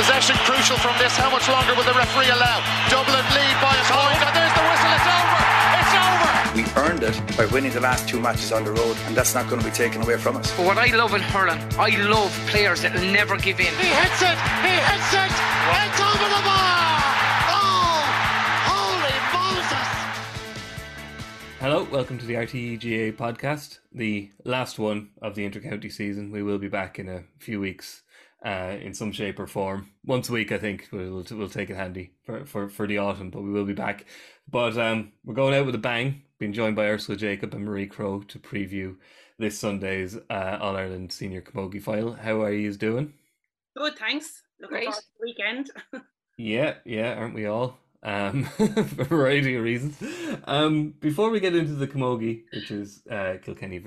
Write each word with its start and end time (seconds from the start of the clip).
Possession 0.00 0.36
crucial 0.48 0.78
from 0.78 0.96
this. 0.96 1.14
How 1.14 1.28
much 1.28 1.46
longer 1.46 1.74
will 1.74 1.84
the 1.84 1.92
referee 1.92 2.30
allow? 2.32 2.64
Dublin 2.88 3.20
lead 3.36 3.56
by 3.60 3.76
a 3.76 3.84
point, 3.84 4.16
and 4.16 4.32
there's 4.32 4.54
the 4.56 4.64
whistle. 4.64 4.96
It's 4.96 5.04
over. 5.12 5.40
It's 5.76 5.92
over. 6.00 6.32
We 6.56 6.64
earned 6.80 7.02
it 7.04 7.36
by 7.36 7.44
winning 7.52 7.72
the 7.72 7.80
last 7.80 8.08
two 8.08 8.18
matches 8.18 8.50
on 8.50 8.64
the 8.64 8.72
road, 8.72 8.96
and 9.04 9.14
that's 9.14 9.34
not 9.34 9.50
going 9.50 9.60
to 9.60 9.68
be 9.68 9.74
taken 9.74 10.00
away 10.00 10.16
from 10.16 10.38
us. 10.38 10.56
But 10.56 10.64
what 10.64 10.78
I 10.78 10.86
love 10.96 11.12
in 11.12 11.20
hurling, 11.20 11.60
I 11.78 11.90
love 12.08 12.32
players 12.48 12.80
that 12.80 12.94
never 13.12 13.36
give 13.36 13.60
in. 13.60 13.66
He 13.76 13.92
hits 13.92 14.22
it. 14.24 14.40
He 14.64 14.72
hits 14.72 15.12
it. 15.12 15.32
It's 15.68 16.00
over 16.00 16.28
the 16.32 16.42
bar. 16.48 17.04
Oh, 17.52 18.00
holy 18.72 19.16
Moses! 19.36 19.88
Hello, 21.60 21.84
welcome 21.92 22.16
to 22.16 22.24
the 22.24 22.40
RTÉ 22.40 22.80
GAA 22.80 23.12
podcast, 23.22 23.80
the 23.92 24.30
last 24.46 24.78
one 24.78 25.10
of 25.20 25.34
the 25.34 25.46
intercounty 25.46 25.92
season. 25.92 26.32
We 26.32 26.42
will 26.42 26.58
be 26.58 26.68
back 26.68 26.98
in 26.98 27.06
a 27.06 27.24
few 27.36 27.60
weeks 27.60 28.00
uh, 28.44 28.76
in 28.80 28.94
some 28.94 29.12
shape 29.12 29.38
or 29.38 29.46
form. 29.46 29.90
Once 30.04 30.28
a 30.28 30.32
week, 30.32 30.52
I 30.52 30.58
think 30.58 30.88
we'll 30.92 31.24
we'll 31.30 31.48
take 31.48 31.70
it 31.70 31.76
handy 31.76 32.12
for, 32.24 32.44
for, 32.46 32.68
for 32.68 32.86
the 32.86 32.98
autumn, 32.98 33.30
but 33.30 33.42
we 33.42 33.50
will 33.50 33.64
be 33.64 33.74
back. 33.74 34.06
But 34.48 34.76
um, 34.78 35.12
we're 35.24 35.34
going 35.34 35.54
out 35.54 35.66
with 35.66 35.74
a 35.74 35.78
bang. 35.78 36.22
Being 36.38 36.52
joined 36.54 36.74
by 36.76 36.86
Ursula 36.86 37.18
Jacob 37.18 37.52
and 37.52 37.64
Marie 37.64 37.86
Crowe 37.86 38.22
to 38.22 38.38
preview 38.38 38.96
this 39.38 39.58
Sunday's 39.58 40.16
uh, 40.30 40.58
All 40.60 40.76
Ireland 40.76 41.12
Senior 41.12 41.42
Camogie 41.42 41.82
Final. 41.82 42.14
How 42.14 42.40
are 42.42 42.52
you 42.52 42.72
doing? 42.72 43.12
Good, 43.76 43.98
thanks. 43.98 44.42
Looking 44.60 44.76
Great. 44.76 44.84
forward 44.84 45.00
to 45.00 45.06
the 45.18 45.24
weekend. 45.24 45.70
Yeah, 46.38 46.76
yeah, 46.86 47.16
aren't 47.16 47.34
we 47.34 47.44
all? 47.44 47.76
Um, 48.02 48.44
for 48.56 48.64
a 48.64 48.82
variety 49.04 49.56
of 49.56 49.62
reasons. 49.62 50.02
Um, 50.44 50.94
before 51.00 51.28
we 51.28 51.38
get 51.38 51.54
into 51.54 51.74
the 51.74 51.86
Camogie, 51.86 52.44
which 52.54 52.70
is 52.70 53.02
uh, 53.10 53.34
Kilkenny 53.42 53.78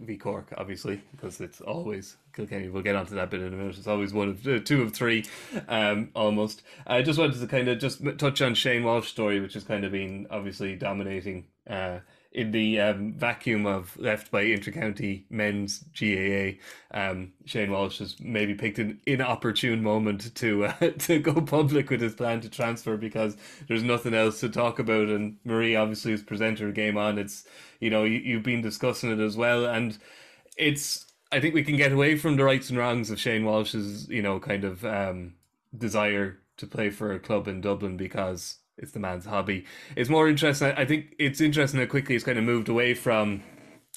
v, 0.00 0.16
Cork, 0.16 0.52
obviously, 0.56 1.02
because 1.12 1.40
it's 1.40 1.60
always 1.60 2.16
Kilkenny. 2.34 2.68
We'll 2.68 2.82
get 2.82 2.96
onto 2.96 3.14
that 3.14 3.30
bit 3.30 3.40
in 3.40 3.52
a 3.52 3.56
minute. 3.56 3.76
It's 3.78 3.86
always 3.86 4.12
one 4.12 4.30
of 4.30 4.46
uh, 4.46 4.58
two 4.60 4.82
of 4.82 4.92
three, 4.92 5.24
um, 5.68 6.10
almost. 6.14 6.62
I 6.86 7.02
just 7.02 7.18
wanted 7.18 7.40
to 7.40 7.46
kind 7.46 7.68
of 7.68 7.78
just 7.78 8.02
touch 8.18 8.42
on 8.42 8.54
Shane 8.54 8.84
Walsh's 8.84 9.10
story, 9.10 9.40
which 9.40 9.54
has 9.54 9.64
kind 9.64 9.84
of 9.84 9.92
been 9.92 10.26
obviously 10.30 10.76
dominating. 10.76 11.46
Uh, 11.68 12.00
in 12.32 12.52
the 12.52 12.78
um, 12.78 13.12
vacuum 13.14 13.66
of 13.66 13.96
left 13.98 14.30
by 14.30 14.44
intercounty 14.44 15.24
men's 15.30 15.84
GAA, 15.98 16.58
um, 16.96 17.32
Shane 17.44 17.72
Walsh 17.72 17.98
has 17.98 18.20
maybe 18.20 18.54
picked 18.54 18.78
an 18.78 19.00
inopportune 19.04 19.82
moment 19.82 20.34
to 20.36 20.66
uh, 20.66 20.72
to 20.98 21.18
go 21.18 21.40
public 21.40 21.90
with 21.90 22.00
his 22.00 22.14
plan 22.14 22.40
to 22.42 22.48
transfer 22.48 22.96
because 22.96 23.36
there's 23.66 23.82
nothing 23.82 24.14
else 24.14 24.40
to 24.40 24.48
talk 24.48 24.78
about. 24.78 25.08
And 25.08 25.38
Marie 25.44 25.74
obviously 25.74 26.12
is 26.12 26.22
presenter 26.22 26.70
game 26.70 26.96
on. 26.96 27.18
It's 27.18 27.44
you 27.80 27.90
know 27.90 28.04
you, 28.04 28.18
you've 28.18 28.44
been 28.44 28.62
discussing 28.62 29.10
it 29.10 29.20
as 29.20 29.36
well, 29.36 29.66
and 29.66 29.98
it's 30.56 31.06
I 31.32 31.40
think 31.40 31.54
we 31.54 31.64
can 31.64 31.76
get 31.76 31.92
away 31.92 32.16
from 32.16 32.36
the 32.36 32.44
rights 32.44 32.70
and 32.70 32.78
wrongs 32.78 33.10
of 33.10 33.18
Shane 33.18 33.44
Walsh's 33.44 34.08
you 34.08 34.22
know 34.22 34.38
kind 34.38 34.64
of 34.64 34.84
um, 34.84 35.34
desire 35.76 36.38
to 36.58 36.66
play 36.66 36.90
for 36.90 37.12
a 37.12 37.18
club 37.18 37.48
in 37.48 37.60
Dublin 37.60 37.96
because 37.96 38.59
it's 38.80 38.92
the 38.92 38.98
man's 38.98 39.26
hobby. 39.26 39.64
It's 39.96 40.10
more 40.10 40.28
interesting. 40.28 40.72
I 40.76 40.84
think 40.84 41.14
it's 41.18 41.40
interesting 41.40 41.80
how 41.80 41.86
quickly 41.86 42.14
it's 42.14 42.24
kind 42.24 42.38
of 42.38 42.44
moved 42.44 42.68
away 42.68 42.94
from 42.94 43.42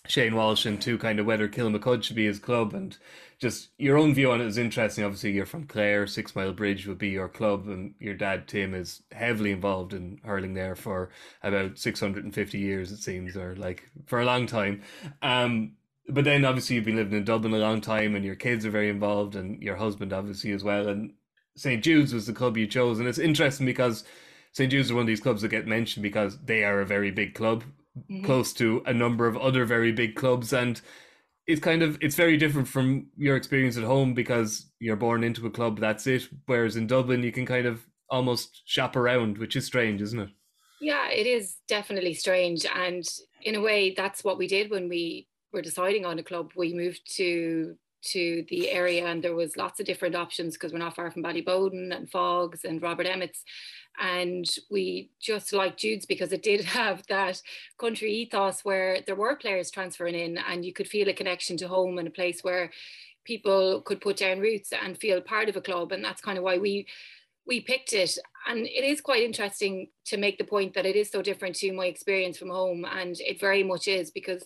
Shane 0.08 0.36
Walsh 0.36 0.66
and 0.66 0.81
to 0.81 0.98
kind 0.98 1.20
of 1.20 1.25
whether 1.25 1.48
Kilmacud 1.48 2.03
should 2.03 2.16
be 2.16 2.25
his 2.25 2.40
club 2.40 2.73
and 2.73 2.98
just 3.40 3.70
your 3.78 3.98
own 3.98 4.14
view 4.14 4.31
on 4.31 4.42
it 4.42 4.48
is 4.48 4.58
interesting. 4.58 5.03
Obviously, 5.03 5.31
you're 5.31 5.45
from 5.45 5.66
Clare, 5.66 6.06
Sixmilebridge 6.06 6.88
would 6.88 6.98
be 6.98 7.09
your 7.09 7.28
club, 7.28 7.67
and 7.67 7.94
your 8.00 8.14
dad 8.14 8.48
Tim 8.48 8.73
is 8.73 9.03
heavily 9.12 9.52
involved 9.52 9.94
in 9.94 10.20
hurling 10.23 10.53
there 10.53 10.75
for 10.75 11.09
about 11.42 11.78
650 11.78 12.58
years, 12.58 12.92
it 12.92 12.97
seems, 12.97 13.36
or 13.36 13.56
like 13.56 13.90
for 14.06 14.22
a 14.22 14.25
long 14.25 14.45
time. 14.45 14.81
Um, 15.22 15.73
but 16.08 16.23
then 16.25 16.45
obviously 16.45 16.75
you've 16.75 16.86
been 16.86 16.95
living 16.95 17.18
in 17.18 17.25
Dublin 17.25 17.53
a 17.53 17.58
long 17.58 17.81
time, 17.81 18.16
and 18.16 18.23
your 18.23 18.36
kids 18.36 18.66
are 18.66 18.72
very 18.72 18.90
involved, 18.90 19.36
and 19.36 19.62
your 19.62 19.75
husband 19.75 20.14
obviously 20.14 20.52
as 20.52 20.64
well. 20.64 20.88
And 20.88 21.14
St 21.56 21.84
Jude's 21.84 22.14
was 22.14 22.28
the 22.28 22.34
club 22.34 22.58
you 22.58 22.66
chose, 22.66 23.00
and 23.00 23.08
it's 23.08 23.20
interesting 23.20 23.66
because 23.66 24.06
St 24.54 24.72
Jude's 24.72 24.88
is 24.88 24.94
one 24.94 25.02
of 25.02 25.08
these 25.08 25.20
clubs 25.20 25.42
that 25.42 25.50
get 25.50 25.68
mentioned 25.68 26.04
because 26.04 26.38
they 26.46 26.64
are 26.64 26.82
a 26.82 26.86
very 26.86 27.12
big 27.12 27.34
club, 27.34 27.64
mm-hmm. 27.98 28.23
close 28.23 28.54
to 28.54 28.84
a 28.86 28.94
number 28.94 29.28
of 29.28 29.36
other 29.38 29.66
very 29.66 29.91
big 29.91 30.16
clubs, 30.16 30.53
and 30.53 30.80
it's 31.47 31.62
kind 31.62 31.84
of 31.84 31.97
it's 32.02 32.16
very 32.16 32.38
different 32.38 32.68
from 32.68 33.08
your 33.18 33.36
experience 33.36 33.78
at 33.78 33.84
home 33.84 34.13
because 34.13 34.72
you're 34.80 34.96
born 34.96 35.24
into 35.24 35.46
a 35.46 35.52
club, 35.52 35.80
that's 35.80 36.08
it. 36.08 36.28
Whereas 36.46 36.75
in 36.75 36.88
Dublin, 36.88 37.24
you 37.24 37.31
can 37.31 37.46
kind 37.46 37.66
of 37.66 37.81
almost 38.09 38.62
shop 38.66 38.96
around, 38.96 39.38
which 39.38 39.56
is 39.56 39.66
strange, 39.66 40.02
isn't 40.02 40.19
it? 40.19 40.30
Yeah, 40.80 41.09
it 41.09 41.25
is 41.25 41.58
definitely 41.68 42.13
strange. 42.13 42.66
And 42.66 43.03
in 43.42 43.56
a 43.56 43.62
way, 43.62 43.94
that's 43.96 44.24
what 44.24 44.38
we 44.38 44.47
did 44.47 44.69
when 44.69 44.88
we 44.88 45.28
were 45.52 45.62
deciding 45.62 46.06
on 46.06 46.19
a 46.19 46.24
club. 46.24 46.52
We 46.56 46.74
moved 46.74 47.02
to 47.16 47.75
to 48.12 48.46
the 48.50 48.69
area 48.69 49.06
and 49.06 49.24
there 49.24 49.36
was 49.36 49.58
lots 49.58 49.80
of 49.80 49.86
different 49.86 50.16
options 50.16 50.53
because 50.53 50.72
we're 50.72 50.80
not 50.80 50.96
far 50.96 51.12
from 51.12 51.24
Ballyboden 51.24 51.96
and 51.96 52.09
Faughs 52.09 52.64
and 52.64 52.81
Robert 52.81 53.08
Emmett's. 53.08 53.44
And 54.00 54.46
we 54.72 55.12
just 55.22 55.53
liked 55.53 55.80
Jude's 55.80 56.06
because 56.06 56.31
it 56.31 56.44
did 56.44 56.63
have 56.80 57.03
that 57.08 57.42
country 57.78 58.12
ethos 58.12 58.66
where 58.66 59.00
there 59.06 59.16
were 59.16 59.36
players 59.36 59.72
transferring 59.72 60.16
in 60.16 60.38
and 60.38 60.66
you 60.66 60.74
could 60.74 60.88
feel 60.88 61.09
a 61.09 61.13
connection 61.13 61.58
to 61.58 61.68
home 61.68 61.97
and 61.97 62.08
a 62.08 62.12
place 62.12 62.44
where 62.44 62.72
people 63.24 63.81
could 63.81 64.02
put 64.02 64.18
down 64.18 64.40
roots 64.40 64.74
and 64.74 64.97
feel 64.97 65.22
part 65.22 65.50
of 65.50 65.56
a 65.56 65.62
club. 65.62 65.92
And 65.92 66.03
that's 66.03 66.22
kind 66.22 66.38
of 66.38 66.44
why 66.44 66.58
we 66.58 66.88
we 67.46 67.59
picked 67.59 67.94
it 67.94 68.18
and 68.47 68.59
it 68.59 68.84
is 68.84 69.02
quite 69.02 69.24
interesting 69.24 69.88
to 70.06 70.18
make 70.18 70.38
the 70.38 70.44
point 70.44 70.74
that 70.74 70.86
it 70.86 70.96
is 70.96 71.09
so 71.09 71.22
different 71.22 71.56
to 71.56 71.72
my 71.74 71.86
experience 71.86 72.38
from 72.38 72.50
home 72.50 72.86
and 72.86 73.19
it 73.19 73.40
very 73.40 73.63
much 73.63 73.88
is 73.88 74.12
because 74.12 74.44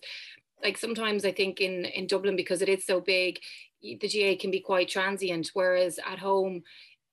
like 0.64 0.78
sometimes 0.78 1.26
i 1.26 1.32
think 1.32 1.62
in 1.62 1.86
in 1.86 2.08
dublin 2.08 2.36
because 2.36 2.62
it 2.62 2.70
is 2.70 2.86
so 2.86 3.00
big 3.00 3.40
the 3.82 4.10
GAA 4.10 4.40
can 4.40 4.52
be 4.52 4.60
quite 4.60 4.90
transient 4.90 5.52
whereas 5.54 6.00
at 6.06 6.20
home 6.20 6.64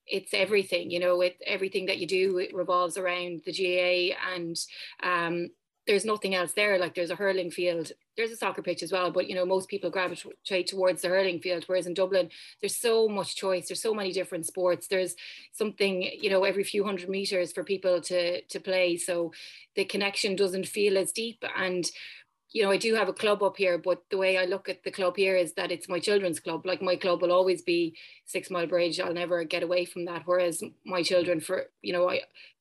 it's 0.06 0.34
everything 0.34 0.91
you 0.91 1.00
know 1.00 1.21
it 1.21 1.37
everything 1.47 1.87
that 1.87 1.99
you 1.99 2.06
do 2.06 2.38
it 2.38 2.54
revolves 2.54 2.97
around 2.97 3.43
the 3.44 3.53
GAA 3.53 4.16
and 4.34 4.56
um 5.03 5.50
there's 5.87 6.04
nothing 6.04 6.34
else 6.34 6.53
there. 6.53 6.78
Like 6.78 6.94
there's 6.94 7.10
a 7.10 7.16
hurling 7.16 7.50
field 7.50 7.93
there's 8.16 8.31
a 8.31 8.37
soccer 8.37 8.62
pitch 8.62 8.83
as 8.83 8.93
well 8.93 9.10
but 9.10 9.28
you 9.28 9.34
know 9.34 9.44
most 9.44 9.69
people 9.69 9.91
gravitate 9.91 10.69
towards 10.69 11.03
the 11.03 11.09
hurling 11.09 11.41
field 11.41 11.65
whereas 11.66 11.87
in 11.87 11.94
dublin 11.94 12.31
there's 12.60 12.77
so 12.77 13.09
much 13.09 13.34
choice 13.34 13.66
there's 13.66 13.83
so 13.83 13.93
many 13.93 14.12
different 14.12 14.47
sports 14.47 14.87
there's 14.87 15.16
something 15.53 16.03
you 16.03 16.31
know 16.31 16.44
every 16.44 16.62
few 16.62 16.84
hundred 16.84 17.09
meters 17.09 17.53
for 17.53 17.65
people 17.65 18.00
to 18.00 18.41
to 18.43 18.60
play. 18.60 18.97
So 18.97 19.33
the 19.77 19.84
connection 19.84 20.37
doesn't 20.37 20.66
feel 20.69 20.97
as 20.97 21.12
deep 21.12 21.43
and 21.56 21.84
you 22.54 22.62
know, 22.62 22.70
I 22.70 22.76
do 22.76 22.94
have 22.94 23.09
a 23.09 23.12
club 23.12 23.42
up 23.42 23.56
here, 23.56 23.76
but 23.76 24.04
the 24.10 24.16
way 24.16 24.38
I 24.38 24.44
look 24.44 24.69
at 24.69 24.84
the 24.84 24.92
club 24.92 25.16
here 25.16 25.34
is 25.34 25.54
that 25.54 25.72
it's 25.72 25.88
my 25.88 25.98
children's 25.98 26.38
club. 26.38 26.65
Like 26.65 26.81
my 26.81 26.94
club 26.94 27.20
will 27.20 27.32
always 27.32 27.62
be 27.62 27.97
Sixmilebridge. 28.32 29.04
I'll 29.04 29.12
never 29.12 29.42
get 29.42 29.65
away 29.65 29.84
from 29.84 30.04
that. 30.04 30.22
Whereas 30.25 30.62
my 30.87 31.03
children, 31.03 31.41
for 31.41 31.66
you 31.82 31.92
know, 31.92 32.09
I 32.09 32.20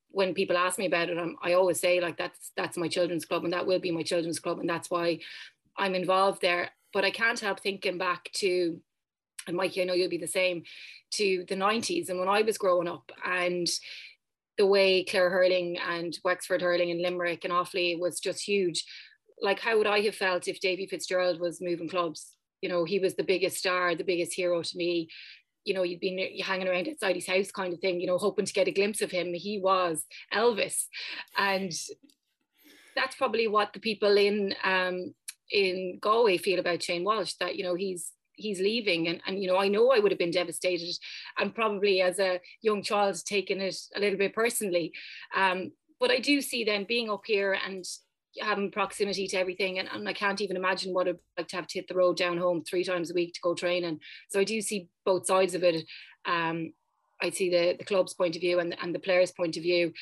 when 0.09 0.33
people 0.33 0.57
ask 0.57 0.77
me 0.77 0.87
about 0.87 1.09
it, 1.09 1.17
I'm, 1.17 1.35
I 1.41 1.53
always 1.53 1.79
say 1.79 2.01
like 2.01 2.17
that's 2.17 2.51
that's 2.57 2.75
my 2.75 2.87
children's 2.87 3.23
club, 3.23 3.43
and 3.43 3.53
that 3.53 3.67
will 3.67 3.79
be 3.79 3.91
my 3.91 4.03
children's 4.03 4.39
club, 4.39 4.59
and 4.59 4.67
that's 4.67 4.89
why 4.89 5.19
I'm 5.77 5.93
involved 5.93 6.41
there. 6.41 6.71
But 6.91 7.05
I 7.05 7.11
can't 7.11 7.39
help 7.39 7.59
thinking 7.59 7.99
back 7.99 8.29
to, 8.33 8.79
and 9.47 9.55
Mikey, 9.55 9.83
I 9.83 9.85
know 9.85 9.93
you'll 9.93 10.09
be 10.09 10.17
the 10.17 10.27
same, 10.27 10.63
to 11.13 11.45
the 11.47 11.55
90s 11.55 12.09
and 12.09 12.19
when 12.19 12.27
I 12.27 12.41
was 12.41 12.57
growing 12.57 12.87
up 12.87 13.11
and 13.23 13.67
the 14.57 14.65
way 14.65 15.03
Clare 15.03 15.29
hurling 15.29 15.77
and 15.77 16.17
Wexford 16.23 16.61
hurling 16.61 16.91
and 16.91 17.01
Limerick 17.01 17.43
and 17.43 17.53
Offaly 17.53 17.99
was 17.99 18.19
just 18.19 18.41
huge. 18.41 18.83
Like, 19.43 19.59
how 19.59 19.77
would 19.77 19.87
I 19.87 19.99
have 20.01 20.15
felt 20.15 20.47
if 20.47 20.61
Davy 20.61 20.87
Fitzgerald 20.87 21.39
was 21.39 21.61
moving 21.61 21.89
clubs? 21.89 22.37
You 22.61 22.69
know, 22.69 22.85
he 22.85 22.97
was 22.97 23.15
the 23.15 23.25
biggest 23.25 23.57
star, 23.57 23.93
the 23.93 24.05
biggest 24.05 24.33
hero 24.33 24.63
to 24.63 24.77
me. 24.77 25.09
You 25.65 25.73
know, 25.73 25.83
you'd 25.83 25.99
been 25.99 26.17
hanging 26.41 26.67
around 26.69 26.87
outside 26.87 27.15
his 27.15 27.27
house, 27.27 27.51
kind 27.51 27.73
of 27.73 27.79
thing. 27.79 27.99
You 27.99 28.07
know, 28.07 28.17
hoping 28.17 28.45
to 28.45 28.53
get 28.53 28.69
a 28.69 28.71
glimpse 28.71 29.01
of 29.01 29.11
him. 29.11 29.33
He 29.33 29.59
was 29.59 30.05
Elvis, 30.33 30.85
and 31.37 31.73
that's 32.95 33.15
probably 33.17 33.47
what 33.49 33.73
the 33.73 33.79
people 33.79 34.17
in 34.17 34.55
um, 34.63 35.13
in 35.51 35.99
Galway 36.01 36.37
feel 36.37 36.59
about 36.59 36.81
Shane 36.81 37.03
Walsh. 37.03 37.33
That 37.39 37.57
you 37.57 37.63
know, 37.63 37.75
he's 37.75 38.13
he's 38.35 38.59
leaving 38.59 39.07
and, 39.07 39.21
and 39.27 39.41
you 39.41 39.47
know 39.47 39.57
i 39.57 39.67
know 39.67 39.91
i 39.91 39.99
would 39.99 40.11
have 40.11 40.17
been 40.17 40.31
devastated 40.31 40.95
and 41.37 41.53
probably 41.53 42.01
as 42.01 42.17
a 42.17 42.39
young 42.63 42.81
child 42.81 43.15
taken 43.25 43.61
it 43.61 43.75
a 43.95 43.99
little 43.99 44.17
bit 44.17 44.33
personally 44.33 44.91
um, 45.35 45.71
but 45.99 46.09
i 46.09 46.17
do 46.17 46.41
see 46.41 46.63
then 46.63 46.83
being 46.83 47.11
up 47.11 47.21
here 47.25 47.55
and 47.65 47.85
having 48.41 48.71
proximity 48.71 49.27
to 49.27 49.37
everything 49.37 49.79
and, 49.79 49.89
and 49.91 50.07
i 50.07 50.13
can't 50.13 50.41
even 50.41 50.55
imagine 50.55 50.93
what 50.93 51.07
it'd 51.07 51.19
like 51.37 51.47
to 51.47 51.55
have 51.55 51.67
to 51.67 51.79
hit 51.79 51.87
the 51.87 51.95
road 51.95 52.17
down 52.17 52.37
home 52.37 52.63
three 52.63 52.83
times 52.83 53.11
a 53.11 53.13
week 53.13 53.33
to 53.33 53.41
go 53.41 53.53
training 53.53 53.99
so 54.29 54.39
i 54.39 54.43
do 54.43 54.61
see 54.61 54.87
both 55.05 55.25
sides 55.25 55.55
of 55.55 55.63
it 55.63 55.85
um, 56.25 56.73
i 57.21 57.29
see 57.29 57.49
the, 57.49 57.75
the 57.77 57.85
club's 57.85 58.13
point 58.13 58.35
of 58.35 58.41
view 58.41 58.59
and, 58.59 58.75
and 58.81 58.93
the 58.93 58.99
players 58.99 59.31
point 59.31 59.57
of 59.57 59.63
view 59.63 59.93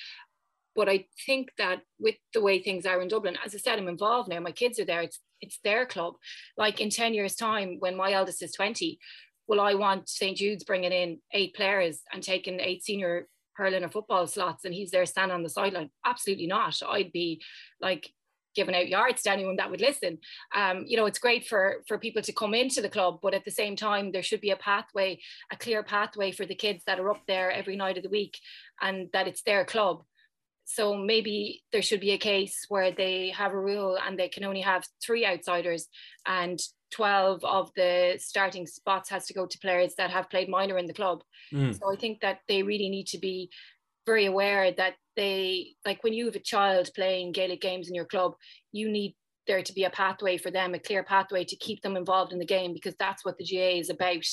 but 0.76 0.88
I 0.88 1.06
think 1.26 1.50
that 1.58 1.82
with 2.00 2.16
the 2.34 2.42
way 2.42 2.62
things 2.62 2.86
are 2.86 3.02
in 3.02 3.08
Dublin, 3.08 3.38
as 3.44 3.54
I 3.54 3.58
said, 3.58 3.78
I'm 3.78 3.88
involved 3.88 4.30
now. 4.30 4.40
My 4.40 4.52
kids 4.52 4.80
are 4.80 4.86
there. 4.86 5.02
It's 5.02 5.20
it's 5.42 5.60
their 5.64 5.86
club. 5.86 6.16
Like 6.58 6.80
in 6.80 6.90
ten 6.90 7.14
years' 7.14 7.36
time, 7.36 7.78
when 7.80 7.96
my 7.96 8.14
eldest 8.14 8.42
is 8.42 8.54
twenty, 8.54 9.00
will 9.48 9.60
I 9.60 9.74
want 9.74 10.10
St 10.10 10.38
Jude's 10.38 10.64
bringing 10.64 10.92
in 10.92 11.20
eight 11.34 11.56
players 11.56 12.02
and 12.14 12.24
taking 12.24 12.60
eight 12.60 12.84
senior 12.84 13.28
hurling 13.56 13.84
or 13.84 13.90
football 13.90 14.28
slots, 14.28 14.66
and 14.66 14.74
he's 14.74 14.92
there 14.92 15.06
standing 15.06 15.36
on 15.36 15.44
the 15.44 15.50
sideline? 15.50 15.90
Absolutely 16.06 16.48
not. 16.48 16.80
I'd 16.88 17.12
be 17.12 17.42
like, 17.82 18.10
giving 18.56 18.76
out 18.76 18.88
yards 18.88 19.24
to 19.24 19.32
anyone 19.32 19.56
that 19.58 19.70
would 19.70 19.82
listen. 19.82 20.18
Um, 20.56 20.86
you 20.88 20.98
know, 20.98 21.06
it's 21.06 21.20
great 21.20 21.48
for 21.48 21.84
for 21.88 21.98
people 21.98 22.22
to 22.22 22.34
come 22.34 22.54
into 22.54 22.82
the 22.82 22.90
club, 22.90 23.20
but 23.22 23.34
at 23.34 23.46
the 23.46 23.52
same 23.52 23.76
time, 23.76 24.12
there 24.12 24.24
should 24.24 24.42
be 24.42 24.52
a 24.52 24.56
pathway, 24.56 25.20
a 25.52 25.58
clear 25.58 25.84
pathway 25.84 26.32
for 26.32 26.46
the 26.46 26.56
kids 26.56 26.84
that 26.86 27.00
are 27.00 27.10
up 27.10 27.22
there 27.28 27.52
every 27.52 27.76
night 27.76 27.98
of 27.98 28.04
the 28.04 28.10
week, 28.10 28.38
and 28.82 29.10
that 29.14 29.28
it's 29.28 29.44
their 29.44 29.66
club. 29.66 30.04
So 30.66 30.96
maybe 30.96 31.64
there 31.72 31.82
should 31.82 32.00
be 32.00 32.12
a 32.12 32.18
case 32.18 32.66
where 32.70 32.92
they 32.92 33.30
have 33.36 33.52
a 33.52 33.60
rule 33.60 33.98
and 33.98 34.18
they 34.18 34.30
can 34.30 34.46
only 34.46 34.62
have 34.62 34.86
three 35.04 35.26
outsiders, 35.26 35.88
and 36.26 36.60
12 36.92 37.44
of 37.44 37.72
the 37.76 38.16
starting 38.20 38.68
spots 38.68 39.10
has 39.10 39.26
to 39.26 39.34
go 39.34 39.46
to 39.46 39.60
players 39.60 39.96
that 39.96 40.12
have 40.12 40.30
played 40.30 40.50
minor 40.50 40.78
in 40.78 40.88
the 40.88 40.94
club. 40.94 41.24
Mm. 41.54 41.78
So 41.78 41.92
I 41.92 41.96
think 41.96 42.22
that 42.22 42.40
they 42.48 42.64
really 42.64 42.90
need 42.90 43.08
to 43.08 43.18
be 43.18 43.50
very 44.06 44.26
aware 44.26 44.72
that 44.72 44.96
they 45.16 45.76
like 45.86 46.04
when 46.04 46.14
you 46.14 46.26
have 46.26 46.36
a 46.36 46.40
child 46.40 46.90
playing 46.96 47.32
Gaelic 47.32 47.62
games 47.62 47.90
in 47.90 47.96
your 47.96 48.06
club, 48.06 48.34
you 48.72 48.90
need 48.90 49.16
there 49.48 49.62
to 49.62 49.74
be 49.74 49.84
a 49.84 49.90
pathway 49.90 50.38
for 50.38 50.52
them, 50.52 50.74
a 50.74 50.80
clear 50.80 51.04
pathway 51.04 51.44
to 51.44 51.56
keep 51.56 51.82
them 51.82 51.98
involved 51.98 52.32
in 52.32 52.40
the 52.40 52.46
game 52.46 52.74
because 52.74 52.96
that's 53.00 53.26
what 53.26 53.38
the 53.38 53.46
GAA 53.46 53.80
is 53.80 53.90
about. 53.90 54.26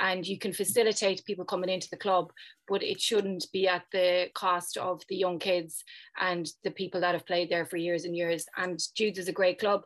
And 0.00 0.26
you 0.26 0.38
can 0.38 0.52
facilitate 0.52 1.24
people 1.24 1.44
coming 1.44 1.70
into 1.70 1.88
the 1.90 1.96
club, 1.96 2.32
but 2.68 2.82
it 2.82 3.00
shouldn't 3.00 3.46
be 3.52 3.68
at 3.68 3.84
the 3.92 4.28
cost 4.34 4.76
of 4.76 5.02
the 5.08 5.16
young 5.16 5.38
kids 5.38 5.82
and 6.20 6.48
the 6.64 6.70
people 6.70 7.00
that 7.00 7.14
have 7.14 7.26
played 7.26 7.50
there 7.50 7.66
for 7.66 7.76
years 7.76 8.04
and 8.04 8.16
years. 8.16 8.46
And 8.56 8.78
Jude's 8.94 9.18
is 9.18 9.28
a 9.28 9.32
great 9.32 9.58
club 9.58 9.82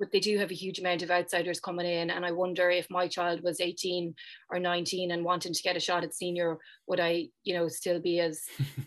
but 0.00 0.10
they 0.10 0.18
do 0.18 0.38
have 0.38 0.50
a 0.50 0.54
huge 0.54 0.78
amount 0.78 1.02
of 1.02 1.10
outsiders 1.10 1.60
coming 1.60 1.86
in. 1.86 2.10
And 2.10 2.24
I 2.24 2.32
wonder 2.32 2.70
if 2.70 2.88
my 2.90 3.06
child 3.06 3.42
was 3.42 3.60
18 3.60 4.14
or 4.50 4.58
19 4.58 5.12
and 5.12 5.24
wanting 5.24 5.52
to 5.52 5.62
get 5.62 5.76
a 5.76 5.80
shot 5.80 6.02
at 6.02 6.14
senior, 6.14 6.56
would 6.88 6.98
I, 6.98 7.28
you 7.44 7.54
know, 7.54 7.68
still 7.68 8.00
be 8.00 8.18
as 8.18 8.42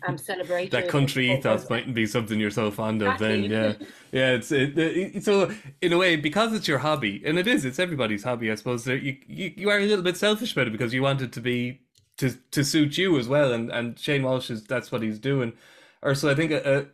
um, 0.06 0.18
celebrated? 0.30 0.72
that 0.72 0.88
country 0.88 1.32
ethos 1.32 1.70
mightn't 1.70 1.94
be 1.94 2.04
something 2.04 2.38
you're 2.38 2.50
so 2.50 2.70
fond 2.70 3.00
of 3.00 3.14
exactly. 3.14 3.48
then. 3.48 3.78
Yeah. 3.80 3.86
Yeah. 4.12 4.30
It's 4.32 4.52
it, 4.52 4.76
it, 4.76 5.24
so 5.24 5.50
in 5.80 5.92
a 5.92 5.96
way, 5.96 6.16
because 6.16 6.52
it's 6.52 6.68
your 6.68 6.78
hobby 6.78 7.22
and 7.24 7.38
it 7.38 7.46
is, 7.46 7.64
it's 7.64 7.78
everybody's 7.78 8.24
hobby, 8.24 8.50
I 8.50 8.56
suppose 8.56 8.86
you, 8.86 9.16
you, 9.26 9.52
you 9.56 9.70
are 9.70 9.78
a 9.78 9.86
little 9.86 10.04
bit 10.04 10.16
selfish 10.16 10.52
about 10.52 10.66
it 10.66 10.72
because 10.72 10.92
you 10.92 11.02
want 11.02 11.22
it 11.22 11.32
to 11.32 11.40
be 11.40 11.80
to, 12.18 12.30
to 12.50 12.64
suit 12.64 12.98
you 12.98 13.16
as 13.18 13.28
well. 13.28 13.52
And, 13.52 13.70
and 13.70 13.98
Shane 13.98 14.24
Walsh 14.24 14.50
is, 14.50 14.64
that's 14.64 14.90
what 14.90 15.02
he's 15.02 15.18
doing. 15.18 15.52
Or 16.02 16.14
so 16.14 16.28
I 16.28 16.34
think 16.34 16.50
a, 16.50 16.78
a 16.78 16.86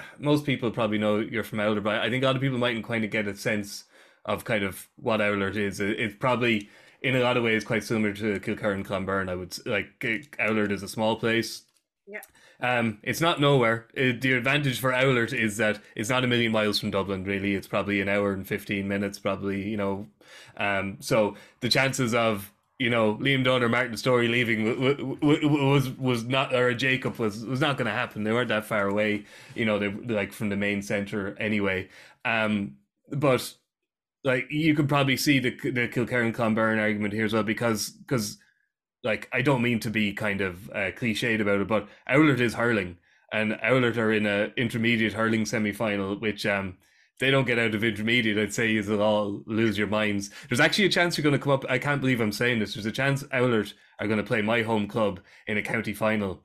most 0.18 0.44
people 0.44 0.70
probably 0.70 0.98
know 0.98 1.18
you're 1.18 1.44
from 1.44 1.58
Oulart, 1.58 1.82
but 1.82 2.00
I 2.00 2.10
think 2.10 2.22
a 2.22 2.26
lot 2.26 2.36
of 2.36 2.42
people 2.42 2.58
mightn't 2.58 2.86
kind 2.86 3.04
of 3.04 3.10
get 3.10 3.26
a 3.26 3.36
sense 3.36 3.84
of 4.24 4.44
kind 4.44 4.64
of 4.64 4.88
what 4.96 5.20
Oulart 5.20 5.56
is. 5.56 5.80
It's 5.80 6.14
probably 6.18 6.68
in 7.02 7.16
a 7.16 7.20
lot 7.20 7.36
of 7.36 7.42
ways 7.42 7.64
quite 7.64 7.84
similar 7.84 8.12
to 8.14 8.38
Kilcar 8.40 8.58
Kilkerrin-Clonberne. 8.58 9.28
I 9.28 9.34
would 9.34 9.56
like 9.66 9.98
Oulart 10.00 10.70
is 10.70 10.82
a 10.82 10.88
small 10.88 11.16
place. 11.16 11.62
Yeah. 12.06 12.20
Um, 12.60 12.98
it's 13.02 13.20
not 13.20 13.40
nowhere. 13.40 13.88
It, 13.94 14.20
the 14.20 14.34
advantage 14.34 14.78
for 14.78 14.92
Oulart 14.92 15.32
is 15.32 15.56
that 15.56 15.80
it's 15.96 16.08
not 16.08 16.22
a 16.22 16.28
million 16.28 16.52
miles 16.52 16.78
from 16.78 16.92
Dublin. 16.92 17.24
Really, 17.24 17.54
it's 17.54 17.66
probably 17.66 18.00
an 18.00 18.08
hour 18.08 18.32
and 18.32 18.46
fifteen 18.46 18.86
minutes. 18.86 19.18
Probably, 19.18 19.68
you 19.68 19.76
know. 19.76 20.06
Um, 20.56 20.98
so 21.00 21.36
the 21.60 21.68
chances 21.68 22.14
of 22.14 22.51
you 22.82 22.90
know 22.90 23.14
Liam 23.14 23.44
Dunne 23.44 23.62
or 23.62 23.68
Martin 23.68 23.96
Storey 23.96 24.28
leaving 24.28 25.18
was 25.20 25.90
was 25.90 26.24
not 26.24 26.54
or 26.54 26.74
Jacob 26.74 27.18
was 27.18 27.44
was 27.44 27.60
not 27.60 27.76
going 27.76 27.86
to 27.86 27.92
happen. 27.92 28.24
They 28.24 28.32
weren't 28.32 28.48
that 28.48 28.64
far 28.64 28.88
away, 28.88 29.24
you 29.54 29.64
know. 29.64 29.78
They 29.78 29.88
like 29.88 30.32
from 30.32 30.48
the 30.48 30.56
main 30.56 30.82
center 30.82 31.36
anyway. 31.38 31.88
Um, 32.24 32.76
but 33.10 33.54
like 34.24 34.46
you 34.50 34.74
can 34.74 34.88
probably 34.88 35.16
see 35.16 35.38
the 35.38 35.50
the 35.50 35.88
Kilkerrin-Clonberne 35.88 36.80
argument 36.80 37.14
here 37.14 37.24
as 37.24 37.32
well 37.32 37.44
because 37.44 37.90
because 37.90 38.38
like 39.04 39.28
I 39.32 39.42
don't 39.42 39.62
mean 39.62 39.80
to 39.80 39.90
be 39.90 40.12
kind 40.12 40.40
of 40.40 40.68
uh, 40.70 40.90
cliched 40.96 41.40
about 41.40 41.60
it, 41.60 41.68
but 41.68 41.88
Oulart 42.10 42.40
is 42.40 42.54
hurling 42.54 42.98
and 43.32 43.52
Oulart 43.52 43.96
are 43.96 44.12
in 44.12 44.26
a 44.26 44.52
intermediate 44.56 45.14
hurling 45.14 45.46
semi 45.46 45.72
final, 45.72 46.16
which 46.16 46.46
um 46.46 46.76
they 47.22 47.30
don't 47.30 47.46
get 47.46 47.56
out 47.56 47.72
of 47.72 47.84
intermediate, 47.84 48.36
I'd 48.36 48.52
say 48.52 48.68
you'll 48.68 49.00
all 49.00 49.44
lose 49.46 49.78
your 49.78 49.86
minds. 49.86 50.30
There's 50.48 50.58
actually 50.58 50.86
a 50.86 50.88
chance 50.88 51.16
you're 51.16 51.22
going 51.22 51.38
to 51.38 51.38
come 51.38 51.52
up. 51.52 51.64
I 51.68 51.78
can't 51.78 52.00
believe 52.00 52.20
I'm 52.20 52.32
saying 52.32 52.58
this. 52.58 52.74
There's 52.74 52.84
a 52.84 52.90
chance 52.90 53.22
Oulart 53.22 53.74
are 54.00 54.08
going 54.08 54.18
to 54.18 54.24
play 54.24 54.42
my 54.42 54.62
home 54.62 54.88
club 54.88 55.20
in 55.46 55.56
a 55.56 55.62
county 55.62 55.94
final 55.94 56.42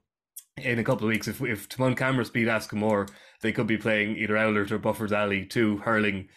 in 0.55 0.77
a 0.77 0.83
couple 0.83 1.07
of 1.07 1.11
weeks. 1.11 1.27
If 1.27 1.41
if 1.41 1.67
Taghmon-Camross 1.67 2.31
beat 2.31 2.47
Askamore, 2.47 3.09
they 3.41 3.51
could 3.51 3.65
be 3.65 3.79
playing 3.79 4.17
either 4.17 4.35
Oulart 4.35 4.69
or 4.69 4.77
Buffers 4.77 5.11
Alley, 5.11 5.45
two 5.47 5.77
hurling 5.77 6.29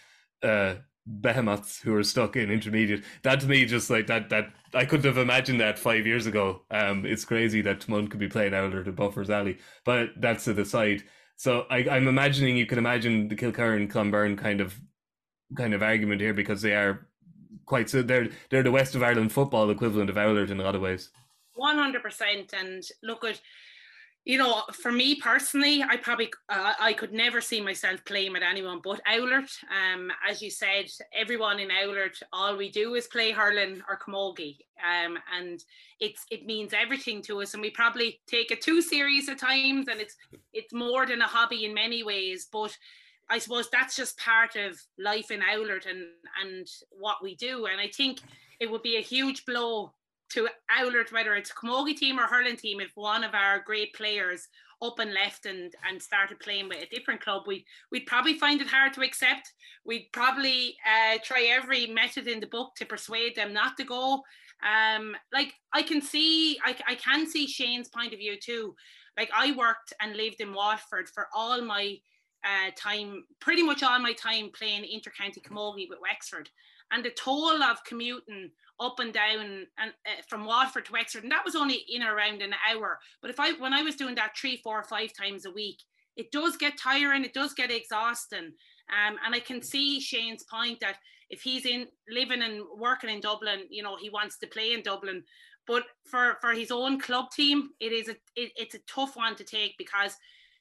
uh, 0.42 0.76
behemoths 1.20 1.82
who 1.82 1.94
are 1.94 2.02
stuck 2.02 2.34
in 2.34 2.50
intermediate. 2.50 3.04
That 3.22 3.40
to 3.40 3.46
me, 3.46 3.66
just 3.66 3.90
like 3.90 4.06
that, 4.06 4.30
that 4.30 4.46
I 4.72 4.86
couldn't 4.86 5.04
have 5.04 5.18
imagined 5.18 5.60
that 5.60 5.78
five 5.78 6.06
years 6.06 6.24
ago. 6.24 6.62
Um, 6.70 7.04
it's 7.04 7.26
crazy 7.26 7.60
that 7.60 7.80
Taghmon 7.80 8.10
could 8.10 8.20
be 8.20 8.28
playing 8.28 8.52
Oulart 8.52 8.86
or 8.86 8.92
Buffers 8.92 9.28
Alley, 9.28 9.58
but 9.84 10.08
that's 10.16 10.44
to 10.44 10.54
the 10.54 10.64
side. 10.64 11.02
So 11.40 11.64
I, 11.70 11.88
I'm 11.90 12.06
imagining 12.06 12.58
you 12.58 12.66
can 12.66 12.76
imagine 12.76 13.28
the 13.28 13.34
Kilkerrin-Clonberne 13.34 14.36
kind 14.36 14.60
of 14.60 14.78
kind 15.56 15.72
of 15.72 15.82
argument 15.82 16.20
here 16.20 16.34
because 16.34 16.60
they 16.60 16.74
are 16.74 17.08
quite 17.64 17.88
so 17.88 18.02
they're 18.02 18.28
they're 18.50 18.62
the 18.62 18.70
West 18.70 18.94
of 18.94 19.02
Ireland 19.02 19.32
football 19.32 19.70
equivalent 19.70 20.10
of 20.10 20.16
Oulart 20.16 20.50
in 20.50 20.60
a 20.60 20.62
lot 20.62 20.74
of 20.74 20.82
ways. 20.82 21.08
One 21.54 21.78
hundred 21.78 22.02
percent, 22.02 22.52
and 22.52 22.82
look 23.02 23.24
at 23.24 23.40
you 24.24 24.36
know, 24.36 24.62
for 24.72 24.92
me 24.92 25.14
personally, 25.14 25.82
I 25.82 25.96
probably 25.96 26.30
uh, 26.50 26.74
I 26.78 26.92
could 26.92 27.12
never 27.12 27.40
see 27.40 27.60
myself 27.60 28.04
playing 28.04 28.32
with 28.34 28.42
anyone 28.42 28.80
but 28.84 29.00
Oulart. 29.10 29.50
Um, 29.70 30.12
as 30.28 30.42
you 30.42 30.50
said, 30.50 30.86
everyone 31.14 31.58
in 31.58 31.70
Oulart, 31.70 32.22
all 32.32 32.56
we 32.56 32.70
do 32.70 32.94
is 32.94 33.06
play 33.06 33.32
hurling 33.32 33.82
or 33.88 33.98
camogie, 33.98 34.58
um, 34.84 35.18
and 35.36 35.64
it's 36.00 36.26
it 36.30 36.44
means 36.44 36.74
everything 36.74 37.22
to 37.22 37.40
us. 37.40 37.54
And 37.54 37.62
we 37.62 37.70
probably 37.70 38.20
take 38.26 38.50
it 38.50 38.60
too 38.60 38.82
serious 38.82 39.28
at 39.30 39.38
times, 39.38 39.88
and 39.88 40.00
it's 40.00 40.16
it's 40.52 40.74
more 40.74 41.06
than 41.06 41.22
a 41.22 41.26
hobby 41.26 41.64
in 41.64 41.72
many 41.72 42.02
ways. 42.02 42.46
But 42.52 42.76
I 43.30 43.38
suppose 43.38 43.70
that's 43.70 43.96
just 43.96 44.18
part 44.18 44.54
of 44.54 44.78
life 44.98 45.30
in 45.30 45.40
Oulart 45.40 45.86
and 45.88 46.04
and 46.44 46.66
what 46.90 47.22
we 47.22 47.36
do. 47.36 47.66
And 47.66 47.80
I 47.80 47.88
think 47.88 48.20
it 48.60 48.70
would 48.70 48.82
be 48.82 48.98
a 48.98 49.02
huge 49.02 49.46
blow 49.46 49.94
to 50.30 50.48
Oulart, 50.78 51.12
whether 51.12 51.34
it's 51.34 51.50
a 51.50 51.54
Camogie 51.54 51.96
team 51.96 52.18
or 52.18 52.22
hurling 52.22 52.56
team, 52.56 52.80
if 52.80 52.92
one 52.94 53.24
of 53.24 53.34
our 53.34 53.60
great 53.60 53.94
players 53.94 54.48
up 54.82 54.98
and 54.98 55.12
left 55.12 55.44
and 55.44 55.74
and 55.88 56.00
started 56.00 56.40
playing 56.40 56.68
with 56.68 56.82
a 56.82 56.94
different 56.94 57.20
club, 57.20 57.42
we 57.46 57.64
we'd 57.90 58.06
probably 58.06 58.34
find 58.38 58.60
it 58.60 58.68
hard 58.68 58.92
to 58.94 59.02
accept. 59.02 59.52
We'd 59.84 60.08
probably 60.12 60.76
uh, 60.86 61.18
try 61.22 61.48
every 61.50 61.86
method 61.86 62.26
in 62.28 62.40
the 62.40 62.46
book 62.46 62.74
to 62.76 62.86
persuade 62.86 63.36
them 63.36 63.52
not 63.52 63.76
to 63.76 63.84
go. 63.84 64.22
Um, 64.62 65.16
like 65.32 65.54
I 65.72 65.82
can 65.82 66.02
see, 66.02 66.58
I, 66.64 66.76
I 66.86 66.94
can 66.94 67.26
see 67.26 67.46
Shane's 67.46 67.88
point 67.88 68.12
of 68.12 68.18
view 68.18 68.36
too. 68.38 68.74
Like 69.18 69.30
I 69.34 69.52
worked 69.52 69.92
and 70.00 70.16
lived 70.16 70.40
in 70.40 70.54
Waterford 70.54 71.08
for 71.08 71.28
all 71.34 71.60
my 71.62 71.96
uh, 72.44 72.70
time, 72.76 73.24
pretty 73.40 73.62
much 73.62 73.82
all 73.82 73.98
my 73.98 74.12
time 74.12 74.50
playing 74.54 74.84
intercounty 74.84 75.42
camogie 75.42 75.88
with 75.88 75.98
Wexford, 76.00 76.48
and 76.90 77.04
the 77.04 77.10
toll 77.10 77.62
of 77.62 77.84
commuting 77.84 78.50
up 78.80 78.98
and 78.98 79.12
down 79.12 79.66
and 79.78 79.92
uh, 80.06 80.22
from 80.28 80.44
Waterford 80.44 80.86
to 80.86 80.92
Wexford, 80.92 81.22
and 81.22 81.32
that 81.32 81.44
was 81.44 81.54
only 81.54 81.84
in 81.88 82.02
around 82.02 82.42
an 82.42 82.54
hour. 82.68 82.98
But 83.20 83.30
if 83.30 83.38
I 83.38 83.52
when 83.52 83.72
I 83.72 83.82
was 83.82 83.96
doing 83.96 84.14
that 84.16 84.36
three, 84.36 84.60
four, 84.62 84.82
five 84.82 85.10
times 85.12 85.46
a 85.46 85.50
week, 85.50 85.78
it 86.16 86.32
does 86.32 86.56
get 86.56 86.78
tiring, 86.78 87.24
it 87.24 87.34
does 87.34 87.54
get 87.54 87.70
exhausting. 87.70 88.52
Um, 88.90 89.16
and 89.24 89.34
I 89.34 89.40
can 89.40 89.62
see 89.62 90.00
Shane's 90.00 90.44
point 90.44 90.80
that 90.80 90.96
if 91.28 91.42
he's 91.42 91.64
in 91.64 91.86
living 92.08 92.42
and 92.42 92.62
working 92.76 93.10
in 93.10 93.20
Dublin, 93.20 93.60
you 93.70 93.82
know, 93.82 93.96
he 93.96 94.10
wants 94.10 94.38
to 94.38 94.46
play 94.46 94.72
in 94.72 94.82
Dublin. 94.82 95.22
But 95.66 95.84
for 96.04 96.36
for 96.40 96.52
his 96.52 96.70
own 96.70 96.98
club 96.98 97.30
team, 97.30 97.70
it 97.78 97.92
is 97.92 98.08
a 98.08 98.16
it, 98.34 98.52
it's 98.56 98.74
a 98.74 98.80
tough 98.88 99.16
one 99.16 99.36
to 99.36 99.44
take 99.44 99.76
because 99.78 100.16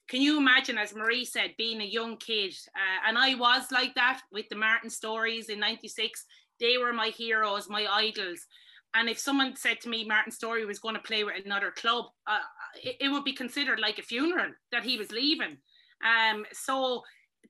can 0.09 0.23
you 0.23 0.37
imagine, 0.39 0.79
as 0.79 0.95
Marie 0.95 1.23
said, 1.23 1.53
being 1.55 1.81
a 1.81 1.85
young 1.85 2.17
kid? 2.17 2.55
Uh, 2.75 3.07
and 3.07 3.15
I 3.17 3.35
was 3.35 3.71
like 3.71 3.93
that 3.93 4.21
with 4.31 4.49
the 4.49 4.55
Martin 4.55 4.89
Storeys 4.89 5.49
in 5.49 5.59
'96. 5.59 6.25
They 6.59 6.77
were 6.77 6.93
my 6.93 7.07
heroes, 7.07 7.69
my 7.69 7.85
idols. 7.85 8.45
And 8.93 9.07
if 9.07 9.19
someone 9.19 9.55
said 9.55 9.81
to 9.81 9.89
me 9.89 10.05
Martin 10.05 10.31
Storey 10.31 10.65
was 10.65 10.79
going 10.79 10.95
to 10.95 11.01
play 11.01 11.23
with 11.23 11.45
another 11.45 11.71
club, 11.71 12.05
uh, 12.25 12.39
it, 12.81 12.97
it, 13.01 13.09
would 13.09 13.23
be 13.23 13.33
considered 13.33 13.79
like 13.79 13.99
a 13.99 14.03
funeral 14.03 14.51
that 14.71 14.83
he 14.83 14.97
was 14.97 15.11
leaving. 15.11 15.57
Um, 16.03 16.45
so 16.51 17.03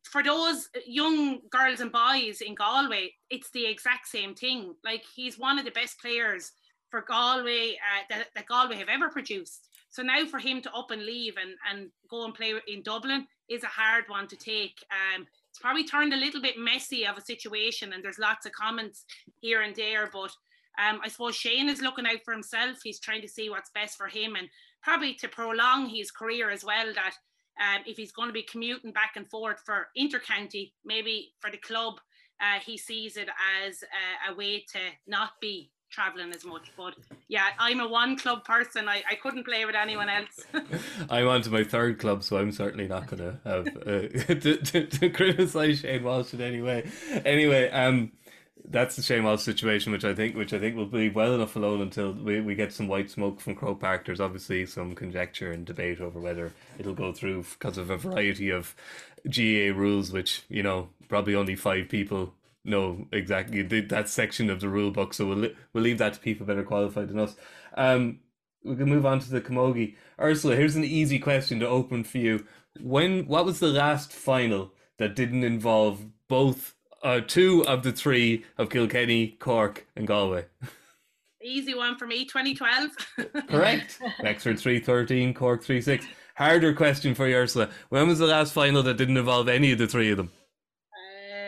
for 0.04 0.22
those 0.24 0.70
young 0.86 1.40
girls 1.50 1.80
and 1.80 1.92
boys 1.92 2.42
in 2.42 2.56
Galway, 2.56 3.14
it's 3.30 3.50
the 3.52 3.66
exact 3.66 4.08
same 4.08 4.36
thing. 4.36 4.76
Like 4.84 5.04
he's 5.16 5.40
one 5.40 5.60
of 5.60 5.66
the 5.66 5.72
best 5.72 6.00
players 6.02 6.52
for 6.90 7.02
Galway 7.08 7.74
uh, 7.74 8.04
that, 8.10 8.28
that 8.36 8.48
Galway 8.48 8.78
have 8.78 8.90
ever 8.90 9.10
produced. 9.10 9.68
So 9.90 10.04
now 10.04 10.26
for 10.26 10.40
him 10.40 10.62
to 10.62 10.74
up 10.74 10.92
and 10.92 11.06
leave 11.06 11.36
and, 11.38 11.56
and 11.70 11.90
go 12.10 12.26
and 12.26 12.34
play 12.34 12.54
in 12.68 12.84
Dublin 12.84 13.28
is 13.50 13.64
a 13.64 13.68
hard 13.68 14.06
one 14.08 14.28
to 14.28 14.36
take. 14.36 14.84
Um, 14.92 15.26
it's 15.50 15.60
probably 15.60 15.84
turned 15.84 16.14
a 16.14 16.18
little 16.18 16.42
bit 16.42 16.58
messy 16.58 17.06
of 17.06 17.18
a 17.18 17.22
situation, 17.22 17.94
and 17.94 18.04
there's 18.04 18.20
lots 18.20 18.46
of 18.46 18.52
comments 18.52 19.06
here 19.42 19.62
and 19.62 19.76
there. 19.76 20.10
But 20.12 20.32
um, 20.82 21.00
I 21.04 21.10
suppose 21.10 21.36
Shane 21.36 21.70
is 21.70 21.82
looking 21.82 22.06
out 22.06 22.20
for 22.24 22.34
himself. 22.34 22.78
He's 22.84 23.00
trying 23.00 23.22
to 23.22 23.28
see 23.28 23.50
what's 23.50 23.72
best 23.72 23.98
for 23.98 24.08
him, 24.08 24.36
and 24.36 24.48
probably 24.82 25.14
to 25.16 25.28
prolong 25.28 25.90
his 25.90 26.12
career 26.12 26.50
as 26.50 26.64
well. 26.64 26.94
That 26.94 27.14
um, 27.60 27.84
if 27.86 27.98
he's 27.98 28.12
going 28.12 28.30
to 28.30 28.34
be 28.34 28.44
commuting 28.44 28.92
back 28.92 29.14
and 29.16 29.28
forth 29.30 29.60
for 29.66 29.88
intercounty, 29.98 30.72
maybe 30.86 31.34
for 31.40 31.52
the 31.52 31.58
club, 31.58 31.96
uh, 32.42 32.60
he 32.66 32.78
sees 32.78 33.18
it 33.18 33.28
as 33.66 33.84
a, 33.84 34.32
a 34.32 34.36
way 34.36 34.64
to 34.72 34.80
not 35.08 35.32
be 35.42 35.72
traveling 35.90 36.32
as 36.34 36.46
much. 36.46 36.72
But 36.78 36.96
yeah, 37.28 37.48
I'm 37.58 37.80
a 37.80 37.88
one 37.88 38.18
club 38.18 38.46
person. 38.46 38.88
I, 38.88 39.04
I 39.10 39.16
couldn't 39.16 39.44
play 39.44 39.66
with 39.66 39.76
anyone 39.76 40.10
else. 40.10 40.46
I'm 41.10 41.28
on 41.28 41.42
to 41.44 41.50
my 41.50 41.64
third 41.64 42.00
club, 42.00 42.24
so 42.24 42.38
I'm 42.38 42.52
certainly 42.52 42.88
not 42.88 43.08
going 43.08 43.20
to 43.20 43.40
have 43.50 43.68
uh, 43.68 44.34
to, 44.36 44.58
to, 44.58 44.86
to 44.86 45.10
criticize 45.10 45.80
Shane 45.80 46.04
Walsh 46.04 46.34
in 46.34 46.42
any 46.42 46.62
way. 46.62 46.90
Anyway, 47.26 47.70
um, 47.72 48.12
that's 48.70 48.96
the 48.96 49.02
Shane 49.02 49.24
Walsh 49.24 49.42
situation, 49.42 49.92
which 49.92 50.06
I 50.06 50.14
think, 50.14 50.36
which 50.36 50.54
I 50.54 50.60
think 50.60 50.76
will 50.76 50.86
be 50.86 51.10
well 51.10 51.34
enough 51.34 51.56
alone 51.56 51.82
until 51.82 52.14
we, 52.14 52.40
we 52.42 52.56
get 52.56 52.72
some 52.72 52.88
white 52.88 53.10
smoke 53.10 53.42
from 53.42 53.56
Croke 53.56 53.80
Park. 53.80 54.06
There's 54.06 54.20
obviously 54.20 54.66
some 54.66 54.94
conjecture 54.96 55.52
and 55.52 55.66
debate 55.66 56.00
over 56.02 56.20
whether 56.20 56.54
it'll 56.78 56.94
go 56.94 57.12
through 57.12 57.46
because 57.58 57.78
of 57.78 57.90
a 57.90 57.98
variety 57.98 58.50
of 58.50 58.76
GAA 59.26 59.74
rules, 59.76 60.12
which 60.12 60.44
you 60.50 60.64
know 60.64 60.90
probably 61.08 61.36
only 61.36 61.56
five 61.56 61.90
people 61.90 62.34
know 62.64 63.08
exactly 63.12 63.62
that 63.62 64.10
section 64.10 64.50
of 64.50 64.60
the 64.60 64.70
rule 64.70 64.92
book. 64.92 65.14
So 65.14 65.28
we'll 65.28 65.50
we'll 65.74 65.84
leave 65.84 65.98
that 66.00 66.14
to 66.14 66.20
people 66.20 66.46
better 66.46 66.64
qualified 66.64 67.10
than 67.10 67.20
us. 67.20 67.36
Um, 67.76 68.20
we 68.64 68.76
can 68.76 68.90
move 68.90 69.06
on 69.06 69.20
to 69.20 69.30
the 69.30 69.42
Camogie. 69.42 69.96
Ursula, 70.20 70.56
here's 70.56 70.76
an 70.76 70.84
easy 70.84 71.20
question 71.20 71.60
to 71.60 71.68
open 71.68 72.04
for 72.04 72.18
you. 72.18 72.46
When 72.80 73.26
what 73.28 73.46
was 73.46 73.60
the 73.60 73.68
last 73.68 74.12
final 74.12 74.74
that 74.98 75.16
didn't 75.16 75.44
involve 75.44 76.06
both 76.28 76.76
uh, 77.04 77.22
two 77.26 77.66
of 77.66 77.84
the 77.84 77.92
three 77.92 78.46
of 78.58 78.70
Kilkenny, 78.70 79.38
Cork, 79.40 79.88
and 79.96 80.08
Galway? 80.08 80.46
Easy 81.42 81.74
one 81.74 81.98
for 81.98 82.06
me, 82.06 82.26
2012. 82.26 82.92
Correct. 83.48 84.00
Wexford 84.22 84.60
313, 84.60 85.34
Cork 85.34 85.64
36. 85.64 86.06
Harder 86.36 86.74
question 86.74 87.16
for 87.16 87.28
you, 87.28 87.38
Ursula. 87.38 87.70
When 87.88 88.08
was 88.08 88.20
the 88.20 88.28
last 88.28 88.54
final 88.54 88.84
that 88.84 88.98
didn't 88.98 89.18
involve 89.18 89.48
any 89.48 89.72
of 89.72 89.78
the 89.78 89.88
three 89.88 90.12
of 90.12 90.18
them? 90.18 90.32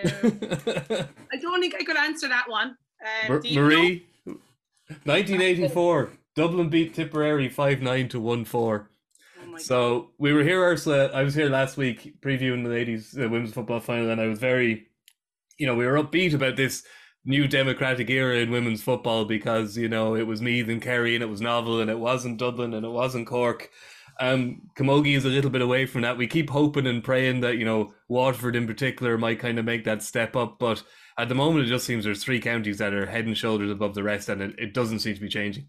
I 0.03 1.38
don't 1.41 1.62
think 1.62 1.75
I 1.75 1.84
could 1.84 1.98
answer 1.98 2.27
that 2.27 2.50
one. 2.50 2.77
Um, 3.27 3.41
Marie, 3.53 4.05
1984, 4.25 6.10
Dublin 6.36 6.70
beat 6.70 6.93
Tipperary 6.93 7.50
5 7.50 7.81
9 7.81 8.10
to 8.10 8.20
1 8.20 8.46
4. 8.46 8.89
so 9.58 10.12
we 10.17 10.34
were 10.34 10.43
here, 10.43 10.63
Ursula. 10.63 11.08
I 11.08 11.24
was 11.24 11.34
here 11.34 11.50
last 11.50 11.77
week 11.77 12.22
previewing 12.22 12.63
the 12.63 12.70
ladies' 12.70 13.17
uh, 13.17 13.27
women's 13.29 13.53
football 13.53 13.79
final, 13.79 14.10
and 14.10 14.22
I 14.22 14.27
was 14.27 14.39
very, 14.39 14.88
you 15.58 15.65
know, 15.65 15.75
we 15.75 15.86
were 15.86 16.01
upbeat 16.01 16.34
about 16.34 16.55
this 16.55 16.84
new 17.25 17.48
democratic 17.48 18.10
era 18.10 18.38
in 18.38 18.50
women's 18.50 18.81
football 18.81 19.25
because 19.25 19.77
you 19.77 19.88
know 19.88 20.15
it 20.15 20.25
was 20.25 20.41
Meath 20.41 20.70
and 20.70 20.81
Kerry, 20.81 21.15
and 21.15 21.24
it 21.24 21.29
was 21.29 21.41
novel, 21.41 21.81
and 21.81 21.89
it 21.89 22.00
wasn't 22.00 22.38
Dublin, 22.38 22.74
and 22.74 22.86
it 22.86 22.89
wasn't 22.89 23.27
Cork. 23.27 23.70
Um, 24.21 24.61
Camogie 24.77 25.17
is 25.17 25.25
a 25.25 25.29
little 25.29 25.49
bit 25.49 25.63
away 25.63 25.87
from 25.87 26.03
that. 26.03 26.15
We 26.15 26.27
keep 26.27 26.51
hoping 26.51 26.85
and 26.85 27.03
praying 27.03 27.41
that 27.41 27.57
you 27.57 27.65
know 27.65 27.93
Waterford 28.07 28.55
in 28.55 28.67
particular 28.67 29.17
might 29.17 29.39
kind 29.39 29.57
of 29.57 29.65
make 29.65 29.83
that 29.85 30.03
step 30.03 30.35
up, 30.35 30.59
but 30.59 30.83
at 31.17 31.27
the 31.27 31.35
moment 31.35 31.65
it 31.65 31.69
just 31.69 31.87
seems 31.87 32.05
there's 32.05 32.23
three 32.23 32.39
counties 32.39 32.77
that 32.77 32.93
are 32.93 33.07
head 33.07 33.25
and 33.25 33.35
shoulders 33.35 33.71
above 33.71 33.95
the 33.95 34.03
rest, 34.03 34.29
and 34.29 34.41
it, 34.43 34.55
it 34.59 34.73
doesn't 34.75 34.99
seem 34.99 35.15
to 35.15 35.21
be 35.21 35.27
changing. 35.27 35.67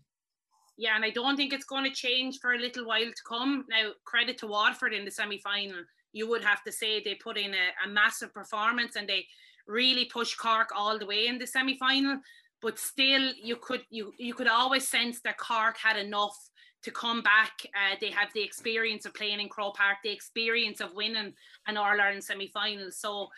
Yeah, 0.76 0.97
and 0.97 1.04
I 1.04 1.11
don't 1.11 1.37
think 1.37 1.54
it's 1.54 1.64
going 1.64 1.85
to 1.85 1.90
change 1.90 2.40
for 2.42 2.52
a 2.52 2.59
little 2.59 2.87
while 2.87 3.06
to 3.06 3.23
come. 3.26 3.64
Now, 3.71 3.92
credit 4.04 4.37
to 4.38 4.47
Waterford 4.47 4.92
in 4.92 5.06
the 5.06 5.11
semi 5.11 5.38
final. 5.38 5.78
You 6.12 6.28
would 6.28 6.44
have 6.44 6.62
to 6.64 6.73
say 6.73 7.00
they 7.02 7.14
put 7.14 7.38
in 7.38 7.54
a, 7.54 7.88
a 7.88 7.88
massive 7.88 8.35
performance 8.35 8.97
and 8.97 9.09
they 9.09 9.25
really 9.66 10.04
pushed 10.04 10.38
Cork 10.38 10.71
all 10.76 10.99
the 10.99 11.06
way 11.06 11.26
in 11.26 11.38
the 11.38 11.47
semi 11.47 11.78
final. 11.78 12.18
But 12.61 12.78
still, 12.78 13.32
you 13.42 13.56
could 13.56 13.82
you 13.88 14.12
you 14.18 14.35
could 14.35 14.49
always 14.49 14.87
sense 14.87 15.21
that 15.23 15.38
Cork 15.38 15.76
had 15.82 15.97
enough 15.97 16.37
to 16.83 16.91
come 16.91 17.23
back. 17.23 17.53
Uh, 17.67 17.97
they 18.01 18.11
have 18.11 18.33
the 18.35 18.43
experience 18.43 19.07
of 19.07 19.15
playing 19.15 19.41
in 19.41 19.49
Croke 19.49 19.77
Park, 19.77 19.99
the 20.03 20.11
experience 20.11 20.81
of 20.81 20.95
winning 20.95 21.33
an 21.67 21.77
All 21.77 21.85
Ireland 21.85 22.25
semi 22.25 22.49
final. 22.49 22.91
So 22.91 23.29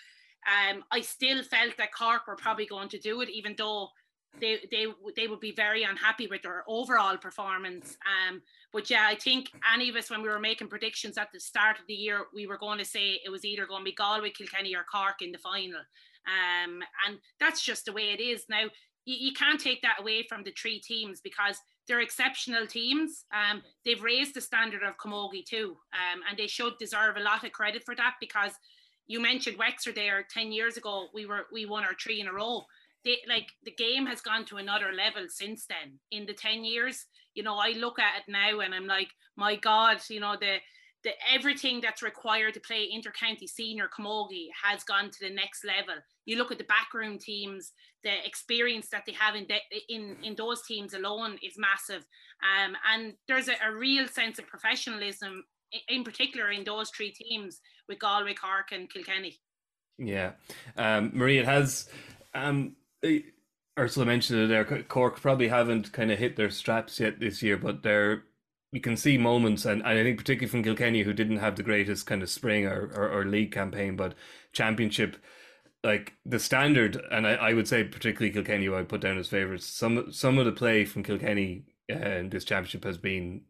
um, 0.46 0.84
I 0.90 1.00
still 1.00 1.42
felt 1.42 1.76
that 1.78 1.94
Cork 1.94 2.26
were 2.26 2.36
probably 2.36 2.66
going 2.66 2.88
to 2.90 2.98
do 2.98 3.20
it, 3.20 3.30
even 3.30 3.54
though 3.56 3.88
they 4.40 4.58
they 4.70 4.86
they 5.16 5.28
would 5.28 5.40
be 5.40 5.52
very 5.52 5.84
unhappy 5.84 6.26
with 6.26 6.42
their 6.42 6.64
overall 6.66 7.16
performance. 7.16 7.96
Um, 8.04 8.42
but 8.72 8.90
yeah, 8.90 9.06
I 9.06 9.14
think 9.14 9.50
any 9.72 9.88
of 9.88 9.96
us 9.96 10.10
when 10.10 10.22
we 10.22 10.28
were 10.28 10.40
making 10.40 10.68
predictions 10.68 11.18
at 11.18 11.28
the 11.32 11.40
start 11.40 11.78
of 11.78 11.86
the 11.86 11.94
year, 11.94 12.24
we 12.34 12.46
were 12.46 12.58
going 12.58 12.78
to 12.78 12.84
say 12.84 13.20
it 13.24 13.30
was 13.30 13.44
either 13.44 13.66
going 13.66 13.82
to 13.82 13.90
be 13.90 13.94
Galway, 13.94 14.30
Kilkenny, 14.30 14.74
or 14.74 14.84
Cork 14.84 15.22
in 15.22 15.32
the 15.32 15.38
final. 15.38 15.80
Um, 16.26 16.80
and 17.06 17.18
that's 17.38 17.62
just 17.62 17.84
the 17.84 17.92
way 17.92 18.12
it 18.12 18.20
is 18.20 18.44
now. 18.48 18.64
You, 19.04 19.16
you 19.28 19.32
can't 19.32 19.60
take 19.60 19.82
that 19.82 20.00
away 20.00 20.24
from 20.28 20.42
the 20.42 20.52
three 20.52 20.80
teams 20.80 21.20
because 21.20 21.58
they're 21.86 22.00
exceptional 22.00 22.66
teams. 22.66 23.24
Um, 23.32 23.62
they've 23.84 24.02
raised 24.02 24.34
the 24.34 24.40
standard 24.40 24.82
of 24.82 24.96
Camogie 24.96 25.44
too, 25.44 25.76
um, 25.92 26.20
and 26.28 26.38
they 26.38 26.46
should 26.46 26.78
deserve 26.78 27.16
a 27.16 27.22
lot 27.22 27.44
of 27.44 27.52
credit 27.52 27.84
for 27.84 27.94
that 27.94 28.14
because 28.20 28.52
you 29.06 29.20
mentioned 29.20 29.58
Wexford 29.58 29.96
there 29.96 30.26
10 30.32 30.50
years 30.50 30.76
ago, 30.76 31.08
we 31.12 31.26
were 31.26 31.46
we 31.52 31.66
won 31.66 31.84
our 31.84 31.94
three 31.94 32.20
in 32.20 32.26
a 32.26 32.32
row. 32.32 32.64
They, 33.04 33.18
like 33.28 33.48
the 33.64 33.70
game 33.70 34.06
has 34.06 34.22
gone 34.22 34.46
to 34.46 34.56
another 34.56 34.92
level 34.92 35.26
since 35.28 35.66
then 35.66 35.98
in 36.10 36.24
the 36.24 36.32
10 36.32 36.64
years 36.64 37.04
you 37.34 37.42
know 37.42 37.56
i 37.56 37.72
look 37.72 37.98
at 37.98 38.20
it 38.20 38.32
now 38.32 38.60
and 38.60 38.74
i'm 38.74 38.86
like 38.86 39.08
my 39.36 39.56
god 39.56 39.98
you 40.08 40.20
know 40.20 40.36
the 40.40 40.56
the 41.04 41.10
everything 41.32 41.80
that's 41.80 42.02
required 42.02 42.54
to 42.54 42.60
play 42.60 42.88
intercounty 42.90 43.48
senior 43.48 43.88
camogie 43.88 44.48
has 44.62 44.82
gone 44.82 45.10
to 45.10 45.18
the 45.20 45.32
next 45.32 45.64
level. 45.64 45.94
You 46.24 46.38
look 46.38 46.50
at 46.50 46.58
the 46.58 46.64
backroom 46.64 47.18
teams, 47.18 47.72
the 48.02 48.26
experience 48.26 48.88
that 48.88 49.04
they 49.06 49.12
have 49.12 49.34
in 49.36 49.46
the, 49.46 49.58
in 49.94 50.16
in 50.22 50.34
those 50.34 50.62
teams 50.62 50.94
alone 50.94 51.38
is 51.42 51.58
massive, 51.58 52.04
um, 52.42 52.74
and 52.92 53.14
there's 53.28 53.48
a, 53.48 53.54
a 53.66 53.74
real 53.74 54.08
sense 54.08 54.38
of 54.38 54.46
professionalism, 54.46 55.44
in, 55.72 55.98
in 55.98 56.04
particular 56.04 56.50
in 56.50 56.64
those 56.64 56.90
three 56.90 57.12
teams 57.12 57.60
with 57.88 57.98
Galway, 57.98 58.34
Cork, 58.34 58.72
and 58.72 58.90
Kilkenny. 58.90 59.38
Yeah, 59.98 60.32
um, 60.76 61.10
Marie, 61.14 61.38
it 61.38 61.44
has. 61.44 61.88
Um, 62.34 62.76
Ursula 63.78 64.06
mentioned 64.06 64.40
it 64.40 64.46
there. 64.48 64.64
Cork 64.84 65.20
probably 65.20 65.48
haven't 65.48 65.92
kind 65.92 66.10
of 66.10 66.18
hit 66.18 66.36
their 66.36 66.50
straps 66.50 67.00
yet 67.00 67.20
this 67.20 67.42
year, 67.42 67.56
but 67.56 67.82
they're 67.82 68.24
you 68.74 68.80
can 68.80 68.96
see 68.96 69.16
moments, 69.16 69.64
and, 69.64 69.82
and 69.82 69.98
I 70.00 70.02
think 70.02 70.18
particularly 70.18 70.50
from 70.50 70.64
Kilkenny, 70.64 71.02
who 71.02 71.12
didn't 71.12 71.36
have 71.36 71.54
the 71.54 71.62
greatest 71.62 72.06
kind 72.06 72.24
of 72.24 72.28
spring 72.28 72.66
or, 72.66 72.90
or, 72.96 73.08
or 73.08 73.24
league 73.24 73.52
campaign, 73.52 73.94
but 73.94 74.14
championship, 74.52 75.16
like 75.84 76.14
the 76.26 76.40
standard, 76.40 77.00
and 77.12 77.24
I, 77.24 77.34
I 77.34 77.52
would 77.52 77.68
say 77.68 77.84
particularly 77.84 78.32
Kilkenny, 78.32 78.68
I 78.68 78.82
put 78.82 79.00
down 79.00 79.16
as 79.16 79.28
favourites. 79.28 79.64
Some 79.64 80.10
some 80.10 80.38
of 80.38 80.44
the 80.44 80.50
play 80.50 80.84
from 80.84 81.04
Kilkenny 81.04 81.66
uh, 81.88 81.94
in 81.94 82.30
this 82.30 82.44
championship 82.44 82.82
has 82.82 82.98
been 82.98 83.42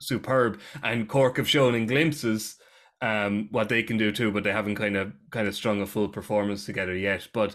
superb, 0.00 0.58
and 0.82 1.10
Cork 1.10 1.36
have 1.36 1.48
shown 1.48 1.74
in 1.74 1.86
glimpses 1.86 2.56
um, 3.02 3.48
what 3.50 3.68
they 3.68 3.82
can 3.82 3.98
do 3.98 4.12
too, 4.12 4.30
but 4.32 4.44
they 4.44 4.52
haven't 4.52 4.76
kind 4.76 4.96
of 4.96 5.12
kind 5.30 5.46
of 5.46 5.54
strung 5.54 5.82
a 5.82 5.86
full 5.86 6.08
performance 6.08 6.64
together 6.64 6.96
yet. 6.96 7.28
But 7.34 7.54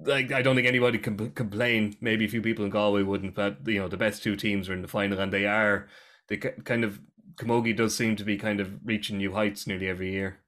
like 0.00 0.32
I 0.32 0.42
don't 0.42 0.56
think 0.56 0.68
anybody 0.68 0.98
can 0.98 1.30
complain. 1.30 1.96
Maybe 2.02 2.26
a 2.26 2.28
few 2.28 2.42
people 2.42 2.66
in 2.66 2.70
Galway 2.70 3.04
wouldn't, 3.04 3.34
but 3.34 3.66
you 3.66 3.78
know 3.78 3.88
the 3.88 3.96
best 3.96 4.22
two 4.22 4.36
teams 4.36 4.68
are 4.68 4.74
in 4.74 4.82
the 4.82 4.88
final, 4.88 5.18
and 5.18 5.32
they 5.32 5.46
are 5.46 5.88
the 6.28 6.36
kind 6.36 6.84
of 6.84 7.00
Camogie 7.36 7.76
does 7.76 7.96
seem 7.96 8.16
to 8.16 8.24
be 8.24 8.36
kind 8.36 8.60
of 8.60 8.72
reaching 8.84 9.18
new 9.18 9.32
heights 9.32 9.66
nearly 9.66 9.88
every 9.88 10.12
year. 10.12 10.38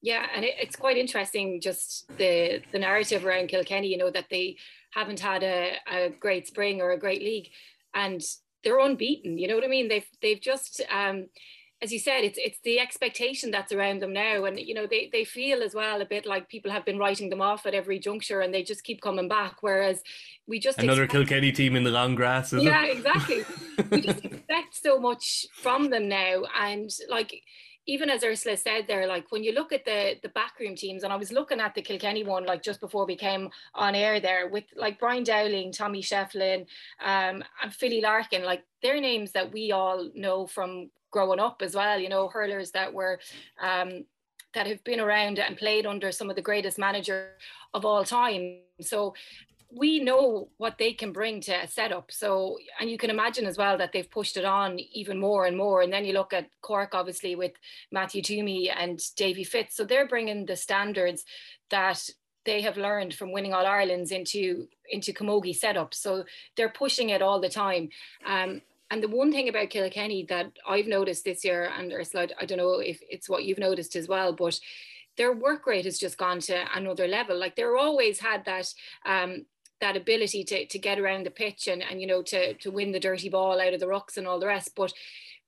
Yeah, 0.00 0.26
and 0.34 0.44
it, 0.44 0.54
it's 0.60 0.76
quite 0.76 0.96
interesting 0.96 1.60
just 1.60 2.08
the 2.18 2.62
the 2.72 2.78
narrative 2.78 3.24
around 3.24 3.48
Kilkenny. 3.48 3.88
You 3.88 3.98
know 3.98 4.10
that 4.10 4.26
they 4.30 4.56
haven't 4.92 5.20
had 5.20 5.42
a, 5.42 5.76
a 5.90 6.10
great 6.10 6.46
spring 6.46 6.80
or 6.80 6.92
a 6.92 6.98
great 6.98 7.22
league, 7.22 7.48
and 7.94 8.22
they're 8.62 8.78
unbeaten. 8.78 9.38
You 9.38 9.48
know 9.48 9.54
what 9.54 9.64
I 9.64 9.68
mean? 9.68 9.88
They've 9.88 10.08
they've 10.22 10.40
just 10.40 10.82
um, 10.90 11.26
as 11.80 11.92
you 11.92 11.98
said, 11.98 12.24
it's 12.24 12.38
it's 12.42 12.58
the 12.64 12.80
expectation 12.80 13.50
that's 13.50 13.72
around 13.72 14.02
them 14.02 14.12
now, 14.12 14.44
and 14.44 14.58
you 14.58 14.74
know 14.74 14.86
they 14.86 15.08
they 15.12 15.24
feel 15.24 15.62
as 15.62 15.74
well 15.74 16.00
a 16.00 16.06
bit 16.06 16.26
like 16.26 16.48
people 16.48 16.72
have 16.72 16.84
been 16.84 16.98
writing 16.98 17.30
them 17.30 17.40
off 17.40 17.66
at 17.66 17.74
every 17.74 18.00
juncture, 18.00 18.40
and 18.40 18.52
they 18.52 18.64
just 18.64 18.82
keep 18.82 19.00
coming 19.00 19.28
back. 19.28 19.56
Whereas 19.60 20.02
we 20.46 20.58
just 20.58 20.80
another 20.80 21.04
expect... 21.04 21.28
Kilkenny 21.28 21.52
team 21.52 21.76
in 21.76 21.84
the 21.84 21.90
long 21.90 22.16
grass, 22.16 22.52
yeah, 22.52 22.84
it? 22.84 22.96
exactly. 22.96 23.44
we 23.90 24.00
just 24.00 24.24
expect 24.24 24.74
so 24.74 24.98
much 24.98 25.46
from 25.52 25.90
them 25.90 26.08
now, 26.08 26.42
and 26.60 26.90
like 27.08 27.42
even 27.88 28.10
as 28.10 28.22
Ursula 28.22 28.56
said 28.56 28.84
there, 28.86 29.06
like 29.06 29.32
when 29.32 29.42
you 29.42 29.52
look 29.52 29.72
at 29.72 29.86
the 29.86 30.16
the 30.22 30.28
backroom 30.28 30.76
teams, 30.76 31.02
and 31.02 31.12
I 31.12 31.16
was 31.16 31.32
looking 31.32 31.58
at 31.58 31.74
the 31.74 31.82
Kilkenny 31.82 32.22
one 32.22 32.44
like 32.44 32.62
just 32.62 32.80
before 32.80 33.06
we 33.06 33.16
came 33.16 33.48
on 33.74 33.94
air 33.94 34.20
there 34.20 34.48
with 34.48 34.64
like 34.76 35.00
Brian 35.00 35.24
Dowling, 35.24 35.72
Tommy 35.72 36.02
Shefflin, 36.02 36.66
um, 37.02 37.42
and 37.62 37.72
Philly 37.72 38.02
Larkin, 38.02 38.44
like 38.44 38.62
they're 38.82 39.00
names 39.00 39.32
that 39.32 39.50
we 39.50 39.72
all 39.72 40.10
know 40.14 40.46
from 40.46 40.90
growing 41.10 41.40
up 41.40 41.62
as 41.62 41.74
well, 41.74 41.98
you 41.98 42.10
know, 42.10 42.28
hurlers 42.28 42.70
that 42.72 42.92
were 42.92 43.18
um, 43.60 44.04
that 44.52 44.66
have 44.66 44.84
been 44.84 45.00
around 45.00 45.38
and 45.38 45.56
played 45.56 45.86
under 45.86 46.12
some 46.12 46.28
of 46.28 46.36
the 46.36 46.42
greatest 46.42 46.78
manager 46.78 47.30
of 47.72 47.86
all 47.86 48.04
time. 48.04 48.58
So 48.82 49.14
we 49.70 50.00
know 50.00 50.48
what 50.56 50.78
they 50.78 50.92
can 50.92 51.12
bring 51.12 51.40
to 51.42 51.52
a 51.52 51.68
setup. 51.68 52.10
So, 52.10 52.58
and 52.80 52.90
you 52.90 52.96
can 52.96 53.10
imagine 53.10 53.46
as 53.46 53.58
well 53.58 53.76
that 53.78 53.92
they've 53.92 54.10
pushed 54.10 54.36
it 54.36 54.44
on 54.44 54.78
even 54.78 55.20
more 55.20 55.44
and 55.44 55.56
more. 55.56 55.82
And 55.82 55.92
then 55.92 56.04
you 56.04 56.14
look 56.14 56.32
at 56.32 56.48
Cork, 56.62 56.94
obviously, 56.94 57.34
with 57.34 57.52
Matthew 57.92 58.22
Twomey 58.22 58.72
and 58.74 59.00
Davy 59.16 59.44
Fitz. 59.44 59.76
So 59.76 59.84
they're 59.84 60.08
bringing 60.08 60.46
the 60.46 60.56
standards 60.56 61.24
that 61.70 62.08
they 62.46 62.62
have 62.62 62.78
learned 62.78 63.12
from 63.14 63.30
winning 63.30 63.52
All 63.52 63.66
Irelands 63.66 64.10
into 64.10 64.68
into 64.90 65.12
Camogie 65.12 65.54
setup. 65.54 65.92
So 65.92 66.24
they're 66.56 66.70
pushing 66.70 67.10
it 67.10 67.20
all 67.20 67.40
the 67.40 67.50
time. 67.50 67.90
Um, 68.24 68.62
and 68.90 69.02
the 69.02 69.08
one 69.08 69.30
thing 69.30 69.50
about 69.50 69.68
Kilkenny 69.68 70.24
that 70.30 70.50
I've 70.66 70.86
noticed 70.86 71.24
this 71.24 71.44
year, 71.44 71.70
and 71.76 71.92
Ursula, 71.92 72.28
I 72.40 72.46
don't 72.46 72.56
know 72.56 72.78
if 72.78 73.00
it's 73.10 73.28
what 73.28 73.44
you've 73.44 73.58
noticed 73.58 73.96
as 73.96 74.08
well, 74.08 74.32
but 74.32 74.58
their 75.18 75.34
work 75.34 75.66
rate 75.66 75.84
has 75.84 75.98
just 75.98 76.16
gone 76.16 76.40
to 76.40 76.64
another 76.74 77.06
level. 77.06 77.38
Like 77.38 77.54
they're 77.54 77.76
always 77.76 78.18
had 78.18 78.46
that 78.46 78.72
um, 79.04 79.44
that 79.80 79.96
ability 79.96 80.44
to, 80.44 80.66
to 80.66 80.78
get 80.78 80.98
around 80.98 81.24
the 81.24 81.30
pitch 81.30 81.68
and, 81.68 81.82
and 81.82 82.00
you 82.00 82.06
know 82.06 82.22
to, 82.22 82.54
to 82.54 82.70
win 82.70 82.92
the 82.92 83.00
dirty 83.00 83.28
ball 83.28 83.60
out 83.60 83.74
of 83.74 83.80
the 83.80 83.88
rocks 83.88 84.16
and 84.16 84.26
all 84.26 84.40
the 84.40 84.46
rest. 84.46 84.72
But 84.76 84.92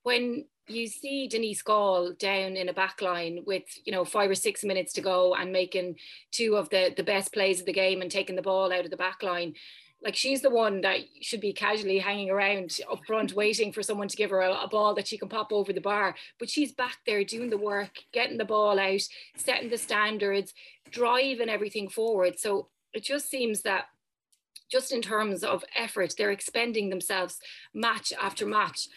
when 0.03 0.45
you 0.67 0.87
see 0.87 1.27
Denise 1.27 1.61
Gaule 1.61 2.13
down 2.17 2.55
in 2.55 2.69
a 2.69 2.73
back 2.73 3.01
line 3.01 3.43
with 3.45 3.63
you 3.83 3.91
know 3.91 4.05
five 4.05 4.29
or 4.29 4.35
six 4.35 4.63
minutes 4.63 4.93
to 4.93 5.01
go 5.01 5.35
and 5.35 5.51
making 5.51 5.95
two 6.31 6.55
of 6.55 6.69
the 6.69 6.93
the 6.95 7.03
best 7.03 7.33
plays 7.33 7.59
of 7.59 7.65
the 7.65 7.73
game 7.73 8.01
and 8.01 8.11
taking 8.11 8.35
the 8.35 8.41
ball 8.41 8.71
out 8.71 8.85
of 8.85 8.91
the 8.91 8.97
back 8.97 9.23
line 9.23 9.53
like 10.03 10.15
she's 10.15 10.41
the 10.41 10.49
one 10.49 10.81
that 10.81 10.99
should 11.21 11.41
be 11.41 11.53
casually 11.53 11.99
hanging 11.99 12.29
around 12.29 12.75
up 12.91 13.05
front 13.05 13.33
waiting 13.33 13.71
for 13.71 13.83
someone 13.83 14.07
to 14.07 14.17
give 14.17 14.31
her 14.31 14.41
a, 14.41 14.51
a, 14.51 14.67
ball 14.67 14.95
that 14.95 15.07
she 15.07 15.17
can 15.17 15.29
pop 15.29 15.51
over 15.51 15.71
the 15.71 15.81
bar 15.81 16.15
but 16.39 16.49
she's 16.49 16.71
back 16.71 16.97
there 17.05 17.23
doing 17.23 17.49
the 17.49 17.57
work 17.57 17.91
getting 18.11 18.37
the 18.37 18.45
ball 18.45 18.79
out 18.79 19.01
setting 19.35 19.69
the 19.69 19.77
standards 19.77 20.53
driving 20.89 21.49
everything 21.49 21.87
forward 21.87 22.39
so 22.39 22.67
it 22.93 23.03
just 23.03 23.29
seems 23.29 23.61
that 23.61 23.85
just 24.71 24.91
in 24.91 25.01
terms 25.01 25.43
of 25.43 25.63
effort 25.77 26.13
they're 26.17 26.31
expending 26.31 26.89
themselves 26.89 27.39
match 27.73 28.13
after 28.21 28.45
match 28.45 28.87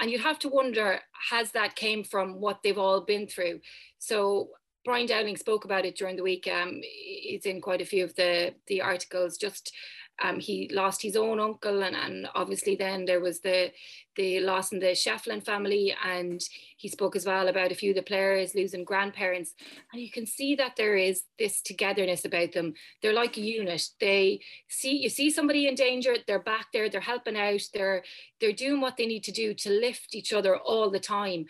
and 0.00 0.10
you'd 0.10 0.20
have 0.20 0.38
to 0.38 0.48
wonder 0.48 1.00
has 1.30 1.52
that 1.52 1.76
came 1.76 2.04
from 2.04 2.40
what 2.40 2.62
they've 2.62 2.78
all 2.78 3.00
been 3.00 3.26
through 3.26 3.60
so 3.98 4.50
Brian 4.84 5.06
Dowling 5.06 5.36
spoke 5.36 5.66
about 5.66 5.84
it 5.84 5.96
during 5.96 6.16
the 6.16 6.22
week. 6.22 6.48
Um, 6.50 6.80
it's 6.82 7.44
in 7.44 7.60
quite 7.60 7.82
a 7.82 7.84
few 7.84 8.04
of 8.04 8.14
the 8.14 8.54
the 8.68 8.80
articles. 8.80 9.36
Just 9.36 9.74
um, 10.22 10.40
he 10.40 10.68
lost 10.72 11.02
his 11.02 11.16
own 11.16 11.38
uncle, 11.38 11.82
and, 11.82 11.94
and 11.94 12.28
obviously 12.34 12.74
then 12.74 13.04
there 13.04 13.20
was 13.20 13.40
the 13.40 13.70
the 14.16 14.40
loss 14.40 14.72
in 14.72 14.80
the 14.80 14.86
Shefflin 14.86 15.44
family, 15.44 15.94
and 16.04 16.40
he 16.76 16.88
spoke 16.88 17.14
as 17.14 17.24
well 17.24 17.46
about 17.46 17.70
a 17.70 17.76
few 17.76 17.90
of 17.90 17.96
the 17.96 18.02
players 18.02 18.54
losing 18.54 18.84
grandparents, 18.84 19.54
and 19.92 20.02
you 20.02 20.10
can 20.10 20.26
see 20.26 20.56
that 20.56 20.74
there 20.76 20.96
is 20.96 21.22
this 21.38 21.62
togetherness 21.62 22.24
about 22.24 22.52
them. 22.52 22.74
They're 23.00 23.12
like 23.12 23.36
a 23.36 23.40
unit. 23.40 23.82
They 24.00 24.40
see 24.68 24.96
you 24.96 25.08
see 25.08 25.30
somebody 25.30 25.68
in 25.68 25.74
danger, 25.76 26.16
they're 26.26 26.42
back 26.42 26.66
there, 26.72 26.88
they're 26.88 27.00
helping 27.00 27.36
out, 27.36 27.62
they're 27.72 28.02
they're 28.40 28.52
doing 28.52 28.80
what 28.80 28.96
they 28.96 29.06
need 29.06 29.24
to 29.24 29.32
do 29.32 29.54
to 29.54 29.70
lift 29.70 30.14
each 30.14 30.32
other 30.32 30.56
all 30.56 30.90
the 30.90 31.00
time. 31.00 31.46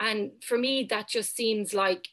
And 0.00 0.32
for 0.42 0.58
me, 0.58 0.84
that 0.90 1.08
just 1.08 1.36
seems 1.36 1.74
like 1.74 2.08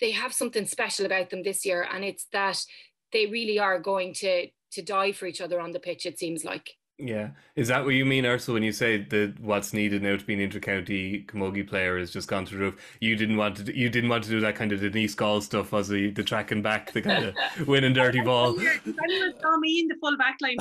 they 0.00 0.10
have 0.12 0.32
something 0.32 0.66
special 0.66 1.06
about 1.06 1.30
them 1.30 1.44
this 1.44 1.64
year, 1.64 1.86
and 1.92 2.04
it's 2.04 2.26
that 2.32 2.64
they 3.12 3.26
really 3.26 3.58
are 3.58 3.78
going 3.78 4.14
to 4.14 4.48
to 4.72 4.82
die 4.82 5.12
for 5.12 5.26
each 5.26 5.40
other 5.40 5.60
on 5.60 5.72
the 5.72 5.80
pitch. 5.80 6.06
It 6.06 6.18
seems 6.18 6.44
like. 6.44 6.76
Yeah, 6.98 7.30
is 7.56 7.68
that 7.68 7.84
what 7.84 7.94
you 7.94 8.04
mean, 8.04 8.26
Ursula, 8.26 8.54
when 8.54 8.62
you 8.62 8.70
say 8.70 8.98
that 9.02 9.40
what's 9.40 9.72
needed 9.72 10.02
now 10.02 10.16
to 10.16 10.24
be 10.24 10.34
an 10.34 10.50
intercounty 10.50 11.26
camogie 11.26 11.66
player 11.66 11.98
has 11.98 12.12
just 12.12 12.28
gone 12.28 12.46
through 12.46 12.58
the 12.58 12.64
roof? 12.66 12.96
You 13.00 13.16
didn't 13.16 13.38
want 13.38 13.56
to, 13.56 13.76
you 13.76 13.88
didn't 13.88 14.10
want 14.10 14.22
to 14.24 14.30
do 14.30 14.40
that 14.40 14.54
kind 14.54 14.72
of 14.72 14.80
Denise 14.80 15.14
Gaule 15.14 15.40
stuff, 15.40 15.72
was 15.72 15.88
the 15.88 16.10
the 16.10 16.22
tracking 16.22 16.62
back, 16.62 16.92
the 16.92 17.02
kind 17.02 17.24
of 17.24 17.34
winning 17.66 17.94
dirty 17.94 18.20
ball. 18.20 18.56
Anyone 18.60 19.34
saw 19.40 19.56
me 19.58 19.80
in 19.80 19.88
the 19.88 19.96
full 20.00 20.16
back 20.16 20.36
line 20.42 20.56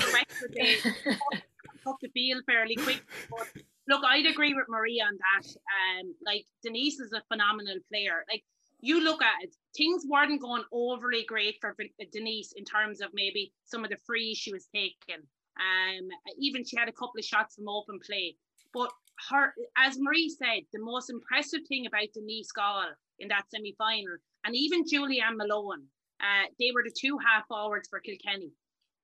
they 0.56 0.76
took 1.84 2.00
the 2.02 2.10
field 2.14 2.44
fairly 2.48 2.76
quick. 2.76 3.04
But 3.30 3.64
look, 3.88 4.04
I'd 4.04 4.26
agree 4.26 4.54
with 4.54 4.66
Maria 4.68 5.04
on 5.04 5.18
that. 5.18 5.48
Um, 5.48 6.16
like 6.26 6.46
Denise 6.64 7.00
is 7.00 7.14
a 7.14 7.22
phenomenal 7.32 7.78
player. 7.90 8.26
Like 8.32 8.44
you 8.82 9.04
look 9.04 9.22
at 9.22 9.44
it, 9.44 9.56
things 9.78 10.06
weren't 10.08 10.42
going 10.42 10.64
overly 10.72 11.24
great 11.28 11.56
for 11.62 11.76
Denise 12.12 12.54
in 12.56 12.66
terms 12.66 13.02
of 13.02 13.10
maybe 13.14 13.54
some 13.66 13.84
of 13.84 13.90
the 13.90 13.98
frees 14.06 14.38
she 14.38 14.52
was 14.52 14.68
taking. 14.74 15.24
Um, 15.58 16.10
even 16.40 16.66
she 16.66 16.78
had 16.78 16.90
a 16.90 16.94
couple 16.94 17.20
of 17.20 17.26
shots 17.26 17.56
from 17.56 17.70
open 17.70 18.00
play. 18.06 18.36
But 18.74 18.92
her, 19.30 19.54
as 19.78 20.00
Marie 20.00 20.30
said, 20.30 20.64
the 20.74 20.80
most 20.80 21.10
impressive 21.10 21.62
thing 21.68 21.86
about 21.86 22.14
Denise 22.14 22.52
Gaule 22.52 22.94
in 23.20 23.28
that 23.28 23.50
semi 23.54 23.76
final, 23.78 24.18
and 24.46 24.56
even 24.56 24.84
Julianne 24.84 25.38
Malone, 25.38 25.86
uh, 26.20 26.48
they 26.60 26.72
were 26.74 26.84
the 26.84 26.96
two 26.98 27.18
half 27.18 27.46
forwards 27.48 27.88
for 27.90 28.00
Kilkenny. 28.00 28.52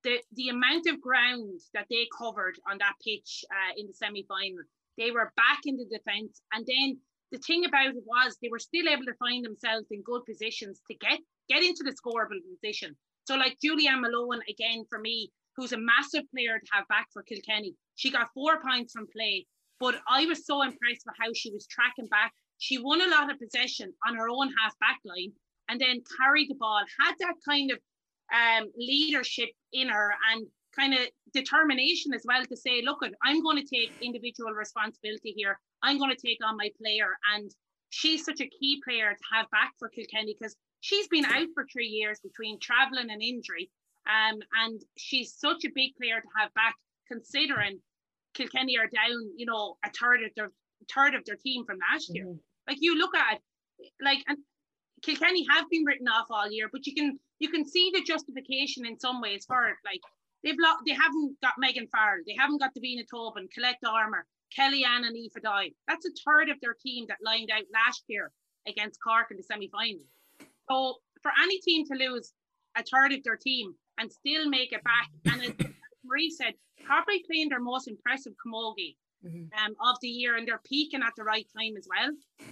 The, 0.04 0.20
the 0.34 0.50
amount 0.50 0.88
of 0.88 1.02
ground 1.02 1.60
that 1.74 1.88
they 1.90 2.08
covered 2.18 2.56
on 2.70 2.78
that 2.80 2.94
pitch 3.04 3.44
uh, 3.52 3.74
in 3.78 3.88
the 3.88 3.94
semi 3.94 4.26
final, 4.28 4.64
they 4.98 5.12
were 5.12 5.34
back 5.36 5.60
in 5.66 5.78
the 5.78 5.86
defence. 5.86 6.42
And 6.54 6.66
then 6.66 7.00
the 7.32 7.38
thing 7.40 7.66
about 7.66 7.88
it 7.88 8.04
was 8.06 8.38
they 8.42 8.50
were 8.50 8.60
still 8.60 8.88
able 8.88 9.06
to 9.06 9.14
find 9.16 9.44
themselves 9.44 9.88
in 9.92 10.02
good 10.04 10.24
positions 10.26 10.82
to 10.90 10.98
get 10.98 11.20
get 11.50 11.64
into 11.64 11.84
the 11.84 11.96
scoreable 11.96 12.40
position. 12.54 12.96
So 13.26 13.36
like 13.36 13.58
Julianne 13.64 14.02
Malone 14.02 14.42
again 14.50 14.86
for 14.90 15.00
me, 15.00 15.32
who's 15.56 15.74
a 15.74 15.78
massive 15.78 16.24
player 16.34 16.60
to 16.60 16.72
have 16.72 16.88
back 16.88 17.08
for 17.12 17.24
Kilkenny. 17.24 17.76
She 17.96 18.12
got 18.12 18.34
four 18.34 18.62
points 18.62 18.94
from 18.94 19.08
play, 19.14 19.46
but 19.80 19.96
I 20.08 20.26
was 20.26 20.46
so 20.46 20.62
impressed 20.62 21.04
with 21.06 21.16
how 21.20 21.32
she 21.34 21.52
was 21.52 21.68
tracking 21.68 22.08
back. 22.08 22.32
She 22.60 22.78
won 22.78 23.02
a 23.02 23.10
lot 23.10 23.32
of 23.32 23.40
possession 23.40 23.94
on 24.08 24.16
her 24.16 24.30
own 24.30 24.52
half 24.62 24.78
back 24.80 25.00
line 25.06 25.34
and 25.70 25.80
then 25.80 26.02
carried 26.20 26.50
the 26.50 26.56
ball, 26.56 26.82
had 27.00 27.14
that 27.20 27.36
kind 27.48 27.72
of 27.72 27.80
um, 28.34 28.72
leadership 28.78 29.50
in 29.74 29.90
her 29.90 30.14
and 30.32 30.48
kind 30.78 30.94
of 30.94 31.00
determination 31.34 32.14
as 32.14 32.24
well 32.26 32.44
to 32.46 32.56
say, 32.56 32.82
look, 32.84 33.00
I'm 33.24 33.42
going 33.42 33.58
to 33.58 33.76
take 33.76 33.94
individual 34.02 34.52
responsibility 34.52 35.34
here. 35.36 35.60
I'm 35.84 35.98
going 35.98 36.16
to 36.16 36.28
take 36.28 36.40
on 36.44 36.58
my 36.58 36.70
player. 36.82 37.10
And 37.36 37.52
she's 37.90 38.26
such 38.26 38.42
a 38.42 38.50
key 38.50 38.82
player 38.84 39.12
to 39.12 39.36
have 39.36 39.50
back 39.52 39.74
for 39.80 39.90
Kilkenny 39.90 40.36
because 40.40 40.56
she's 40.82 41.08
been 41.08 41.26
out 41.26 41.48
for 41.54 41.66
three 41.72 41.88
years 41.88 42.20
between 42.20 42.60
travelling 42.60 43.10
and 43.10 43.22
injury. 43.22 43.70
Um, 44.08 44.40
and 44.64 44.82
she's 44.98 45.34
such 45.34 45.66
a 45.66 45.72
big 45.76 45.96
player 45.96 46.22
to 46.22 46.28
have 46.38 46.54
back, 46.54 46.76
considering 47.08 47.80
Kilkenny 48.34 48.78
are 48.78 48.88
down, 48.88 49.32
you 49.36 49.46
know, 49.46 49.78
a 49.84 49.90
third 49.92 50.24
of 50.24 50.32
their 50.36 50.52
third 50.94 51.16
of 51.16 51.26
their 51.26 51.36
team 51.36 51.66
from 51.66 51.80
last 51.92 52.14
year. 52.14 52.26
Mm-hmm. 52.26 52.38
Like 52.68 52.78
you 52.80 52.98
look 52.98 53.16
at 53.16 53.36
it, 53.36 53.92
like 54.02 54.20
and 54.28 54.38
Kilkenny 55.02 55.46
have 55.50 55.70
been 55.70 55.84
written 55.86 56.08
off 56.08 56.28
all 56.30 56.50
year, 56.50 56.70
but 56.72 56.86
you 56.86 56.94
can 56.94 57.20
you 57.40 57.50
can 57.50 57.66
see 57.68 57.92
the 57.94 58.04
justification 58.04 58.86
in 58.86 59.00
some 59.00 59.22
ways 59.22 59.46
for 59.46 59.68
it. 59.68 59.76
Like 59.84 60.02
they've 60.44 60.56
lo- 60.58 60.84
they 60.86 60.94
haven't 60.94 61.36
got 61.42 61.54
Megan 61.58 61.88
Farrell, 61.92 62.24
they 62.26 62.36
haven't 62.38 62.60
got 62.60 62.72
Davina 62.76 63.04
Tobin, 63.10 63.48
Colette 63.54 63.78
Armour, 63.86 64.26
Kellyanne 64.58 65.06
and 65.06 65.16
Aoife 65.16 65.42
Doyle. 65.44 65.70
That's 65.88 66.06
a 66.06 66.12
third 66.26 66.50
of 66.50 66.60
their 66.62 66.76
team 66.82 67.06
that 67.10 67.18
lined 67.24 67.50
out 67.52 67.64
last 67.74 68.04
year 68.08 68.32
against 68.68 69.00
Cork 69.02 69.28
in 69.32 69.38
the 69.38 69.44
semi 69.44 69.70
final. 69.70 70.04
So 70.70 70.96
for 71.22 71.32
any 71.42 71.60
team 71.60 71.86
to 71.88 71.96
lose 71.96 72.34
a 72.78 72.84
third 72.84 73.14
of 73.14 73.24
their 73.24 73.38
team 73.38 73.74
and 73.98 74.12
still 74.12 74.50
make 74.50 74.72
it 74.72 74.84
back, 74.84 75.10
and 75.26 75.44
as 75.44 75.68
Marie 76.06 76.30
said, 76.30 76.54
probably 76.84 77.24
playing 77.30 77.50
their 77.50 77.60
most 77.60 77.88
impressive 77.88 78.34
camogie 78.46 78.96
mm-hmm. 79.26 79.66
um, 79.66 79.76
of 79.82 79.98
the 80.02 80.08
year, 80.08 80.38
and 80.38 80.48
they're 80.48 80.62
peaking 80.66 81.02
at 81.02 81.14
the 81.18 81.24
right 81.24 81.48
time 81.58 81.76
as 81.78 81.88
well, 81.90 82.12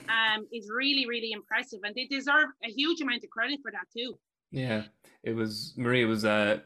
um, 0.09 0.47
is 0.51 0.69
really, 0.73 1.05
really 1.07 1.31
impressive. 1.31 1.79
And 1.83 1.95
they 1.95 2.05
deserve 2.05 2.49
a 2.63 2.69
huge 2.69 3.01
amount 3.01 3.23
of 3.23 3.29
credit 3.29 3.59
for 3.61 3.71
that 3.71 3.87
too. 3.95 4.17
Yeah, 4.51 4.83
it 5.23 5.35
was 5.35 5.73
Marie. 5.77 6.03
It 6.03 6.05
was 6.05 6.25
uh, 6.25 6.59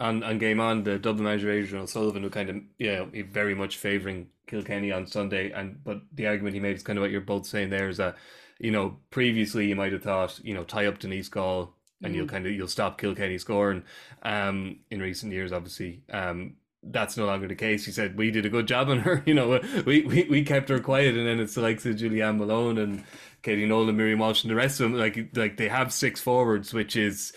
on 0.00 0.22
on 0.22 0.38
game 0.38 0.60
on 0.60 0.82
the 0.82 0.98
Dublin 0.98 1.24
manager 1.24 1.50
Adrian 1.50 1.84
O'Sullivan 1.84 2.22
who 2.22 2.30
kind 2.30 2.50
of 2.50 2.56
yeah 2.78 3.04
very 3.30 3.54
much 3.54 3.76
favouring 3.76 4.28
Kilkenny 4.46 4.92
on 4.92 5.06
Sunday 5.06 5.50
and 5.52 5.82
but 5.84 6.02
the 6.12 6.26
argument 6.26 6.54
he 6.54 6.60
made 6.60 6.76
is 6.76 6.82
kind 6.82 6.98
of 6.98 7.02
what 7.02 7.10
you're 7.10 7.20
both 7.20 7.46
saying 7.46 7.70
there 7.70 7.88
is 7.88 7.98
that 7.98 8.16
you 8.58 8.70
know 8.70 8.96
previously 9.10 9.66
you 9.66 9.76
might 9.76 9.92
have 9.92 10.02
thought 10.02 10.40
you 10.42 10.54
know 10.54 10.64
tie 10.64 10.86
up 10.86 10.98
Denise 10.98 11.28
Gaule 11.28 11.74
and 12.02 12.12
mm. 12.12 12.16
you'll 12.16 12.26
kind 12.26 12.46
of 12.46 12.52
you'll 12.52 12.68
stop 12.68 12.98
Kilkenny 12.98 13.38
scoring 13.38 13.84
um 14.22 14.80
in 14.90 15.00
recent 15.00 15.32
years 15.32 15.52
obviously 15.52 16.02
um 16.12 16.56
that's 16.86 17.16
no 17.16 17.26
longer 17.26 17.48
the 17.48 17.54
case. 17.54 17.86
He 17.86 17.92
said 17.92 18.16
we 18.16 18.30
did 18.30 18.46
a 18.46 18.50
good 18.50 18.66
job 18.66 18.88
on 18.88 19.00
her. 19.00 19.22
You 19.26 19.32
know, 19.32 19.60
we, 19.86 20.02
we, 20.02 20.24
we 20.24 20.44
kept 20.44 20.68
her 20.68 20.80
quiet, 20.80 21.16
and 21.16 21.26
then 21.26 21.40
it's 21.40 21.54
the 21.54 21.62
likes 21.62 21.86
of 21.86 21.96
Julianne 21.96 22.36
Malone 22.36 22.76
and 22.76 23.04
Katie 23.42 23.64
Nolan, 23.64 23.96
Miriam 23.96 24.18
Walsh, 24.18 24.42
and 24.42 24.50
the 24.50 24.54
rest 24.54 24.80
of 24.80 24.90
them. 24.90 25.00
Like 25.00 25.30
like 25.34 25.56
they 25.56 25.68
have 25.68 25.92
six 25.92 26.20
forwards, 26.20 26.74
which 26.74 26.94
is 26.94 27.32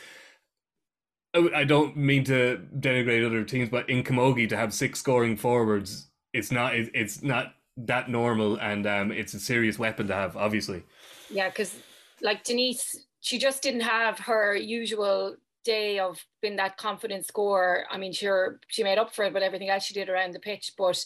I 1.54 1.64
don't 1.64 1.96
mean 1.96 2.24
to 2.26 2.62
denigrate 2.80 3.26
other 3.26 3.44
teams, 3.44 3.70
but 3.70 3.90
in 3.90 4.04
Camogie 4.04 4.50
to 4.50 4.58
have 4.58 4.74
six 4.74 5.00
scoring 5.00 5.36
forwards, 5.36 6.08
it's 6.34 6.52
not 6.52 6.76
it's 6.76 7.24
not 7.24 7.54
that 7.78 8.10
normal, 8.10 8.58
and 8.58 8.86
um, 8.88 9.12
it's 9.12 9.34
a 9.34 9.40
serious 9.40 9.78
weapon 9.78 10.08
to 10.08 10.14
have, 10.14 10.36
obviously. 10.36 10.84
Yeah, 11.30 11.50
because 11.50 11.76
like 12.22 12.44
Denise, 12.44 13.06
she 13.22 13.38
just 13.38 13.62
didn't 13.62 13.82
have 13.82 14.20
her 14.20 14.56
usual 14.56 15.36
day 15.64 16.00
of 16.00 16.24
being 16.42 16.56
that 16.56 16.78
confident 16.78 17.26
scorer. 17.26 17.86
I 17.92 17.98
mean, 17.98 18.14
sure, 18.14 18.60
she 18.68 18.84
made 18.84 18.98
up 18.98 19.14
for 19.14 19.26
it 19.26 19.34
with 19.34 19.44
everything 19.44 19.70
else 19.70 19.84
she 19.84 19.94
did 19.94 20.10
around 20.10 20.34
the 20.34 20.40
pitch, 20.40 20.74
but 20.78 21.04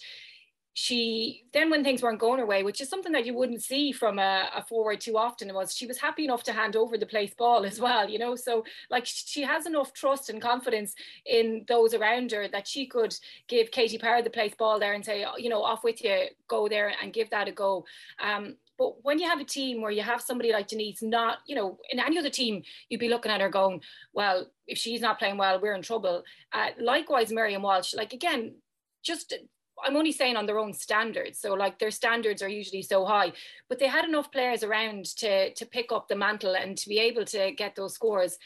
she 0.73 1.43
then 1.51 1.69
when 1.69 1.83
things 1.83 2.01
weren't 2.01 2.19
going 2.19 2.39
her 2.39 2.45
way, 2.45 2.63
which 2.63 2.79
is 2.79 2.89
something 2.89 3.11
that 3.11 3.25
you 3.25 3.33
wouldn't 3.33 3.61
see 3.61 3.91
from 3.91 4.19
a, 4.19 4.49
a, 4.55 4.63
forward 4.63 5.01
too 5.01 5.17
often, 5.17 5.49
it 5.49 5.55
was 5.55 5.75
she 5.75 5.85
was 5.85 5.97
happy 5.97 6.23
enough 6.23 6.43
to 6.43 6.53
hand 6.53 6.77
over 6.77 6.97
the 6.97 7.05
place 7.05 7.33
ball 7.33 7.65
as 7.71 7.79
well, 7.79 8.09
you 8.09 8.17
know. 8.17 8.35
So 8.35 8.63
like 8.89 9.05
she 9.05 9.41
has 9.41 9.65
enough 9.65 9.93
trust 9.93 10.29
and 10.29 10.41
confidence 10.41 10.95
in 11.25 11.65
those 11.67 11.93
around 11.93 12.31
her 12.31 12.47
that 12.47 12.67
she 12.67 12.85
could 12.85 13.13
give 13.47 13.71
Katie 13.71 13.97
Power 13.97 14.21
the 14.21 14.29
place 14.29 14.53
ball 14.57 14.79
there 14.79 14.93
and 14.93 15.03
say, 15.03 15.25
you 15.37 15.49
know, 15.49 15.61
off 15.61 15.83
with 15.83 16.03
you, 16.03 16.27
go 16.47 16.69
there 16.69 16.93
and 17.01 17.13
give 17.13 17.29
that 17.31 17.49
a 17.49 17.51
go. 17.51 17.85
Um, 18.23 18.55
but 18.77 19.03
when 19.03 19.19
you 19.19 19.27
have 19.27 19.39
a 19.39 19.45
team 19.45 19.81
where 19.81 19.91
you 19.91 20.01
have 20.01 20.21
somebody 20.21 20.51
like 20.53 20.67
Denise, 20.67 21.03
not, 21.03 21.39
you 21.45 21.55
know, 21.55 21.77
in 21.91 21.99
any 21.99 22.17
other 22.17 22.31
team, 22.31 22.63
you'd 22.89 22.99
be 22.99 23.09
looking 23.09 23.31
at 23.31 23.41
her 23.41 23.49
going, 23.49 23.81
well, 24.13 24.47
if 24.65 24.77
she's 24.77 25.01
not 25.01 25.19
playing 25.19 25.37
well, 25.37 25.59
we're 25.61 25.75
in 25.75 25.83
trouble. 25.83 26.23
Uh, 26.51 26.69
likewise, 26.79 27.31
Miriam 27.31 27.61
Walsh, 27.61 27.93
like 27.93 28.13
again, 28.13 28.55
just 29.03 29.35
I'm 29.83 29.95
only 29.95 30.11
saying 30.11 30.35
on 30.35 30.45
their 30.45 30.59
own 30.59 30.73
standards. 30.73 31.39
So 31.39 31.53
like 31.53 31.79
their 31.79 31.91
standards 31.91 32.41
are 32.41 32.49
usually 32.49 32.81
so 32.81 33.05
high, 33.05 33.33
but 33.69 33.79
they 33.79 33.87
had 33.87 34.05
enough 34.05 34.31
players 34.31 34.63
around 34.63 35.05
to 35.17 35.53
to 35.53 35.65
pick 35.65 35.91
up 35.91 36.07
the 36.07 36.15
mantle 36.15 36.55
and 36.55 36.77
to 36.77 36.89
be 36.89 36.99
able 36.99 37.25
to 37.25 37.51
get 37.51 37.75
those 37.75 37.93
scores. 37.93 38.37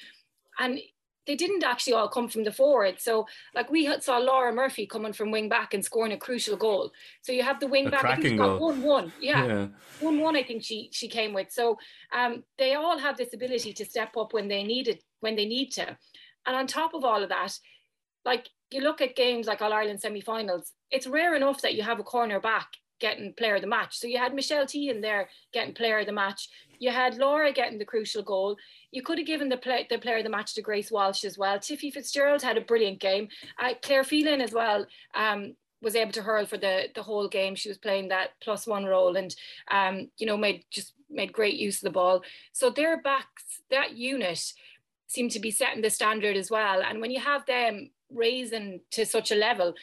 And 0.60 0.80
they 1.28 1.36
didn't 1.36 1.64
actually 1.64 1.94
all 1.94 2.08
come 2.08 2.28
from 2.30 2.44
the 2.44 2.52
forward. 2.52 3.00
So 3.00 3.26
like 3.56 3.72
we 3.72 3.92
saw 4.00 4.18
Laura 4.20 4.54
Murphy 4.54 4.86
coming 4.86 5.14
from 5.14 5.32
wing 5.32 5.50
back 5.50 5.74
and 5.74 5.84
scoring 5.84 6.12
a 6.12 6.18
crucial 6.18 6.56
goal. 6.56 6.92
So 7.22 7.32
you 7.32 7.42
have 7.42 7.60
the 7.60 7.68
wing 7.68 7.88
A 7.88 7.90
back. 7.90 8.06
I 8.06 8.16
think 8.16 8.22
cracking 8.22 8.32
she 8.32 8.38
got 8.38 8.60
goal. 8.60 8.68
one 8.68 8.82
one. 8.84 9.14
Yeah. 9.20 9.46
Yeah. 9.46 9.68
One 10.02 10.20
one 10.20 10.36
I 10.36 10.44
think 10.44 10.64
she 10.64 10.90
she 10.92 11.08
came 11.08 11.34
with. 11.34 11.52
So 11.52 11.78
um 12.16 12.44
they 12.58 12.76
all 12.76 12.98
have 13.00 13.18
this 13.18 13.34
ability 13.34 13.74
to 13.74 13.86
step 13.86 14.16
up 14.18 14.34
when 14.34 14.48
they 14.48 14.64
need 14.64 14.88
it, 14.88 15.04
when 15.22 15.36
they 15.36 15.46
need 15.46 15.72
to. 15.74 15.98
And 16.46 16.56
on 16.56 16.68
top 16.68 16.94
of 16.94 17.04
all 17.04 17.24
of 17.24 17.30
that, 17.30 17.58
like 18.24 18.50
you 18.72 18.82
look 18.82 19.02
at 19.02 19.16
games 19.16 19.48
like 19.48 19.62
All 19.62 19.74
Ireland 19.74 20.02
semi-finals, 20.02 20.72
it's 20.92 21.08
rare 21.08 21.36
enough 21.36 21.62
that 21.62 21.76
you 21.76 21.84
have 21.84 22.00
a 22.00 22.04
corner 22.04 22.40
back 22.40 22.68
getting 23.00 23.34
player 23.34 23.56
of 23.56 23.62
the 23.62 23.68
match. 23.68 23.98
So 23.98 24.08
you 24.08 24.18
had 24.18 24.34
Michelle 24.34 24.66
T 24.66 24.90
in 24.90 25.02
there 25.02 25.30
getting 25.54 25.74
player 25.74 26.00
of 26.00 26.06
the 26.06 26.12
match. 26.12 26.50
You 26.80 26.92
had 26.92 27.18
Laura 27.18 27.52
getting 27.52 27.78
the 27.78 27.86
crucial 27.86 28.24
goal. 28.24 28.58
You 28.92 29.02
could 29.02 29.18
have 29.18 29.28
given 29.28 29.50
the 29.50 29.58
play, 29.58 29.86
the 29.90 29.98
player 29.98 30.18
of 30.18 30.24
the 30.24 30.30
match 30.30 30.54
to 30.56 30.62
Grace 30.62 30.92
Walsh 30.92 31.24
as 31.24 31.38
well. 31.38 31.60
Tiffy 31.60 31.92
Fitzgerald 31.92 32.42
had 32.42 32.58
a 32.58 32.62
brilliant 32.62 33.00
game. 33.00 33.28
Uh, 33.60 33.74
Claire 33.82 34.04
Phelan 34.04 34.42
as 34.42 34.54
well 34.54 34.86
um, 35.14 35.56
was 35.82 35.96
able 35.96 36.12
to 36.14 36.22
hurl 36.22 36.46
for 36.46 36.58
the 36.58 36.88
the 36.96 37.04
whole 37.04 37.28
game. 37.28 37.56
She 37.56 37.70
was 37.70 37.78
playing 37.78 38.10
that 38.10 38.30
plus 38.42 38.66
one 38.66 38.86
role 38.86 39.16
and 39.16 39.36
um, 39.70 40.10
you 40.18 40.26
know 40.26 40.38
made 40.38 40.64
just 40.72 40.94
made 41.10 41.34
great 41.34 41.56
use 41.56 41.78
of 41.78 41.84
the 41.84 41.92
ball. 41.92 42.24
So 42.52 42.70
their 42.70 43.02
backs, 43.02 43.62
that 43.70 43.96
unit, 43.96 44.54
seem 45.08 45.30
to 45.30 45.40
be 45.40 45.52
setting 45.52 45.82
the 45.82 45.90
standard 45.90 46.36
as 46.36 46.50
well. 46.50 46.82
And 46.82 47.00
when 47.02 47.12
you 47.12 47.20
have 47.20 47.46
them 47.46 47.92
raising 48.12 48.82
to 48.92 49.06
such 49.06 49.32
a 49.32 49.36
level, 49.36 49.74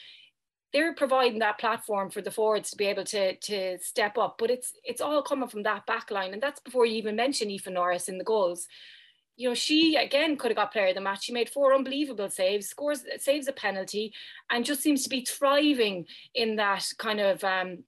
they're 0.73 0.95
providing 0.95 1.39
that 1.41 1.59
platform 1.59 2.11
for 2.11 2.23
the 2.23 2.31
forwards 2.31 2.71
to 2.71 2.77
be 2.77 2.87
able 2.87 3.05
to 3.05 3.37
to 3.37 3.79
step 3.81 4.17
up. 4.17 4.37
But 4.39 4.51
it's 4.51 4.73
it's 4.85 5.01
all 5.01 5.23
coming 5.23 5.49
from 5.49 5.63
that 5.65 5.87
back 5.87 6.11
line, 6.11 6.33
and 6.33 6.43
that's 6.43 6.61
before 6.61 6.87
you 6.87 6.97
even 6.97 7.17
mention 7.17 7.51
Aoife 7.51 7.67
Norris 7.69 8.09
in 8.09 8.19
the 8.19 8.25
goals. 8.25 8.67
You 9.37 9.49
know, 9.49 9.55
she 9.55 9.97
again 9.97 10.37
could 10.37 10.51
have 10.51 10.57
got 10.57 10.73
player 10.73 10.89
of 10.89 10.95
the 10.95 11.01
match. 11.01 11.25
She 11.25 11.33
made 11.33 11.49
four 11.49 11.75
unbelievable 11.75 12.29
saves, 12.29 12.69
scores 12.69 13.05
saves 13.19 13.49
a 13.49 13.53
penalty, 13.53 14.13
and 14.51 14.65
just 14.65 14.83
seems 14.83 15.03
to 15.05 15.11
be 15.11 15.25
thriving 15.25 16.07
in 16.35 16.57
that 16.57 16.87
kind 16.99 17.21
of 17.21 17.43
um, 17.45 17.85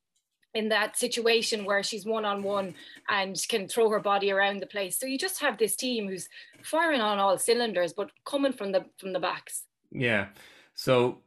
in 0.54 0.68
that 0.68 0.96
situation 0.96 1.64
where 1.64 1.82
she's 1.82 2.06
one 2.06 2.24
on 2.24 2.42
one 2.42 2.74
and 3.08 3.36
can 3.48 3.66
throw 3.66 3.90
her 3.90 4.00
body 4.00 4.30
around 4.30 4.60
the 4.60 4.66
place. 4.66 4.98
So 4.98 5.06
you 5.06 5.18
just 5.18 5.40
have 5.40 5.58
this 5.58 5.74
team 5.74 6.08
who's 6.08 6.28
firing 6.62 7.00
on 7.00 7.18
all 7.18 7.36
cylinders, 7.38 7.92
but 7.92 8.10
coming 8.24 8.52
from 8.52 8.72
the 8.72 8.84
from 8.98 9.12
the 9.12 9.20
backs. 9.20 9.64
Yeah. 9.94 10.26
So, 10.74 11.20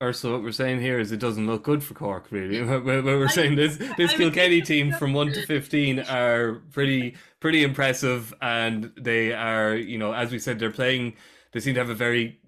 Ursula, 0.00 0.34
what 0.34 0.44
we're 0.44 0.52
saying 0.52 0.80
here 0.80 1.00
is 1.00 1.10
it 1.10 1.18
doesn't 1.18 1.46
look 1.46 1.64
good 1.64 1.82
for 1.82 1.94
Cork, 1.94 2.30
really. 2.30 2.62
We're, 2.64 3.02
we're 3.02 3.28
saying 3.28 3.56
this 3.56 3.76
this 3.96 4.14
Kilkenny 4.14 4.62
team 4.62 4.92
from 4.92 5.12
one 5.12 5.32
to 5.32 5.44
fifteen 5.44 5.98
are 6.00 6.62
pretty 6.70 7.16
pretty 7.40 7.64
impressive, 7.64 8.32
and 8.40 8.92
they 8.96 9.32
are, 9.32 9.74
you 9.74 9.98
know, 9.98 10.12
as 10.12 10.30
we 10.30 10.38
said, 10.38 10.60
they're 10.60 10.70
playing. 10.70 11.14
They 11.52 11.60
seem 11.60 11.74
to 11.74 11.80
have 11.80 11.90
a 11.90 11.94
very, 11.94 12.38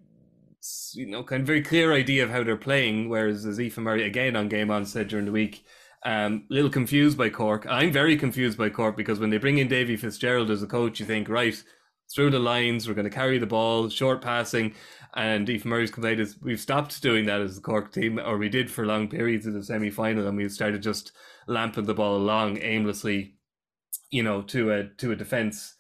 you 0.95 1.07
know, 1.07 1.25
kind 1.25 1.41
of 1.41 1.47
very 1.47 1.63
clear 1.63 1.93
idea 1.93 2.23
of 2.23 2.31
how 2.31 2.45
they're 2.45 2.57
playing. 2.57 3.09
Whereas 3.09 3.45
as 3.45 3.59
Aoife 3.59 3.79
Murray 3.79 4.07
again 4.07 4.37
on 4.37 4.49
Game 4.49 4.71
On 4.71 4.85
said 4.85 5.09
during 5.09 5.27
the 5.27 5.33
week, 5.33 5.65
um, 6.05 6.45
a 6.51 6.55
little 6.55 6.71
confused 6.71 7.19
by 7.19 7.31
Cork. 7.31 7.67
I'm 7.69 7.91
very 7.91 8.17
confused 8.17 8.59
by 8.59 8.71
Cork 8.71 8.97
because 8.97 9.19
when 9.19 9.31
they 9.31 9.39
bring 9.39 9.59
in 9.59 9.67
Davy 9.67 9.97
Fitzgerald 9.97 10.51
as 10.51 10.63
a 10.63 10.67
coach, 10.69 11.01
you 11.01 11.07
think 11.07 11.29
right 11.29 11.61
through 12.15 12.31
the 12.31 12.39
lines, 12.39 12.89
we're 12.89 12.95
going 12.95 13.09
to 13.09 13.11
carry 13.11 13.39
the 13.39 13.47
ball, 13.47 13.89
short 13.89 14.21
passing. 14.21 14.75
And 15.15 15.49
Aoife 15.49 15.65
Murray's 15.65 15.91
complaint 15.91 16.21
is 16.21 16.37
we've 16.41 16.61
stopped 16.61 17.03
doing 17.03 17.27
that 17.27 17.41
as 17.41 17.57
the 17.57 17.63
Cork 17.63 17.93
team, 17.93 18.21
or 18.21 18.39
we 18.39 18.49
did 18.49 18.71
for 18.71 18.87
long 18.87 19.09
periods 19.09 19.47
in 19.47 19.55
the 19.55 19.65
semi 19.65 19.91
final, 19.91 20.29
and 20.29 20.37
we 20.37 20.49
started 20.49 20.83
just 20.83 21.13
lamping 21.47 21.85
the 21.85 21.95
ball 21.95 22.17
along 22.17 22.59
aimlessly, 22.63 23.35
you 24.11 24.23
know, 24.23 24.43
to 24.43 24.73
a 24.73 24.85
to 24.99 25.13
a 25.13 25.17
defence 25.17 25.75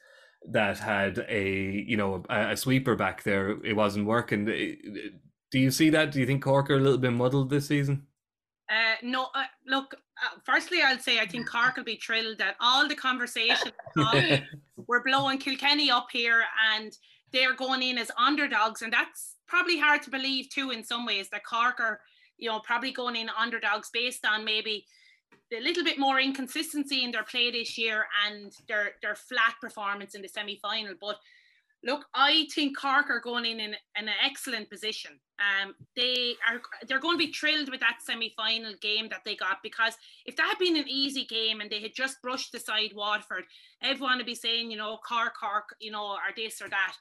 that 0.48 0.78
had 0.78 1.24
a 1.28 1.84
you 1.86 1.96
know 1.96 2.24
a, 2.28 2.50
a 2.52 2.56
sweeper 2.56 2.96
back 2.96 3.22
there. 3.22 3.64
It 3.64 3.76
wasn't 3.76 4.06
working. 4.06 4.46
Do 4.46 5.58
you 5.58 5.70
see 5.70 5.90
that? 5.90 6.10
Do 6.10 6.20
you 6.20 6.26
think 6.26 6.42
Cork 6.42 6.70
are 6.70 6.76
a 6.76 6.80
little 6.80 6.98
bit 6.98 7.12
muddled 7.12 7.50
this 7.50 7.68
season? 7.68 8.06
Uh, 8.68 8.96
no, 9.02 9.28
uh, 9.34 9.44
look. 9.66 9.94
Uh, 9.94 10.38
firstly, 10.44 10.80
I'll 10.82 10.98
say 10.98 11.18
I 11.18 11.26
think 11.26 11.48
Cork 11.48 11.76
will 11.76 11.84
be 11.84 11.96
thrilled 11.96 12.38
that 12.38 12.56
all 12.60 12.86
the 12.86 12.94
conversation 12.94 13.72
we're 14.86 15.02
blowing 15.02 15.38
Kilkenny 15.38 15.90
up 15.90 16.08
here 16.12 16.42
and 16.74 16.96
they're 17.32 17.54
going 17.54 17.82
in 17.82 17.98
as 17.98 18.10
underdogs, 18.18 18.82
and 18.82 18.92
that's 18.92 19.36
probably 19.46 19.78
hard 19.78 20.02
to 20.02 20.10
believe 20.10 20.48
too 20.48 20.70
in 20.70 20.84
some 20.84 21.06
ways 21.06 21.28
that 21.30 21.44
Cork 21.44 21.80
are, 21.80 22.00
you 22.38 22.48
know, 22.48 22.60
probably 22.60 22.92
going 22.92 23.16
in 23.16 23.28
underdogs 23.38 23.90
based 23.92 24.24
on 24.24 24.44
maybe 24.44 24.86
a 25.52 25.60
little 25.60 25.84
bit 25.84 25.98
more 25.98 26.20
inconsistency 26.20 27.04
in 27.04 27.10
their 27.10 27.24
play 27.24 27.50
this 27.50 27.76
year 27.76 28.06
and 28.26 28.52
their 28.68 28.92
their 29.02 29.14
flat 29.14 29.54
performance 29.60 30.14
in 30.14 30.22
the 30.22 30.28
semi 30.28 30.56
final. 30.56 30.94
But 31.00 31.18
look, 31.84 32.04
I 32.14 32.46
think 32.54 32.78
Cork 32.78 33.10
are 33.10 33.20
going 33.20 33.44
in 33.44 33.60
in 33.60 33.74
an 33.96 34.08
excellent 34.24 34.70
position. 34.70 35.12
Um, 35.38 35.74
they 35.96 36.34
are 36.48 36.60
they're 36.86 37.00
going 37.00 37.18
to 37.18 37.26
be 37.26 37.32
thrilled 37.32 37.70
with 37.70 37.80
that 37.80 37.98
semi 38.04 38.34
final 38.36 38.74
game 38.80 39.08
that 39.10 39.22
they 39.24 39.36
got 39.36 39.58
because 39.62 39.94
if 40.26 40.36
that 40.36 40.48
had 40.48 40.58
been 40.58 40.76
an 40.76 40.88
easy 40.88 41.24
game 41.24 41.60
and 41.60 41.70
they 41.70 41.80
had 41.80 41.94
just 41.94 42.20
brushed 42.22 42.54
aside 42.54 42.92
Waterford, 42.94 43.44
everyone 43.82 44.18
would 44.18 44.26
be 44.26 44.34
saying, 44.34 44.70
you 44.70 44.76
know, 44.76 44.98
Cork, 45.08 45.34
Cork, 45.40 45.74
you 45.80 45.90
know, 45.90 46.12
or 46.12 46.34
this 46.36 46.60
or 46.60 46.68
that. 46.68 46.94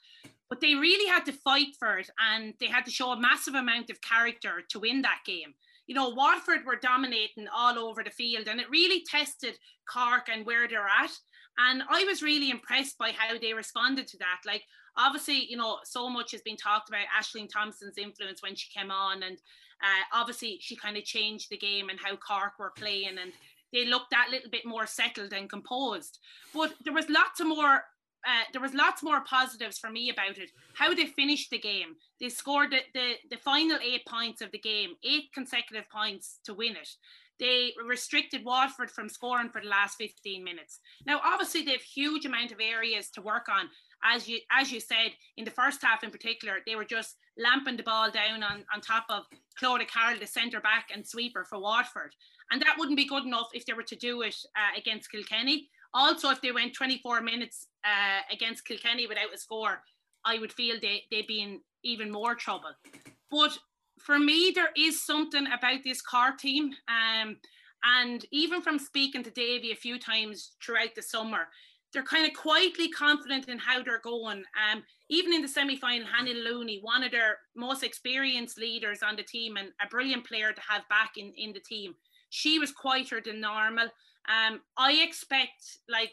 But 0.50 0.62
they 0.62 0.76
really 0.76 1.08
had 1.08 1.26
to 1.26 1.32
fight 1.32 1.76
for 1.78 1.98
it 1.98 2.10
and 2.20 2.54
they 2.60 2.68
had 2.68 2.86
to 2.86 2.92
show 2.92 3.12
a 3.12 3.20
massive 3.20 3.56
amount 3.56 3.90
of 3.90 4.02
character 4.02 4.64
to 4.70 4.80
win 4.80 5.02
that 5.02 5.20
game. 5.26 5.54
You 5.86 5.96
know, 5.96 6.10
Waterford 6.10 6.66
were 6.66 6.76
dominating 6.76 7.48
all 7.54 7.78
over 7.78 8.04
the 8.04 8.12
field 8.12 8.48
and 8.48 8.60
it 8.60 8.70
really 8.70 9.04
tested 9.04 9.58
Cork 9.92 10.30
and 10.32 10.46
where 10.46 10.68
they're 10.68 10.88
at. 10.88 11.12
And 11.60 11.84
I 11.90 12.06
was 12.06 12.24
really 12.24 12.50
impressed 12.50 12.98
by 12.98 13.12
how 13.12 13.38
they 13.38 13.54
responded 13.54 14.08
to 14.08 14.18
that. 14.20 14.40
Like, 14.46 14.64
obviously, 14.98 15.46
you 15.46 15.58
know, 15.58 15.80
so 15.84 16.10
much 16.10 16.32
has 16.32 16.42
been 16.42 16.56
talked 16.56 16.88
about 16.88 17.06
Ashling 17.20 17.50
Thompson's 17.50 17.98
influence 17.98 18.42
when 18.42 18.56
she 18.56 18.72
came 18.72 18.92
on. 18.92 19.24
And 19.24 19.38
uh, 19.84 20.04
obviously, 20.14 20.58
she 20.62 20.78
kind 20.78 20.96
of 20.96 21.04
changed 21.04 21.50
the 21.50 21.58
game 21.58 21.90
and 21.90 22.00
how 22.02 22.16
Cork 22.16 22.54
were 22.60 22.72
playing. 22.78 23.18
And 23.22 23.34
they 23.74 23.86
looked 23.86 24.12
that 24.12 24.30
little 24.32 24.50
bit 24.50 24.66
more 24.66 24.88
settled 24.88 25.34
and 25.34 25.50
composed. 25.50 26.20
But 26.54 26.76
there 26.86 26.94
was 26.94 27.10
lots 27.10 27.42
of 27.42 27.48
more. 27.48 27.84
Uh, 28.28 28.44
there 28.52 28.62
was 28.62 28.74
lots 28.74 29.02
more 29.02 29.24
positives 29.24 29.78
for 29.78 29.90
me 29.90 30.10
about 30.10 30.38
it. 30.38 30.52
How 30.74 30.94
they 30.94 31.06
finished 31.06 31.52
the 31.52 31.60
game. 31.60 31.96
They 32.20 32.28
scored 32.28 32.72
the, 32.72 32.80
the, 32.94 33.14
the 33.32 33.38
final 33.38 33.78
eight 33.82 34.06
points 34.06 34.42
of 34.42 34.52
the 34.52 34.60
game, 34.60 34.92
eight 35.06 35.32
consecutive 35.34 35.90
points 35.90 36.40
to 36.44 36.54
win 36.54 36.76
it 36.76 36.90
they 37.40 37.74
restricted 37.88 38.44
Waterford 38.44 38.92
from 38.92 39.10
scoring 39.10 39.50
for 39.50 39.62
the 39.62 39.68
last 39.68 39.98
15 39.98 40.44
minutes. 40.44 40.80
Now, 41.06 41.22
obviously, 41.24 41.64
they 41.64 41.72
have 41.72 41.82
huge 41.82 42.26
amount 42.26 42.52
of 42.52 42.60
areas 42.60 43.10
to 43.12 43.22
work 43.22 43.48
on. 43.50 43.70
As 44.04 44.28
you 44.28 44.40
as 44.52 44.72
you 44.72 44.80
said, 44.80 45.12
in 45.38 45.46
the 45.46 45.52
first 45.52 45.82
half 45.82 46.04
in 46.04 46.12
particular, 46.12 46.60
they 46.66 46.76
were 46.76 46.86
just 46.86 47.16
lamping 47.38 47.78
the 47.78 47.84
ball 47.84 48.12
down 48.12 48.44
on, 48.44 48.64
on 48.74 48.82
top 48.82 49.06
of 49.10 49.24
Claudia 49.58 49.88
Carroll, 49.88 50.20
the 50.20 50.28
centre 50.28 50.62
back 50.62 50.90
and 50.94 51.06
sweeper 51.06 51.44
for 51.44 51.60
Waterford. 51.60 52.14
And 52.52 52.62
that 52.62 52.76
wouldn't 52.78 52.98
be 52.98 53.08
good 53.08 53.26
enough 53.26 53.50
if 53.54 53.66
they 53.66 53.74
were 53.74 53.84
to 53.84 53.96
do 53.96 54.22
it 54.22 54.36
uh, 54.56 54.78
against 54.78 55.12
Kilkenny. 55.12 55.70
Also, 55.94 56.30
if 56.30 56.42
they 56.42 56.52
went 56.52 56.74
24 56.74 57.22
minutes 57.22 57.68
uh, 57.84 58.22
against 58.32 58.66
Kilkenny 58.66 59.08
without 59.08 59.34
a 59.34 59.38
score, 59.38 59.82
I 60.26 60.40
would 60.40 60.52
feel 60.52 60.76
they, 60.82 61.04
they'd 61.12 61.28
be 61.28 61.42
in 61.42 61.62
even 61.84 62.12
more 62.12 62.36
trouble. 62.36 62.72
But 63.32 63.58
for 64.00 64.20
me, 64.20 64.52
there 64.54 64.72
is 64.78 65.04
something 65.04 65.48
about 65.48 65.84
this 65.84 66.02
Cork 66.02 66.38
team. 66.38 66.72
Um, 66.88 67.38
and 67.84 68.26
even 68.32 68.62
from 68.62 68.80
speaking 68.80 69.24
to 69.24 69.32
Davy 69.32 69.72
a 69.72 69.76
few 69.76 70.00
times 70.00 70.52
throughout 70.64 70.96
the 70.96 71.02
summer, 71.02 71.48
they're 71.94 72.04
kind 72.04 72.28
of 72.28 72.38
quietly 72.38 72.90
confident 72.90 73.48
in 73.48 73.58
how 73.58 73.82
they're 73.82 74.00
going. 74.00 74.44
Um, 74.72 74.84
even 75.10 75.34
in 75.34 75.42
the 75.42 75.48
semi-final, 75.48 76.08
Hannah 76.08 76.32
Looney, 76.32 76.80
one 76.82 77.04
of 77.04 77.12
their 77.12 77.38
most 77.56 77.84
experienced 77.84 78.60
leaders 78.60 79.02
on 79.02 79.16
the 79.16 79.24
team 79.24 79.58
and 79.58 79.70
a 79.82 79.88
brilliant 79.88 80.26
player 80.26 80.52
to 80.52 80.62
have 80.70 80.88
back 80.90 81.14
in, 81.18 81.34
in 81.36 81.54
the 81.54 81.60
team, 81.60 81.96
she 82.30 82.60
was 82.60 82.72
quieter 82.72 83.22
than 83.24 83.42
normal. 83.42 83.86
Um, 84.28 84.62
I 84.78 85.02
expect 85.02 85.80
like 85.90 86.12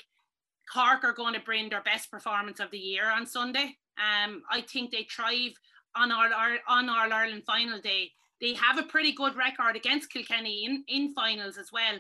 Cork 0.72 1.05
are 1.05 1.12
going 1.12 1.35
to 1.35 1.40
bring 1.40 1.68
their 1.68 1.83
best 1.83 2.11
performance 2.11 2.59
of 2.59 2.70
the 2.70 2.79
year 2.79 3.11
on 3.11 3.27
Sunday. 3.27 3.77
Um, 3.99 4.42
I 4.51 4.62
think 4.62 4.90
they 4.90 5.07
thrive 5.11 5.53
on 5.97 6.13
our, 6.13 6.59
on 6.69 6.89
Ireland 6.89 7.45
final 7.47 7.81
day. 7.81 8.11
They 8.41 8.55
have 8.55 8.79
a 8.79 8.83
pretty 8.83 9.13
good 9.13 9.35
record 9.35 9.77
against 9.77 10.13
Kilkenny 10.13 10.65
in, 10.65 10.85
in 10.89 11.15
finals 11.15 11.57
as 11.57 11.71
well. 11.73 11.99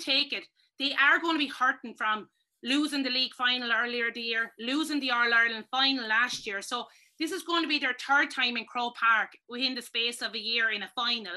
Take 0.00 0.32
it. 0.32 0.44
They 0.78 0.92
are 0.94 1.20
going 1.20 1.34
to 1.34 1.38
be 1.38 1.52
hurting 1.52 1.94
from 1.94 2.28
losing 2.62 3.02
the 3.02 3.10
league 3.10 3.34
final 3.34 3.70
earlier 3.72 4.10
the 4.12 4.20
year, 4.20 4.52
losing 4.58 5.00
the 5.00 5.10
All 5.10 5.32
Ireland 5.32 5.66
final 5.70 6.08
last 6.08 6.46
year. 6.46 6.60
So 6.60 6.86
this 7.18 7.32
is 7.32 7.42
going 7.42 7.62
to 7.62 7.68
be 7.68 7.78
their 7.78 7.96
third 8.00 8.30
time 8.30 8.56
in 8.56 8.64
Croke 8.64 8.96
Park 8.96 9.30
within 9.48 9.74
the 9.74 9.82
space 9.82 10.22
of 10.22 10.34
a 10.34 10.38
year 10.38 10.70
in 10.70 10.82
a 10.82 10.90
final. 10.94 11.34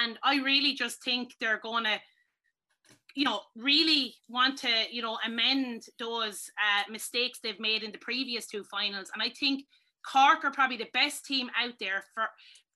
And 0.00 0.18
I 0.22 0.36
really 0.36 0.74
just 0.74 1.02
think 1.02 1.34
they're 1.40 1.60
going 1.60 1.84
to, 1.84 1.98
you 3.14 3.24
know, 3.24 3.40
really 3.56 4.14
want 4.28 4.58
to, 4.58 4.68
you 4.90 5.02
know, 5.02 5.18
amend 5.24 5.84
those 5.98 6.50
uh, 6.58 6.90
mistakes 6.90 7.40
they've 7.42 7.60
made 7.60 7.82
in 7.82 7.92
the 7.92 7.98
previous 7.98 8.46
two 8.46 8.64
finals. 8.64 9.10
And 9.14 9.22
I 9.22 9.30
think 9.30 9.64
Cork 10.10 10.44
are 10.44 10.50
probably 10.50 10.76
the 10.76 10.88
best 10.92 11.24
team 11.26 11.50
out 11.60 11.74
there 11.78 12.04
for 12.14 12.24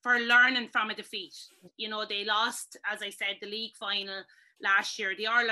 for 0.03 0.19
learning 0.19 0.69
from 0.73 0.91
a 0.91 0.95
defeat. 0.95 1.35
You 1.77 1.89
know, 1.89 2.05
they 2.05 2.25
lost, 2.25 2.77
as 2.91 3.03
I 3.03 3.11
said, 3.11 3.37
the 3.41 3.49
league 3.49 3.77
final 3.79 4.23
last 4.61 4.99
year, 4.99 5.15
the 5.17 5.27
All 5.27 5.45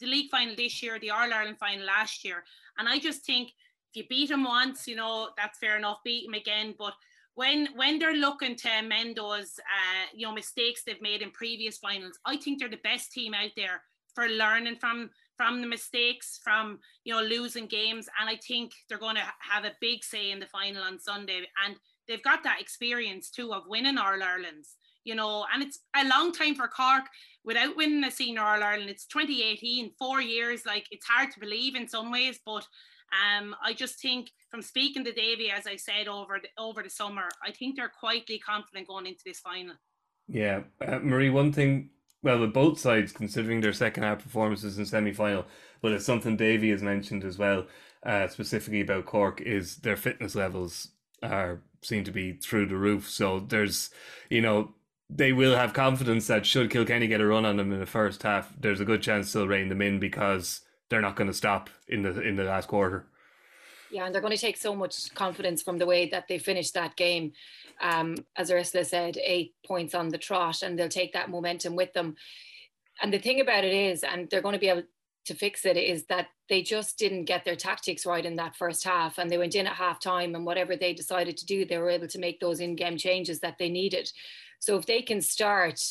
the 0.00 0.06
league 0.06 0.30
final 0.30 0.56
this 0.56 0.82
year, 0.82 0.98
the 0.98 1.10
All 1.10 1.32
Ireland 1.32 1.58
final 1.58 1.86
last 1.86 2.24
year, 2.24 2.44
and 2.78 2.88
I 2.88 2.98
just 2.98 3.24
think 3.24 3.50
if 3.90 3.96
you 3.96 4.04
beat 4.08 4.30
them 4.30 4.44
once, 4.44 4.88
you 4.88 4.96
know 4.96 5.30
that's 5.36 5.58
fair 5.58 5.76
enough. 5.76 5.98
Beat 6.04 6.26
them 6.26 6.34
again, 6.34 6.74
but 6.78 6.94
when 7.34 7.68
when 7.76 7.98
they're 7.98 8.16
looking 8.16 8.56
to 8.56 8.68
amend 8.78 9.16
those 9.16 9.58
uh, 9.58 10.06
you 10.14 10.26
know 10.26 10.34
mistakes 10.34 10.82
they've 10.84 11.00
made 11.00 11.22
in 11.22 11.30
previous 11.30 11.78
finals, 11.78 12.18
I 12.26 12.36
think 12.36 12.58
they're 12.58 12.68
the 12.68 12.76
best 12.84 13.12
team 13.12 13.34
out 13.34 13.52
there 13.56 13.82
for 14.14 14.28
learning 14.28 14.76
from 14.76 15.10
from 15.42 15.60
the 15.60 15.66
mistakes, 15.66 16.38
from 16.44 16.78
you 17.04 17.12
know 17.12 17.20
losing 17.20 17.66
games, 17.66 18.08
and 18.20 18.30
I 18.30 18.36
think 18.36 18.70
they're 18.88 18.98
going 18.98 19.16
to 19.16 19.32
have 19.40 19.64
a 19.64 19.72
big 19.80 20.04
say 20.04 20.30
in 20.30 20.38
the 20.38 20.46
final 20.46 20.84
on 20.84 21.00
Sunday. 21.00 21.40
And 21.66 21.74
they've 22.06 22.22
got 22.22 22.44
that 22.44 22.60
experience 22.60 23.28
too 23.28 23.52
of 23.52 23.64
winning 23.66 23.98
All 23.98 24.22
Irelands, 24.22 24.76
you 25.02 25.16
know, 25.16 25.44
and 25.52 25.64
it's 25.64 25.80
a 25.96 26.06
long 26.06 26.32
time 26.32 26.54
for 26.54 26.68
Cork 26.68 27.06
without 27.44 27.76
winning 27.76 28.04
a 28.04 28.10
senior 28.10 28.42
All 28.42 28.62
Ireland. 28.62 28.88
It's 28.88 29.06
2018, 29.06 29.94
four 29.98 30.20
years. 30.20 30.64
Like 30.64 30.86
it's 30.92 31.06
hard 31.06 31.32
to 31.32 31.40
believe 31.40 31.74
in 31.74 31.88
some 31.88 32.12
ways, 32.12 32.38
but 32.46 32.64
um, 33.12 33.56
I 33.60 33.72
just 33.72 34.00
think 34.00 34.30
from 34.48 34.62
speaking 34.62 35.04
to 35.04 35.12
Davy, 35.12 35.50
as 35.50 35.66
I 35.66 35.74
said 35.74 36.06
over 36.06 36.38
the, 36.40 36.48
over 36.56 36.84
the 36.84 36.90
summer, 36.90 37.28
I 37.44 37.50
think 37.50 37.74
they're 37.74 37.92
quietly 37.98 38.38
confident 38.38 38.86
going 38.86 39.06
into 39.06 39.22
this 39.26 39.40
final. 39.40 39.74
Yeah, 40.28 40.60
uh, 40.86 41.00
Marie. 41.00 41.30
One 41.30 41.52
thing, 41.52 41.90
well, 42.22 42.38
with 42.38 42.52
both 42.52 42.78
sides 42.78 43.12
considering 43.12 43.60
their 43.60 43.72
second 43.72 44.04
half 44.04 44.22
performances 44.22 44.78
in 44.78 44.86
semi 44.86 45.12
final, 45.12 45.44
but 45.80 45.92
it's 45.92 46.06
something 46.06 46.36
Davy 46.36 46.70
has 46.70 46.82
mentioned 46.82 47.24
as 47.24 47.38
well, 47.38 47.66
uh, 48.04 48.28
specifically 48.28 48.80
about 48.80 49.06
Cork, 49.06 49.40
is 49.40 49.76
their 49.76 49.96
fitness 49.96 50.34
levels 50.34 50.88
are 51.22 51.62
seem 51.82 52.04
to 52.04 52.12
be 52.12 52.32
through 52.32 52.66
the 52.66 52.76
roof. 52.76 53.10
So 53.10 53.40
there's, 53.40 53.90
you 54.30 54.40
know, 54.40 54.74
they 55.10 55.32
will 55.32 55.56
have 55.56 55.72
confidence 55.72 56.26
that 56.28 56.46
should 56.46 56.70
Kilkenny 56.70 57.06
get 57.06 57.20
a 57.20 57.26
run 57.26 57.44
on 57.44 57.56
them 57.56 57.72
in 57.72 57.80
the 57.80 57.86
first 57.86 58.22
half, 58.22 58.52
there's 58.58 58.80
a 58.80 58.84
good 58.84 59.02
chance 59.02 59.32
they'll 59.32 59.48
rein 59.48 59.68
them 59.68 59.82
in 59.82 59.98
because 59.98 60.60
they're 60.88 61.00
not 61.02 61.16
going 61.16 61.28
to 61.28 61.34
stop 61.34 61.70
in 61.88 62.02
the 62.02 62.20
in 62.20 62.36
the 62.36 62.44
last 62.44 62.68
quarter. 62.68 63.06
Yeah, 63.92 64.06
and 64.06 64.14
they're 64.14 64.22
going 64.22 64.34
to 64.34 64.40
take 64.40 64.56
so 64.56 64.74
much 64.74 65.12
confidence 65.14 65.62
from 65.62 65.76
the 65.76 65.84
way 65.84 66.08
that 66.08 66.26
they 66.26 66.38
finished 66.38 66.72
that 66.72 66.96
game. 66.96 67.32
Um, 67.82 68.16
as 68.36 68.50
Ursula 68.50 68.86
said, 68.86 69.18
eight 69.22 69.54
points 69.66 69.94
on 69.94 70.08
the 70.08 70.16
trot, 70.16 70.62
and 70.62 70.78
they'll 70.78 70.88
take 70.88 71.12
that 71.12 71.28
momentum 71.28 71.76
with 71.76 71.92
them. 71.92 72.16
And 73.02 73.12
the 73.12 73.18
thing 73.18 73.42
about 73.42 73.64
it 73.64 73.74
is, 73.74 74.02
and 74.02 74.30
they're 74.30 74.40
going 74.40 74.54
to 74.54 74.58
be 74.58 74.70
able 74.70 74.84
to 75.26 75.34
fix 75.34 75.66
it, 75.66 75.76
is 75.76 76.06
that 76.06 76.28
they 76.48 76.62
just 76.62 76.98
didn't 76.98 77.26
get 77.26 77.44
their 77.44 77.54
tactics 77.54 78.06
right 78.06 78.24
in 78.24 78.36
that 78.36 78.56
first 78.56 78.82
half. 78.82 79.18
And 79.18 79.30
they 79.30 79.36
went 79.36 79.54
in 79.54 79.66
at 79.66 79.74
half 79.74 80.00
time, 80.00 80.34
and 80.34 80.46
whatever 80.46 80.74
they 80.74 80.94
decided 80.94 81.36
to 81.36 81.46
do, 81.46 81.66
they 81.66 81.76
were 81.76 81.90
able 81.90 82.08
to 82.08 82.18
make 82.18 82.40
those 82.40 82.60
in 82.60 82.76
game 82.76 82.96
changes 82.96 83.40
that 83.40 83.58
they 83.58 83.68
needed. 83.68 84.10
So 84.58 84.78
if 84.78 84.86
they 84.86 85.02
can 85.02 85.20
start 85.20 85.82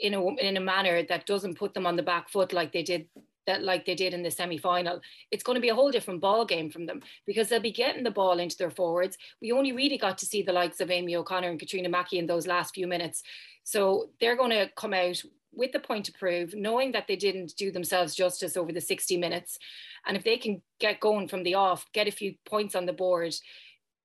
in 0.00 0.14
a, 0.14 0.26
in 0.36 0.56
a 0.56 0.60
manner 0.60 1.02
that 1.02 1.26
doesn't 1.26 1.58
put 1.58 1.74
them 1.74 1.86
on 1.86 1.96
the 1.96 2.02
back 2.02 2.30
foot 2.30 2.54
like 2.54 2.72
they 2.72 2.82
did 2.82 3.08
that 3.46 3.62
like 3.62 3.84
they 3.84 3.94
did 3.94 4.14
in 4.14 4.22
the 4.22 4.30
semi-final 4.30 5.00
it's 5.30 5.42
going 5.42 5.54
to 5.54 5.60
be 5.60 5.68
a 5.68 5.74
whole 5.74 5.90
different 5.90 6.20
ball 6.20 6.44
game 6.44 6.70
from 6.70 6.86
them 6.86 7.00
because 7.26 7.48
they'll 7.48 7.60
be 7.60 7.72
getting 7.72 8.04
the 8.04 8.10
ball 8.10 8.38
into 8.38 8.56
their 8.56 8.70
forwards. 8.70 9.16
We 9.40 9.52
only 9.52 9.72
really 9.72 9.98
got 9.98 10.18
to 10.18 10.26
see 10.26 10.42
the 10.42 10.52
likes 10.52 10.80
of 10.80 10.90
amy 10.90 11.16
o'connor 11.16 11.50
and 11.50 11.58
katrina 11.58 11.88
mackey 11.88 12.18
in 12.18 12.26
those 12.26 12.46
last 12.46 12.74
few 12.74 12.86
minutes. 12.86 13.22
So 13.64 14.10
they're 14.20 14.36
going 14.36 14.50
to 14.50 14.70
come 14.76 14.94
out 14.94 15.22
with 15.52 15.72
the 15.72 15.80
point 15.80 16.04
to 16.04 16.12
prove 16.12 16.54
knowing 16.54 16.92
that 16.92 17.08
they 17.08 17.16
didn't 17.16 17.56
do 17.56 17.70
themselves 17.70 18.14
justice 18.14 18.56
over 18.56 18.72
the 18.72 18.80
60 18.80 19.16
minutes. 19.16 19.58
And 20.06 20.16
if 20.16 20.22
they 20.22 20.36
can 20.36 20.60
get 20.78 21.00
going 21.00 21.28
from 21.28 21.42
the 21.42 21.54
off 21.54 21.86
get 21.92 22.08
a 22.08 22.12
few 22.12 22.34
points 22.44 22.74
on 22.74 22.86
the 22.86 22.92
board 22.92 23.34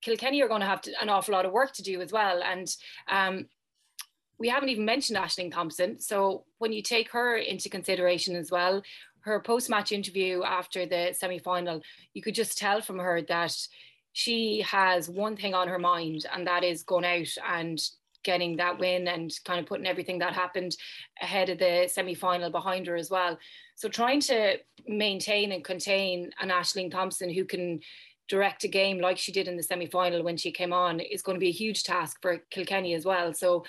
kilkenny 0.01 0.41
are 0.41 0.47
going 0.47 0.61
to 0.61 0.67
have 0.67 0.81
to, 0.81 1.01
an 1.01 1.09
awful 1.09 1.33
lot 1.33 1.45
of 1.45 1.51
work 1.51 1.71
to 1.73 1.83
do 1.83 2.01
as 2.01 2.11
well. 2.11 2.41
And 2.43 2.67
um, 3.07 3.47
we 4.37 4.49
haven't 4.49 4.69
even 4.69 4.85
mentioned 4.85 5.17
Ashling 5.17 5.51
Thompson. 5.51 5.99
So 5.99 6.45
when 6.57 6.73
you 6.73 6.81
take 6.81 7.11
her 7.11 7.37
into 7.37 7.69
consideration 7.69 8.35
as 8.35 8.51
well, 8.51 8.81
her 9.21 9.39
post-match 9.39 9.91
interview 9.91 10.43
after 10.43 10.85
the 10.85 11.13
semi-final, 11.13 11.81
you 12.13 12.21
could 12.21 12.35
just 12.35 12.57
tell 12.57 12.81
from 12.81 12.99
her 12.99 13.21
that 13.23 13.55
she 14.13 14.61
has 14.61 15.09
one 15.09 15.37
thing 15.37 15.53
on 15.53 15.67
her 15.67 15.79
mind, 15.79 16.25
and 16.33 16.45
that 16.47 16.63
is 16.63 16.83
going 16.83 17.05
out 17.05 17.29
and 17.47 17.81
getting 18.23 18.57
that 18.57 18.77
win 18.77 19.07
and 19.07 19.31
kind 19.45 19.59
of 19.59 19.65
putting 19.65 19.87
everything 19.87 20.19
that 20.19 20.33
happened 20.33 20.75
ahead 21.21 21.49
of 21.49 21.57
the 21.57 21.87
semi-final 21.91 22.51
behind 22.51 22.85
her 22.85 22.95
as 22.95 23.09
well. 23.09 23.37
So 23.75 23.89
trying 23.89 24.19
to 24.21 24.57
maintain 24.87 25.51
and 25.51 25.63
contain 25.63 26.29
an 26.39 26.49
Ashling 26.49 26.91
Thompson 26.91 27.33
who 27.33 27.45
can 27.45 27.79
direct 28.27 28.63
a 28.63 28.67
game 28.67 28.99
like 28.99 29.17
she 29.17 29.31
did 29.31 29.47
in 29.47 29.57
the 29.57 29.63
semi-final 29.63 30.23
when 30.23 30.37
she 30.37 30.51
came 30.51 30.71
on 30.71 30.99
is 30.99 31.21
going 31.21 31.35
to 31.35 31.39
be 31.39 31.49
a 31.49 31.51
huge 31.51 31.83
task 31.83 32.17
for 32.21 32.37
Kilkenny 32.51 32.93
as 32.93 33.05
well. 33.05 33.33
So 33.33 33.65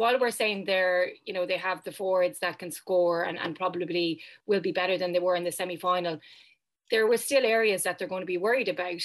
while 0.00 0.18
we're 0.18 0.30
saying 0.30 0.64
they're, 0.64 1.10
you 1.24 1.34
know, 1.34 1.46
they 1.46 1.58
have 1.58 1.84
the 1.84 1.92
forwards 1.92 2.38
that 2.40 2.58
can 2.58 2.70
score 2.70 3.22
and, 3.22 3.38
and 3.38 3.54
probably 3.54 4.20
will 4.46 4.60
be 4.60 4.72
better 4.72 4.96
than 4.98 5.12
they 5.12 5.18
were 5.18 5.36
in 5.36 5.44
the 5.44 5.52
semi-final, 5.52 6.18
there 6.90 7.06
were 7.06 7.16
still 7.16 7.44
areas 7.44 7.82
that 7.82 7.98
they're 7.98 8.08
going 8.08 8.22
to 8.22 8.26
be 8.26 8.38
worried 8.38 8.68
about. 8.68 9.02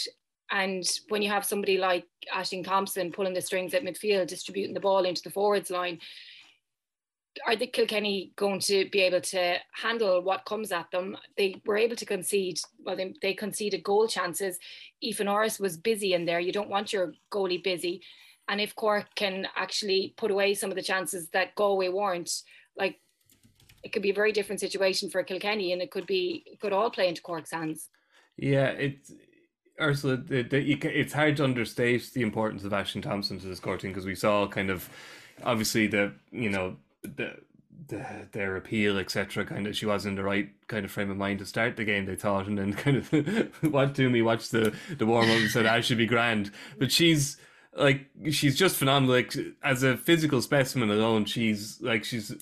And 0.52 0.84
when 1.10 1.22
you 1.22 1.30
have 1.30 1.46
somebody 1.46 1.78
like 1.78 2.06
Ashling 2.34 2.64
Thompson 2.64 3.12
pulling 3.12 3.34
the 3.34 3.42
strings 3.42 3.74
at 3.74 3.84
midfield, 3.84 4.28
distributing 4.28 4.74
the 4.74 4.80
ball 4.80 5.06
into 5.06 5.22
the 5.22 5.30
forwards 5.30 5.70
line, 5.70 6.00
are 7.46 7.56
the 7.56 7.68
Kilkenny 7.68 8.32
going 8.38 8.62
to 8.62 8.90
be 8.90 9.02
able 9.02 9.22
to 9.22 9.58
handle 9.74 10.22
what 10.22 10.46
comes 10.46 10.72
at 10.72 10.90
them? 10.92 11.18
They 11.36 11.62
were 11.66 11.78
able 11.78 11.98
to 11.98 12.06
concede, 12.06 12.60
well, 12.84 12.96
they, 12.96 13.14
they 13.22 13.34
conceded 13.34 13.84
goal 13.84 14.08
chances. 14.08 14.58
Aoife 15.04 15.20
Norris 15.20 15.60
was 15.60 15.76
busy 15.78 16.14
in 16.14 16.26
there. 16.26 16.40
You 16.40 16.54
don't 16.54 16.70
want 16.70 16.94
your 16.94 17.14
goalie 17.32 17.62
busy. 17.62 18.02
And 18.48 18.62
if 18.62 18.76
Cork 18.76 19.08
can 19.16 19.48
actually 19.56 20.14
put 20.18 20.32
away 20.32 20.54
some 20.54 20.70
of 20.70 20.76
the 20.76 20.84
chances 20.84 21.30
that 21.30 21.56
Galway 21.56 21.90
weren't, 21.90 22.32
like 22.78 23.00
it 23.84 23.92
could 23.92 24.02
be 24.02 24.12
a 24.12 24.16
very 24.16 24.32
different 24.32 24.60
situation 24.60 25.10
for 25.10 25.24
Kilkenny, 25.24 25.72
and 25.72 25.82
it 25.82 25.92
could 25.92 26.08
be 26.08 26.44
it 26.46 26.60
could 26.60 26.74
all 26.74 26.90
play 26.90 27.08
into 27.08 27.22
Cork's 27.22 27.52
hands. 27.52 27.90
Yeah, 28.38 28.68
it's 28.68 29.12
Ursula. 29.80 30.18
The, 30.18 30.44
the, 30.44 30.62
you, 30.62 30.78
it's 30.84 31.14
hard 31.14 31.38
to 31.38 31.44
understate 31.44 32.12
the 32.14 32.22
importance 32.22 32.64
of 32.64 32.72
Ashling 32.72 33.04
Thompson 33.04 33.40
to 33.40 33.48
this 33.48 33.60
Cork 33.60 33.82
team 33.82 33.92
because 33.92 34.06
we 34.06 34.16
saw 34.16 34.48
kind 34.48 34.70
of 34.70 34.90
obviously 35.44 35.88
the 35.88 36.14
you 36.32 36.50
know 36.50 36.78
the 37.04 37.36
the, 37.88 38.28
their 38.32 38.56
appeal, 38.56 38.98
etc. 38.98 39.46
Kind 39.46 39.68
of, 39.68 39.76
she 39.76 39.86
was 39.86 40.06
in 40.06 40.16
the 40.16 40.24
right 40.24 40.50
kind 40.68 40.86
of 40.86 40.92
frame 40.92 41.12
of 41.12 41.18
mind 41.18 41.40
to 41.40 41.46
start 41.46 41.78
the 41.78 41.84
game. 41.84 42.06
They 42.06 42.16
thought, 42.16 42.48
and 42.48 42.58
then 42.58 42.74
kind 42.86 42.98
of 42.98 43.72
what 43.72 43.96
to 43.96 44.10
me 44.10 44.22
watch 44.22 44.50
the 44.50 44.74
the 44.98 45.06
warm 45.06 45.30
up 45.30 45.38
and 45.38 45.50
said, 45.50 45.66
"I 45.66 45.82
should 45.82 45.98
be 45.98 46.06
grand," 46.06 46.52
but 46.78 46.92
she's 46.92 47.38
like 47.76 48.10
she's 48.32 48.58
just 48.58 48.78
phenomenal. 48.78 49.16
Like 49.16 49.36
as 49.64 49.84
a 49.84 49.98
physical 49.98 50.42
specimen 50.42 50.90
alone, 50.90 51.26
she's 51.26 51.82
like 51.82 52.04
she's 52.04 52.34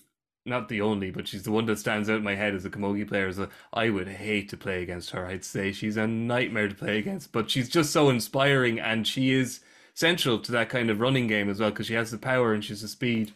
not 0.45 0.69
the 0.69 0.81
only, 0.81 1.09
but 1.09 1.27
she's 1.27 1.43
the 1.43 1.51
one 1.51 1.65
that 1.67 1.79
stands 1.79 2.09
out 2.09 2.17
in 2.17 2.23
my 2.23 2.35
head 2.35 2.53
as 2.53 2.65
a 2.65 2.69
camogie 2.69 3.07
player. 3.07 3.27
As 3.27 3.39
a, 3.39 3.49
I 3.71 3.89
would 3.89 4.07
hate 4.07 4.49
to 4.49 4.57
play 4.57 4.83
against 4.83 5.11
her. 5.11 5.25
I'd 5.25 5.45
say 5.45 5.71
she's 5.71 5.97
a 5.97 6.07
nightmare 6.07 6.67
to 6.67 6.75
play 6.75 6.97
against, 6.97 7.31
but 7.31 7.49
she's 7.49 7.69
just 7.69 7.91
so 7.91 8.09
inspiring, 8.09 8.79
and 8.79 9.07
she 9.07 9.31
is 9.31 9.61
central 9.93 10.39
to 10.39 10.51
that 10.51 10.69
kind 10.69 10.89
of 10.89 10.99
running 10.99 11.27
game 11.27 11.49
as 11.49 11.59
well 11.59 11.69
because 11.69 11.87
she 11.87 11.93
has 11.93 12.11
the 12.11 12.17
power 12.17 12.53
and 12.53 12.63
she's 12.63 12.81
the 12.81 12.87
speed. 12.87 13.33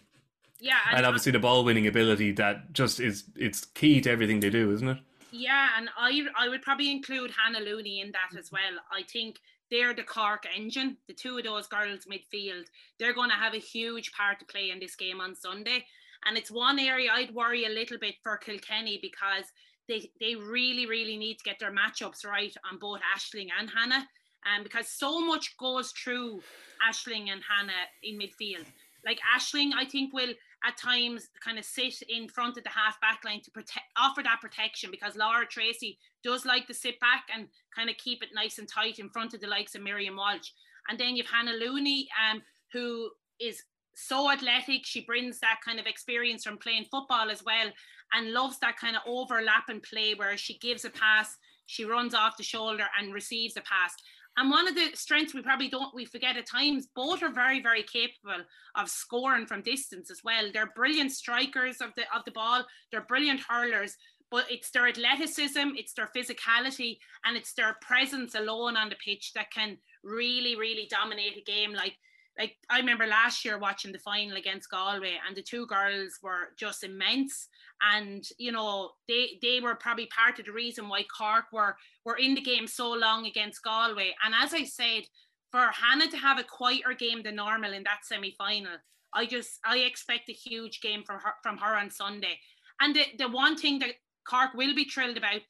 Yeah, 0.60 0.74
and, 0.90 0.98
and 0.98 1.06
obviously 1.06 1.32
the 1.32 1.40
ball 1.40 1.64
winning 1.64 1.88
ability 1.88 2.32
that 2.34 2.74
just 2.74 3.00
is 3.00 3.24
it's 3.36 3.66
key 3.66 4.02
to 4.02 4.10
everything 4.10 4.40
they 4.40 4.50
do, 4.50 4.72
isn't 4.72 4.88
it? 4.88 4.98
Yeah, 5.32 5.70
and 5.78 5.90
I 5.98 6.22
I 6.38 6.50
would 6.50 6.62
probably 6.62 6.92
include 6.92 7.32
Hannah 7.32 7.64
Looney 7.64 8.02
in 8.02 8.12
that 8.12 8.38
as 8.38 8.52
well. 8.52 8.62
I 8.92 9.04
think 9.04 9.40
they're 9.70 9.94
the 9.94 10.04
Cork 10.04 10.46
engine. 10.56 10.98
The 11.08 11.14
two 11.14 11.38
of 11.38 11.44
those 11.44 11.68
girls 11.68 12.06
midfield, 12.06 12.66
they're 13.00 13.14
going 13.14 13.30
to 13.30 13.36
have 13.36 13.54
a 13.54 13.60
huge 13.60 14.12
part 14.12 14.40
to 14.40 14.46
play 14.46 14.72
in 14.72 14.80
this 14.80 14.96
game 14.96 15.20
on 15.20 15.36
Sunday. 15.36 15.86
And 16.26 16.38
it's 16.38 16.52
one 16.52 16.80
area 16.80 17.12
I'd 17.14 17.34
worry 17.34 17.66
a 17.66 17.70
little 17.70 17.98
bit 17.98 18.16
for 18.24 18.38
Kilkenny 18.38 19.00
because 19.02 19.46
they, 19.88 20.10
they 20.20 20.36
really, 20.36 20.86
really 20.86 21.18
need 21.18 21.38
to 21.38 21.44
get 21.44 21.60
their 21.60 21.74
matchups 21.74 22.26
right 22.26 22.54
on 22.70 22.80
both 22.80 23.00
Ashling 23.16 23.48
and 23.58 23.70
Hannah. 23.70 24.08
Um, 24.46 24.64
because 24.64 24.88
so 24.88 25.20
much 25.20 25.58
goes 25.58 25.92
through 25.92 26.42
Ashling 26.88 27.30
and 27.30 27.42
Hannah 27.48 27.88
in 28.04 28.18
midfield. 28.18 28.66
Like 29.06 29.20
Ashling, 29.36 29.72
I 29.76 29.86
think 29.86 30.14
will 30.14 30.34
at 30.66 30.78
times 30.78 31.28
kind 31.44 31.60
of 31.60 31.66
sit 31.66 32.02
in 32.10 32.28
front 32.28 32.58
of 32.58 32.64
the 32.64 32.70
half 32.70 33.00
back 33.00 33.22
line 33.24 33.42
to 33.42 33.52
protect 33.52 33.86
offer 33.98 34.24
that 34.24 34.42
protection 34.42 34.90
because 34.92 35.16
Laura 35.16 35.46
Treacy 35.46 35.98
does 36.24 36.46
like 36.46 36.68
to 36.68 36.74
sit 36.74 37.00
back 37.00 37.26
and 37.34 37.48
kind 37.76 37.90
of 37.90 37.98
keep 37.98 38.24
it 38.24 38.30
nice 38.34 38.58
and 38.58 38.68
tight 38.68 39.00
in 39.00 39.10
front 39.10 39.34
of 39.34 39.42
the 39.42 39.48
likes 39.48 39.76
of 39.76 39.84
Miriam 39.84 40.16
Walsh. 40.16 40.50
And 40.90 41.00
then 41.00 41.16
you've 41.16 41.28
Hannah 41.28 41.54
Looney, 41.54 42.08
um, 42.32 42.42
who 42.74 43.10
is 43.40 43.62
so 43.94 44.32
athletic. 44.32 44.86
She 44.86 45.02
brings 45.02 45.40
that 45.40 45.60
kind 45.64 45.80
of 45.80 45.86
experience 45.86 46.44
from 46.44 46.58
playing 46.58 46.86
football 46.90 47.30
as 47.30 47.44
well 47.44 47.72
and 48.14 48.32
loves 48.32 48.60
that 48.60 48.78
kind 48.78 48.96
of 48.96 49.02
overlap 49.06 49.70
and 49.70 49.84
play 49.84 50.14
where 50.14 50.38
she 50.38 50.58
gives 50.60 50.86
a 50.86 50.90
pass, 50.90 51.38
she 51.66 51.84
runs 51.84 52.14
off 52.14 52.38
the 52.38 52.44
shoulder 52.44 52.86
and 53.00 53.14
receives 53.14 53.58
a 53.58 53.62
pass. 53.62 53.94
And 54.38 54.52
one 54.52 54.68
of 54.68 54.76
the 54.76 54.92
strengths 54.94 55.34
we 55.34 55.42
probably 55.42 55.68
don't 55.68 55.96
we 55.96 56.06
forget 56.06 56.38
at 56.38 56.46
times, 56.48 56.88
both 56.96 57.24
are 57.24 57.34
very, 57.34 57.60
very 57.60 57.82
capable 57.82 58.44
of 58.76 58.88
scoring 58.88 59.48
from 59.48 59.64
distance 59.64 60.12
as 60.12 60.22
well. 60.24 60.52
They're 60.54 60.72
brilliant 60.76 61.12
strikers 61.12 61.82
of 61.82 61.94
the 61.96 62.04
of 62.16 62.24
the 62.26 62.32
ball, 62.32 62.64
they're 62.92 63.02
brilliant 63.02 63.42
hurlers, 63.50 63.98
but 64.30 64.46
it's 64.52 64.70
their 64.70 64.88
athleticism, 64.88 65.70
it's 65.76 65.94
their 65.94 66.10
physicality, 66.16 66.98
and 67.26 67.36
it's 67.36 67.54
their 67.54 67.78
presence 67.82 68.36
alone 68.36 68.78
on 68.78 68.90
the 68.90 68.96
pitch 69.04 69.32
that 69.34 69.52
can 69.52 69.78
really, 70.04 70.56
really 70.56 70.88
dominate 70.90 71.38
a 71.38 71.52
game. 71.52 71.74
Like 71.74 71.98
like 72.38 72.56
I 72.70 72.80
remember 72.80 73.08
last 73.08 73.44
year 73.44 73.58
watching 73.58 73.92
the 73.92 74.00
final 74.00 74.38
against 74.38 74.70
Galway 74.70 75.16
and 75.28 75.36
the 75.36 75.42
two 75.42 75.66
girls 75.68 76.20
were 76.22 76.50
just 76.58 76.84
immense. 76.84 77.48
And 77.94 78.28
you 78.38 78.52
know 78.52 78.92
they 79.08 79.38
they 79.42 79.60
were 79.60 79.76
probably 79.76 80.08
part 80.08 80.40
of 80.40 80.46
the 80.46 80.52
reason 80.52 80.90
why 80.90 81.04
Cork 81.04 81.46
were 81.52 81.76
were 82.06 82.18
in 82.18 82.36
the 82.36 82.42
game 82.42 82.68
so 82.68 82.92
long 82.92 83.26
against 83.26 83.64
Galway. 83.64 84.16
And 84.24 84.34
as 84.36 84.54
I 84.54 84.64
said 84.64 85.04
for 85.52 85.70
Hannah 85.72 86.10
to 86.10 86.18
have 86.18 86.40
a 86.40 86.44
quieter 86.44 86.94
game 86.94 87.24
than 87.24 87.36
normal 87.36 87.72
in 87.72 87.84
that 87.84 88.04
semi-final 88.04 88.78
I 89.14 89.26
just 89.26 89.60
I 89.66 89.80
expect 89.80 90.30
a 90.30 90.34
huge 90.34 90.82
game 90.82 91.04
from 91.04 91.20
her 91.20 91.34
from 91.44 91.58
her 91.58 91.76
on 91.76 91.90
Sunday. 91.90 92.40
And 92.80 92.96
the, 92.96 93.06
the 93.18 93.28
one 93.28 93.58
thing 93.58 93.80
that 93.80 93.96
Cork 94.28 94.54
will 94.54 94.76
be 94.76 94.86
thrilled 94.86 95.18
about 95.18 95.42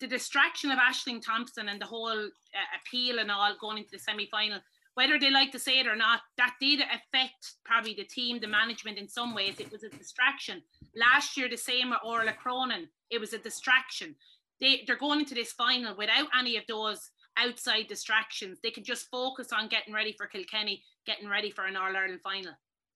the 0.00 0.06
distraction 0.06 0.70
of 0.70 0.78
Ashling 0.78 1.20
Thompson 1.20 1.68
and 1.68 1.80
the 1.80 1.86
whole 1.86 2.08
uh, 2.08 2.68
appeal 2.80 3.18
and 3.18 3.30
all 3.30 3.54
going 3.60 3.78
into 3.78 3.90
the 3.92 3.98
semi-final 3.98 4.60
whether 4.94 5.18
they 5.18 5.30
like 5.30 5.52
to 5.52 5.58
say 5.58 5.78
it 5.78 5.86
or 5.86 5.96
not, 5.96 6.20
that 6.36 6.54
did 6.60 6.80
affect 6.80 7.54
probably 7.64 7.94
the 7.94 8.04
team, 8.04 8.40
the 8.40 8.46
management 8.46 8.98
in 8.98 9.08
some 9.08 9.34
ways. 9.34 9.60
It 9.60 9.72
was 9.72 9.82
a 9.82 9.88
distraction. 9.88 10.62
Last 10.96 11.36
year, 11.36 11.48
the 11.48 11.56
same 11.56 11.90
with 11.90 12.00
Orla 12.04 12.32
Cronin, 12.32 12.88
it 13.10 13.20
was 13.20 13.32
a 13.32 13.38
distraction. 13.38 14.14
They, 14.60 14.82
they're 14.86 14.96
going 14.96 15.20
into 15.20 15.34
this 15.34 15.52
final 15.52 15.96
without 15.96 16.28
any 16.38 16.56
of 16.56 16.64
those 16.68 17.10
outside 17.36 17.86
distractions. 17.86 18.58
They 18.62 18.70
can 18.70 18.84
just 18.84 19.10
focus 19.10 19.48
on 19.52 19.68
getting 19.68 19.94
ready 19.94 20.12
for 20.12 20.26
Kilkenny, 20.26 20.82
getting 21.06 21.28
ready 21.28 21.50
for 21.50 21.64
an 21.64 21.76
All 21.76 21.96
Ireland 21.96 22.20
final. 22.22 22.52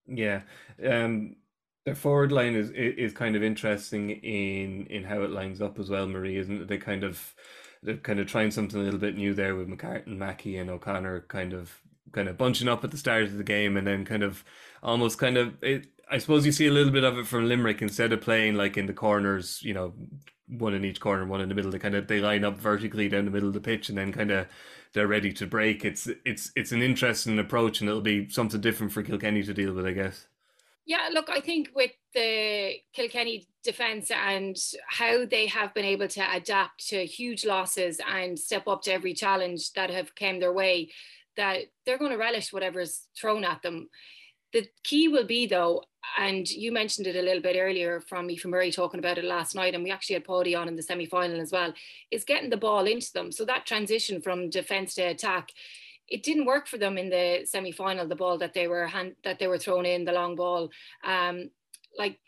Yeah. 0.06 0.42
Um, 0.86 1.36
the 1.86 1.94
forward 1.94 2.32
line 2.32 2.54
is 2.54 2.70
is 2.70 3.12
kind 3.12 3.36
of 3.36 3.42
interesting 3.42 4.10
in 4.10 4.86
in 4.86 5.04
how 5.04 5.22
it 5.22 5.30
lines 5.30 5.60
up 5.60 5.78
as 5.78 5.90
well, 5.90 6.06
Marie, 6.06 6.38
isn't 6.38 6.62
it? 6.62 6.68
They 6.68 6.78
kind 6.78 7.04
of 7.04 7.34
they're 7.82 7.96
kind 7.98 8.18
of 8.20 8.26
trying 8.26 8.50
something 8.50 8.80
a 8.80 8.82
little 8.82 8.98
bit 8.98 9.16
new 9.16 9.34
there 9.34 9.54
with 9.54 9.68
McCartan, 9.68 10.16
Mackey, 10.16 10.56
and 10.56 10.70
O'Connor 10.70 11.26
kind 11.28 11.52
of 11.52 11.70
kind 12.12 12.28
of 12.28 12.38
bunching 12.38 12.68
up 12.68 12.84
at 12.84 12.90
the 12.90 12.96
start 12.96 13.24
of 13.24 13.36
the 13.36 13.44
game 13.44 13.76
and 13.76 13.86
then 13.86 14.04
kind 14.04 14.22
of 14.22 14.44
almost 14.82 15.18
kind 15.18 15.36
of 15.36 15.54
it, 15.62 15.86
I 16.10 16.18
suppose 16.18 16.44
you 16.46 16.52
see 16.52 16.66
a 16.66 16.72
little 16.72 16.92
bit 16.92 17.04
of 17.04 17.18
it 17.18 17.26
from 17.26 17.48
Limerick 17.48 17.82
instead 17.82 18.12
of 18.12 18.20
playing 18.20 18.54
like 18.54 18.76
in 18.76 18.86
the 18.86 18.92
corners, 18.92 19.62
you 19.62 19.74
know, 19.74 19.94
one 20.48 20.74
in 20.74 20.84
each 20.84 21.00
corner, 21.00 21.24
one 21.26 21.40
in 21.40 21.48
the 21.48 21.54
middle. 21.54 21.70
They 21.70 21.78
kind 21.78 21.94
of 21.94 22.06
they 22.06 22.20
line 22.20 22.44
up 22.44 22.58
vertically 22.58 23.08
down 23.08 23.24
the 23.24 23.30
middle 23.30 23.48
of 23.48 23.54
the 23.54 23.60
pitch 23.60 23.88
and 23.88 23.98
then 23.98 24.12
kind 24.12 24.30
of 24.30 24.46
they're 24.92 25.06
ready 25.06 25.32
to 25.32 25.46
break. 25.46 25.84
It's 25.84 26.08
it's 26.24 26.50
it's 26.54 26.72
an 26.72 26.82
interesting 26.82 27.38
approach 27.38 27.80
and 27.80 27.88
it'll 27.88 28.02
be 28.02 28.28
something 28.28 28.60
different 28.60 28.92
for 28.92 29.02
Kilkenny 29.02 29.42
to 29.42 29.54
deal 29.54 29.72
with, 29.72 29.86
I 29.86 29.92
guess. 29.92 30.26
Yeah, 30.86 31.08
look, 31.12 31.30
I 31.30 31.40
think 31.40 31.70
with 31.74 31.92
the 32.12 32.74
Kilkenny 32.92 33.48
defence 33.62 34.10
and 34.10 34.56
how 34.86 35.24
they 35.24 35.46
have 35.46 35.72
been 35.72 35.86
able 35.86 36.08
to 36.08 36.36
adapt 36.36 36.88
to 36.88 37.06
huge 37.06 37.46
losses 37.46 38.00
and 38.06 38.38
step 38.38 38.68
up 38.68 38.82
to 38.82 38.92
every 38.92 39.14
challenge 39.14 39.72
that 39.72 39.88
have 39.88 40.14
came 40.14 40.40
their 40.40 40.52
way, 40.52 40.90
that 41.36 41.58
they're 41.84 41.98
going 41.98 42.10
to 42.10 42.16
relish 42.16 42.52
whatever's 42.52 43.06
thrown 43.18 43.44
at 43.44 43.62
them. 43.62 43.88
The 44.52 44.66
key 44.84 45.08
will 45.08 45.26
be 45.26 45.46
though, 45.46 45.82
and 46.16 46.48
you 46.48 46.70
mentioned 46.70 47.06
it 47.06 47.16
a 47.16 47.22
little 47.22 47.42
bit 47.42 47.56
earlier 47.58 48.00
from 48.00 48.30
Aoife 48.30 48.44
Murray 48.44 48.70
talking 48.70 49.00
about 49.00 49.18
it 49.18 49.24
last 49.24 49.54
night, 49.54 49.74
and 49.74 49.82
we 49.82 49.90
actually 49.90 50.14
had 50.14 50.24
Paddy 50.24 50.54
on 50.54 50.68
in 50.68 50.76
the 50.76 50.82
semi-final 50.82 51.40
as 51.40 51.50
well, 51.50 51.72
is 52.10 52.24
getting 52.24 52.50
the 52.50 52.56
ball 52.56 52.86
into 52.86 53.12
them. 53.12 53.32
So 53.32 53.44
that 53.46 53.66
transition 53.66 54.22
from 54.22 54.50
defence 54.50 54.94
to 54.94 55.02
attack, 55.02 55.50
it 56.06 56.22
didn't 56.22 56.46
work 56.46 56.68
for 56.68 56.78
them 56.78 56.98
in 56.98 57.10
the 57.10 57.44
semi-final, 57.44 58.06
the 58.06 58.14
ball 58.14 58.38
that 58.38 58.54
they 58.54 58.68
were 58.68 58.86
hand, 58.86 59.16
that 59.24 59.38
they 59.38 59.48
were 59.48 59.58
thrown 59.58 59.86
in, 59.86 60.04
the 60.04 60.12
long 60.12 60.36
ball. 60.36 60.70
Um, 61.02 61.50
like 61.98 62.20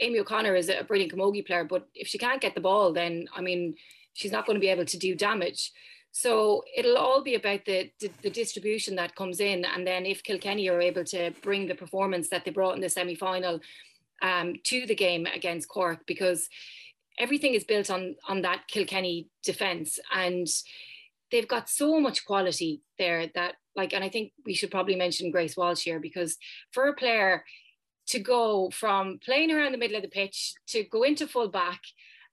Amy 0.00 0.18
O'Connor 0.20 0.54
is 0.54 0.68
a 0.68 0.84
brilliant 0.84 1.12
camogie 1.12 1.46
player, 1.46 1.64
but 1.64 1.88
if 1.94 2.08
she 2.08 2.18
can't 2.18 2.40
get 2.40 2.54
the 2.54 2.60
ball, 2.60 2.92
then 2.92 3.26
I 3.34 3.40
mean, 3.40 3.74
she's 4.14 4.32
not 4.32 4.46
going 4.46 4.56
to 4.56 4.60
be 4.60 4.68
able 4.68 4.86
to 4.86 4.98
do 4.98 5.14
damage. 5.14 5.72
So 6.12 6.64
it'll 6.74 6.96
all 6.96 7.22
be 7.22 7.34
about 7.34 7.66
the, 7.66 7.90
the, 8.22 8.30
distribution 8.30 8.96
that 8.96 9.14
comes 9.14 9.38
in. 9.38 9.66
And 9.66 9.86
then 9.86 10.06
if 10.06 10.22
Kilkenny 10.22 10.68
are 10.70 10.80
able 10.80 11.04
to 11.04 11.30
bring 11.42 11.66
the 11.66 11.74
performance 11.74 12.30
that 12.30 12.44
they 12.44 12.50
brought 12.50 12.74
in 12.74 12.80
the 12.80 12.88
semi 12.88 13.14
final 13.14 13.60
um, 14.22 14.54
to 14.64 14.86
the 14.86 14.94
game 14.94 15.26
against 15.26 15.68
Cork, 15.68 16.06
because 16.06 16.48
everything 17.18 17.52
is 17.52 17.64
built 17.64 17.90
on, 17.90 18.16
on 18.28 18.42
that 18.42 18.66
Kilkenny 18.66 19.28
defence. 19.44 19.98
And 20.14 20.48
they've 21.30 21.48
got 21.48 21.68
so 21.68 22.00
much 22.00 22.24
quality 22.24 22.80
there 22.98 23.26
that, 23.34 23.56
like, 23.74 23.92
and 23.92 24.02
I 24.02 24.08
think 24.08 24.32
we 24.46 24.54
should 24.54 24.70
probably 24.70 24.96
mention 24.96 25.30
Grace 25.30 25.56
Walsh 25.56 25.82
here, 25.82 26.00
because 26.00 26.38
for 26.72 26.88
a 26.88 26.94
player, 26.94 27.44
to 28.08 28.18
go 28.20 28.70
from 28.70 29.18
playing 29.24 29.50
around 29.50 29.72
the 29.72 29.78
middle 29.78 29.96
of 29.96 30.02
the 30.02 30.08
pitch 30.08 30.54
to 30.68 30.84
go 30.84 31.02
into 31.02 31.26
full 31.26 31.48
back 31.48 31.80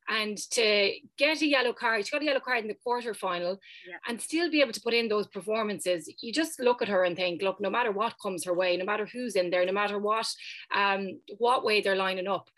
and 0.10 0.38
to 0.52 0.94
get 1.18 1.42
a 1.42 1.48
yellow 1.48 1.74
card, 1.74 2.06
she 2.06 2.12
got 2.12 2.22
a 2.22 2.26
yellow 2.26 2.40
card 2.40 2.60
in 2.60 2.68
the 2.68 2.74
quarter 2.74 3.14
final 3.14 3.60
yeah. 3.88 3.98
and 4.08 4.20
still 4.20 4.50
be 4.50 4.62
able 4.62 4.74
to 4.74 4.82
put 4.82 4.94
in 4.94 5.08
those 5.08 5.28
performances. 5.28 6.12
You 6.22 6.34
just 6.34 6.60
look 6.60 6.82
at 6.82 6.90
her 6.90 7.04
and 7.04 7.16
think, 7.16 7.42
look, 7.42 7.62
no 7.62 7.70
matter 7.70 7.92
what 7.92 8.16
comes 8.22 8.44
her 8.46 8.54
way, 8.54 8.78
no 8.78 8.86
matter 8.86 9.06
who's 9.06 9.36
in 9.36 9.50
there, 9.50 9.66
no 9.66 9.72
matter 9.72 10.00
what 10.00 10.28
um, 10.74 11.20
what 11.38 11.64
way 11.64 11.82
they're 11.82 11.96
lining 11.96 12.28
up, 12.28 12.50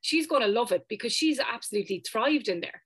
she's 0.00 0.26
going 0.26 0.42
to 0.42 0.48
love 0.48 0.72
it 0.72 0.86
because 0.88 1.12
she's 1.12 1.40
absolutely 1.40 2.02
thrived 2.06 2.48
in 2.48 2.60
there. 2.60 2.82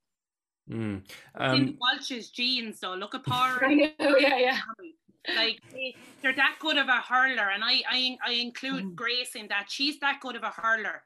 Mm. 0.71 1.03
Um, 1.35 1.79
Walsh's 1.81 2.31
genes, 2.31 2.81
though, 2.81 2.95
look 2.95 3.15
at 3.15 3.23
her. 3.27 3.65
I 3.65 3.75
know, 3.75 4.17
yeah, 4.19 4.39
yeah. 4.39 4.59
Like 5.37 5.61
they're 6.23 6.35
that 6.35 6.57
good 6.59 6.79
of 6.79 6.89
a 6.89 7.03
hurler, 7.07 7.51
and 7.51 7.63
I 7.63 7.83
I, 7.89 8.19
I 8.27 8.33
include 8.33 8.85
mm. 8.85 8.95
Grace 8.95 9.35
in 9.35 9.49
that. 9.49 9.67
She's 9.69 10.01
that 10.01 10.21
good 10.21 10.37
of 10.37 10.43
a 10.43 10.51
hurler 10.51 11.03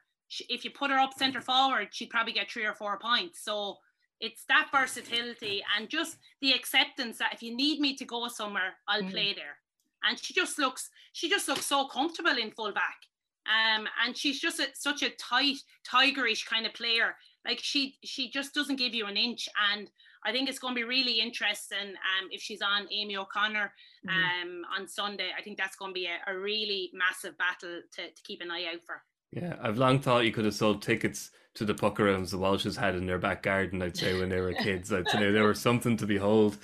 if 0.49 0.63
you 0.63 0.71
put 0.71 0.91
her 0.91 0.97
up 0.97 1.13
centre 1.13 1.41
forward, 1.41 1.89
she'd 1.91 2.09
probably 2.09 2.33
get 2.33 2.49
three 2.49 2.65
or 2.65 2.73
four 2.73 2.97
points. 2.99 3.43
So 3.43 3.77
it's 4.19 4.45
that 4.47 4.69
versatility 4.71 5.63
and 5.77 5.89
just 5.89 6.17
the 6.41 6.53
acceptance 6.53 7.17
that 7.17 7.33
if 7.33 7.43
you 7.43 7.55
need 7.55 7.79
me 7.79 7.95
to 7.95 8.05
go 8.05 8.27
somewhere, 8.27 8.75
I'll 8.87 9.03
mm. 9.03 9.11
play 9.11 9.33
there. 9.33 9.57
And 10.03 10.17
she 10.17 10.33
just 10.33 10.57
looks, 10.59 10.89
she 11.13 11.29
just 11.29 11.47
looks 11.47 11.65
so 11.65 11.87
comfortable 11.87 12.37
in 12.37 12.51
full 12.51 12.71
back. 12.73 12.97
Um, 13.45 13.87
and 14.03 14.15
she's 14.15 14.39
just 14.39 14.59
a, 14.59 14.67
such 14.73 15.03
a 15.03 15.09
tight, 15.11 15.57
tigerish 15.85 16.45
kind 16.45 16.65
of 16.65 16.73
player. 16.73 17.15
Like 17.45 17.59
she, 17.61 17.97
she 18.03 18.29
just 18.29 18.53
doesn't 18.53 18.77
give 18.77 18.93
you 18.93 19.05
an 19.07 19.17
inch. 19.17 19.49
And 19.71 19.89
I 20.25 20.31
think 20.31 20.47
it's 20.47 20.59
going 20.59 20.73
to 20.73 20.79
be 20.79 20.87
really 20.87 21.19
interesting 21.19 21.89
um, 21.89 22.29
if 22.31 22.41
she's 22.41 22.61
on 22.61 22.87
Amy 22.91 23.17
O'Connor 23.17 23.73
mm-hmm. 24.07 24.09
um, 24.49 24.61
on 24.77 24.87
Sunday. 24.87 25.31
I 25.37 25.41
think 25.41 25.57
that's 25.57 25.75
going 25.75 25.91
to 25.91 25.93
be 25.93 26.07
a, 26.07 26.31
a 26.31 26.37
really 26.37 26.91
massive 26.93 27.37
battle 27.37 27.81
to, 27.95 28.01
to 28.03 28.23
keep 28.23 28.41
an 28.41 28.51
eye 28.51 28.67
out 28.73 28.85
for. 28.85 29.01
Yeah, 29.35 29.55
I've 29.61 29.77
long 29.77 29.99
thought 29.99 30.25
you 30.25 30.31
could 30.31 30.45
have 30.45 30.53
sold 30.53 30.81
tickets 30.81 31.31
to 31.55 31.65
the 31.65 31.73
puck 31.73 31.99
rounds 31.99 32.31
the 32.31 32.37
Walshes 32.37 32.77
had 32.77 32.95
in 32.95 33.05
their 33.05 33.19
back 33.19 33.43
garden, 33.43 33.81
I'd 33.81 33.97
say, 33.97 34.19
when 34.19 34.29
they 34.29 34.41
were 34.41 34.53
kids. 34.63 34.91
I'd 34.91 35.09
say 35.09 35.31
they 35.31 35.41
were 35.41 35.53
something 35.53 35.97
to 35.97 36.05
behold. 36.05 36.57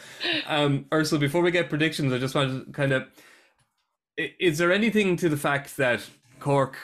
Um, 0.48 0.86
Ursula, 0.94 1.20
before 1.20 1.42
we 1.42 1.52
get 1.52 1.70
predictions, 1.70 2.14
I 2.14 2.18
just 2.18 2.36
wanted 2.36 2.66
to 2.66 2.72
kind 2.72 2.94
of. 2.94 3.08
Is 4.18 4.58
there 4.58 4.72
anything 4.72 5.16
to 5.18 5.30
the 5.30 5.38
fact 5.38 5.78
that 5.78 6.02
Cork. 6.40 6.78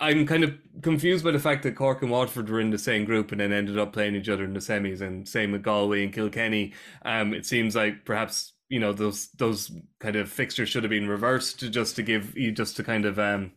I'm 0.00 0.26
kind 0.26 0.42
of 0.42 0.54
confused 0.82 1.24
by 1.24 1.30
the 1.30 1.38
fact 1.38 1.62
that 1.62 1.76
Cork 1.76 2.02
and 2.02 2.10
Waterford 2.10 2.48
were 2.48 2.60
in 2.60 2.70
the 2.70 2.78
same 2.78 3.04
group 3.04 3.30
and 3.30 3.40
then 3.40 3.52
ended 3.52 3.78
up 3.78 3.92
playing 3.92 4.16
each 4.16 4.28
other 4.28 4.44
in 4.44 4.52
the 4.52 4.60
semis, 4.60 5.00
and 5.00 5.28
same 5.28 5.52
with 5.52 5.62
Galway 5.62 6.02
and 6.02 6.12
Kilkenny. 6.12 6.72
Um, 7.04 7.32
it 7.32 7.46
seems 7.46 7.76
like 7.76 8.04
perhaps 8.04 8.52
you 8.68 8.80
know 8.80 8.92
those 8.92 9.28
those 9.32 9.70
kind 10.00 10.16
of 10.16 10.30
fixtures 10.30 10.68
should 10.68 10.82
have 10.82 10.90
been 10.90 11.08
reversed 11.08 11.70
just 11.70 11.96
to 11.96 12.02
give 12.02 12.36
you 12.36 12.50
just 12.50 12.76
to 12.76 12.82
kind 12.84 13.04
of 13.04 13.18
um, 13.18 13.52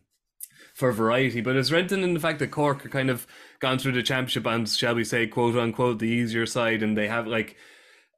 for 0.78 0.92
variety. 0.92 1.40
But 1.40 1.56
is 1.56 1.72
Renton 1.72 2.04
in 2.04 2.14
the 2.14 2.20
fact 2.20 2.38
that 2.38 2.52
Cork 2.52 2.86
are 2.86 2.88
kind 2.88 3.10
of 3.10 3.26
gone 3.58 3.80
through 3.80 3.92
the 3.92 4.02
championship 4.02 4.46
and 4.46 4.68
shall 4.68 4.94
we 4.94 5.02
say 5.02 5.26
quote 5.26 5.56
unquote 5.56 5.98
the 5.98 6.06
easier 6.06 6.46
side 6.46 6.84
and 6.84 6.96
they 6.96 7.08
have 7.08 7.26
like 7.26 7.56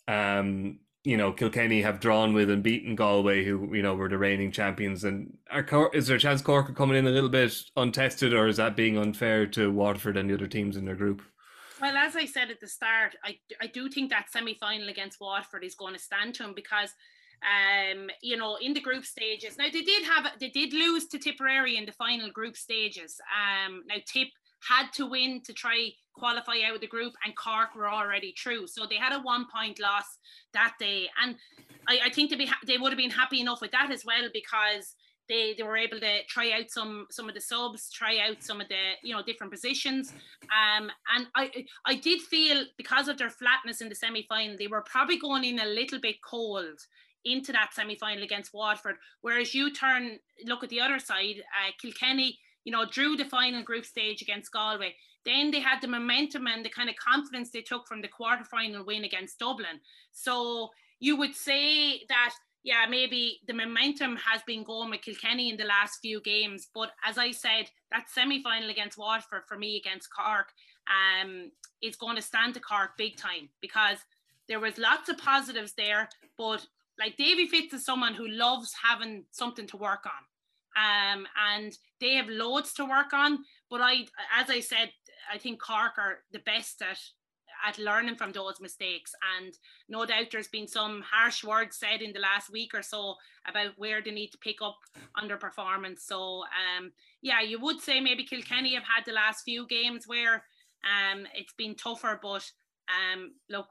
um 0.07 0.79
you 1.03 1.17
know 1.17 1.33
Kilkenny 1.33 1.81
have 1.81 2.01
drawn 2.01 2.35
with 2.35 2.51
and 2.51 2.63
beaten 2.63 2.97
Galway 2.97 3.47
who 3.47 3.75
you 3.75 3.83
know 3.83 3.95
were 3.95 4.11
the 4.11 4.19
reigning 4.19 4.53
champions 4.53 5.05
and 5.05 5.39
are 5.51 5.63
Cork, 5.63 5.95
is 5.95 6.07
there 6.07 6.19
a 6.19 6.21
chance 6.21 6.43
Cork 6.43 6.69
are 6.69 6.75
coming 6.75 6.99
in 6.99 7.07
a 7.07 7.11
little 7.11 7.31
bit 7.31 7.55
untested 7.77 8.35
or 8.35 8.47
is 8.47 8.59
that 8.59 8.77
being 8.77 8.99
unfair 8.99 9.47
to 9.47 9.73
Waterford 9.73 10.19
and 10.19 10.29
the 10.29 10.35
other 10.35 10.47
teams 10.47 10.77
in 10.77 10.85
their 10.85 10.97
group? 10.97 11.23
Well, 11.81 11.97
as 11.97 12.15
I 12.15 12.27
said 12.27 12.51
at 12.51 12.61
the 12.61 12.69
start, 12.69 13.17
I, 13.25 13.39
I 13.59 13.69
do 13.69 13.89
think 13.89 14.11
that 14.11 14.31
semi 14.31 14.53
final 14.53 14.91
against 14.91 15.19
Waterford 15.19 15.65
is 15.65 15.75
going 15.75 15.95
to 15.95 15.99
stand 15.99 16.35
to 16.35 16.43
them 16.43 16.53
because 16.55 16.93
um, 17.43 18.09
you 18.23 18.37
know, 18.37 18.57
in 18.61 18.75
the 18.75 18.81
group 18.81 19.05
stages. 19.05 19.57
Now 19.57 19.67
they 19.73 19.83
did 19.83 20.05
have 20.05 20.27
they 20.39 20.49
did 20.49 20.73
lose 20.73 21.07
to 21.09 21.19
Tipperary 21.19 21.77
in 21.77 21.87
the 21.87 21.93
final 21.93 22.31
group 22.31 22.57
stages. 22.57 23.21
Um, 23.35 23.83
now 23.87 23.97
Tip 24.07 24.29
had 24.69 24.93
to 24.95 25.07
win 25.07 25.41
to 25.45 25.53
try 25.53 25.91
qualify 26.15 26.59
out 26.67 26.75
of 26.75 26.81
the 26.81 26.87
group, 26.87 27.15
and 27.25 27.35
Cork 27.37 27.75
were 27.75 27.89
already 27.89 28.33
through, 28.33 28.67
so 28.67 28.85
they 28.87 28.97
had 28.97 29.15
a 29.15 29.23
one 29.23 29.47
point 29.55 29.81
loss 29.81 30.19
that 30.53 30.75
day. 30.79 31.09
And 31.23 31.37
I, 31.89 32.01
I 32.07 32.11
think 32.11 32.31
they 32.31 32.49
they 32.67 32.79
would 32.79 32.93
have 32.93 32.99
been 32.99 33.11
happy 33.11 33.41
enough 33.41 33.61
with 33.61 33.73
that 33.73 33.91
as 33.91 34.05
well 34.05 34.29
because. 34.33 34.95
They, 35.29 35.55
they 35.57 35.63
were 35.63 35.77
able 35.77 36.01
to 36.01 36.25
try 36.29 36.51
out 36.51 36.73
some 36.73 37.07
some 37.09 37.29
of 37.29 37.37
the 37.37 37.41
subs, 37.41 37.89
try 37.93 38.19
out 38.19 38.43
some 38.43 38.61
of 38.61 38.67
the 38.67 38.95
you 39.05 39.15
know 39.15 39.23
different 39.23 39.53
positions, 39.53 40.13
um, 40.43 40.91
and 41.15 41.29
I 41.37 41.67
I 41.87 41.95
did 41.95 42.21
feel 42.21 42.65
because 42.77 43.07
of 43.07 43.17
their 43.17 43.31
flatness 43.31 43.81
in 43.81 43.89
the 43.89 43.95
semi 43.95 44.27
final, 44.29 44.57
they 44.59 44.67
were 44.67 44.83
probably 44.83 45.21
going 45.21 45.45
in 45.45 45.61
a 45.61 45.67
little 45.67 46.01
bit 46.01 46.17
cold 46.29 46.81
into 47.25 47.53
that 47.53 47.75
semi 47.75 47.97
final 47.97 48.23
against 48.23 48.55
Waterford. 48.55 48.97
Whereas 49.21 49.55
you 49.55 49.73
turn, 49.73 50.19
look 50.45 50.63
at 50.65 50.71
the 50.71 50.81
other 50.81 50.99
side, 50.99 51.37
uh, 51.39 51.73
Kilkenny, 51.81 52.39
you 52.65 52.73
know, 52.73 52.85
drew 52.91 53.17
the 53.17 53.25
final 53.25 53.63
group 53.63 53.85
stage 53.85 54.23
against 54.23 54.53
Galway. 54.53 54.95
Then 55.25 55.51
they 55.51 55.61
had 55.61 55.81
the 55.83 55.89
momentum 55.89 56.47
and 56.47 56.65
the 56.65 56.71
kind 56.71 56.89
of 56.89 56.97
confidence 56.97 57.51
they 57.51 57.61
took 57.61 57.87
from 57.87 58.01
the 58.01 58.09
quarter 58.09 58.45
final 58.45 58.85
win 58.85 59.05
against 59.05 59.39
Dublin. 59.39 59.81
So 60.13 60.71
you 60.99 61.17
would 61.17 61.35
say 61.35 62.03
that 62.09 62.35
yeah, 62.63 62.85
maybe 62.89 63.41
the 63.47 63.55
momentum 63.55 64.17
has 64.17 64.43
been 64.43 64.65
going 64.65 64.91
with 64.91 65.01
Kilkenny 65.01 65.49
in 65.49 65.57
the 65.57 65.65
last 65.65 66.01
few 66.03 66.21
games. 66.21 66.69
But 66.75 66.91
as 67.07 67.17
I 67.17 67.31
said, 67.33 67.71
that 67.91 68.11
semi 68.11 68.43
final 68.43 68.69
against 68.69 68.99
Waterford 68.99 69.45
for 69.49 69.57
me 69.57 69.79
against 69.79 70.11
Cork 70.15 70.49
um, 70.87 71.53
is 71.83 71.97
going 71.97 72.17
to 72.17 72.23
stand 72.23 72.55
to 72.55 72.61
Cork 72.61 72.99
big 72.99 73.17
time 73.17 73.49
because 73.63 73.99
there 74.47 74.61
was 74.61 74.77
lots 74.77 75.09
of 75.09 75.17
positives 75.17 75.73
there. 75.73 76.11
But 76.37 76.67
like 77.01 77.17
Davy 77.17 77.49
Fitz 77.49 77.75
is 77.75 77.85
someone 77.85 78.15
who 78.15 78.29
loves 78.29 78.73
having 78.85 79.25
something 79.31 79.67
to 79.69 79.77
work 79.77 80.05
on. 80.07 80.23
Um, 80.77 81.27
and 81.53 81.77
they 82.01 82.15
have 82.15 82.29
loads 82.29 82.73
to 82.75 82.85
work 82.85 83.13
on. 83.13 83.39
But 83.69 83.81
I, 83.81 84.07
as 84.39 84.49
I 84.49 84.61
said, 84.61 84.93
I 85.33 85.39
think 85.39 85.61
Cork 85.61 85.99
are 85.99 86.19
the 86.33 86.39
best 86.41 86.83
at 86.83 86.99
at 87.67 87.79
learning 87.79 88.17
from 88.17 88.33
those 88.33 88.61
mistakes. 88.61 89.13
And 89.39 89.53
no 89.89 90.07
doubt 90.07 90.27
there's 90.33 90.49
been 90.49 90.69
some 90.69 91.03
harsh 91.03 91.45
words 91.45 91.77
said 91.77 92.03
in 92.03 92.13
the 92.13 92.21
last 92.21 92.51
week 92.51 92.75
or 92.75 92.83
so 92.83 93.17
about 93.47 93.73
where 93.77 94.01
they 94.03 94.11
need 94.11 94.29
to 94.29 94.39
pick 94.39 94.63
up 94.63 94.79
underperformance. 95.23 96.01
So 96.01 96.45
um, 96.79 96.93
yeah, 97.23 97.41
you 97.43 97.61
would 97.61 97.81
say 97.81 98.01
maybe 98.01 98.25
Kilkenny 98.25 98.75
have 98.75 98.85
had 98.85 99.05
the 99.05 99.13
last 99.13 99.45
few 99.45 99.67
games 99.67 100.07
where 100.07 100.45
um, 100.85 101.27
it's 101.35 101.53
been 101.53 101.75
tougher, 101.75 102.19
but 102.23 102.51
um, 102.89 103.33
look, 103.49 103.67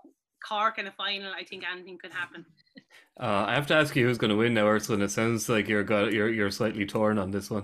Cork 0.47 0.77
in 0.77 0.87
a 0.87 0.91
final, 0.91 1.33
I 1.33 1.43
think 1.43 1.63
anything 1.69 1.97
could 1.97 2.13
happen. 2.13 2.45
Uh, 3.19 3.45
I 3.47 3.55
have 3.55 3.67
to 3.67 3.75
ask 3.75 3.95
you 3.95 4.07
who's 4.07 4.17
going 4.17 4.29
to 4.29 4.37
win 4.37 4.53
now, 4.53 4.67
Ursula. 4.67 5.03
It 5.03 5.11
sounds 5.11 5.49
like 5.49 5.67
you're 5.67 5.83
got 5.83 6.13
you're 6.13 6.29
you're 6.29 6.51
slightly 6.51 6.85
torn 6.85 7.19
on 7.19 7.31
this 7.31 7.49
one. 7.49 7.63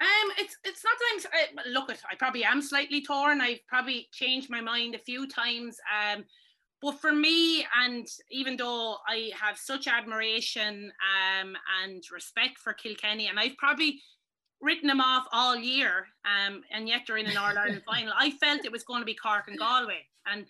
Um, 0.00 0.30
it's 0.38 0.56
it's 0.64 0.82
not 0.82 0.94
that 0.98 1.28
I'm 1.34 1.58
I, 1.58 1.68
look. 1.68 1.90
It, 1.90 2.00
I 2.10 2.14
probably 2.14 2.44
am 2.44 2.62
slightly 2.62 3.02
torn. 3.02 3.42
I've 3.42 3.66
probably 3.66 4.08
changed 4.12 4.48
my 4.48 4.62
mind 4.62 4.94
a 4.94 4.98
few 4.98 5.28
times. 5.28 5.76
Um, 5.92 6.24
but 6.80 7.00
for 7.00 7.12
me, 7.12 7.66
and 7.84 8.06
even 8.30 8.56
though 8.56 8.96
I 9.06 9.30
have 9.38 9.58
such 9.58 9.88
admiration 9.88 10.90
um 11.42 11.54
and 11.84 12.02
respect 12.10 12.58
for 12.58 12.72
Kilkenny, 12.72 13.26
and 13.26 13.38
I've 13.38 13.58
probably 13.58 14.00
written 14.62 14.88
them 14.88 15.02
off 15.02 15.26
all 15.32 15.54
year, 15.54 16.06
um, 16.24 16.62
and 16.72 16.88
yet 16.88 17.02
they're 17.06 17.18
in 17.18 17.26
an 17.26 17.36
All 17.36 17.56
Ireland 17.58 17.82
final. 17.86 18.14
I 18.18 18.30
felt 18.30 18.64
it 18.64 18.72
was 18.72 18.84
going 18.84 19.02
to 19.02 19.06
be 19.06 19.14
Cork 19.14 19.48
and 19.48 19.58
Galway, 19.58 20.06
and 20.26 20.46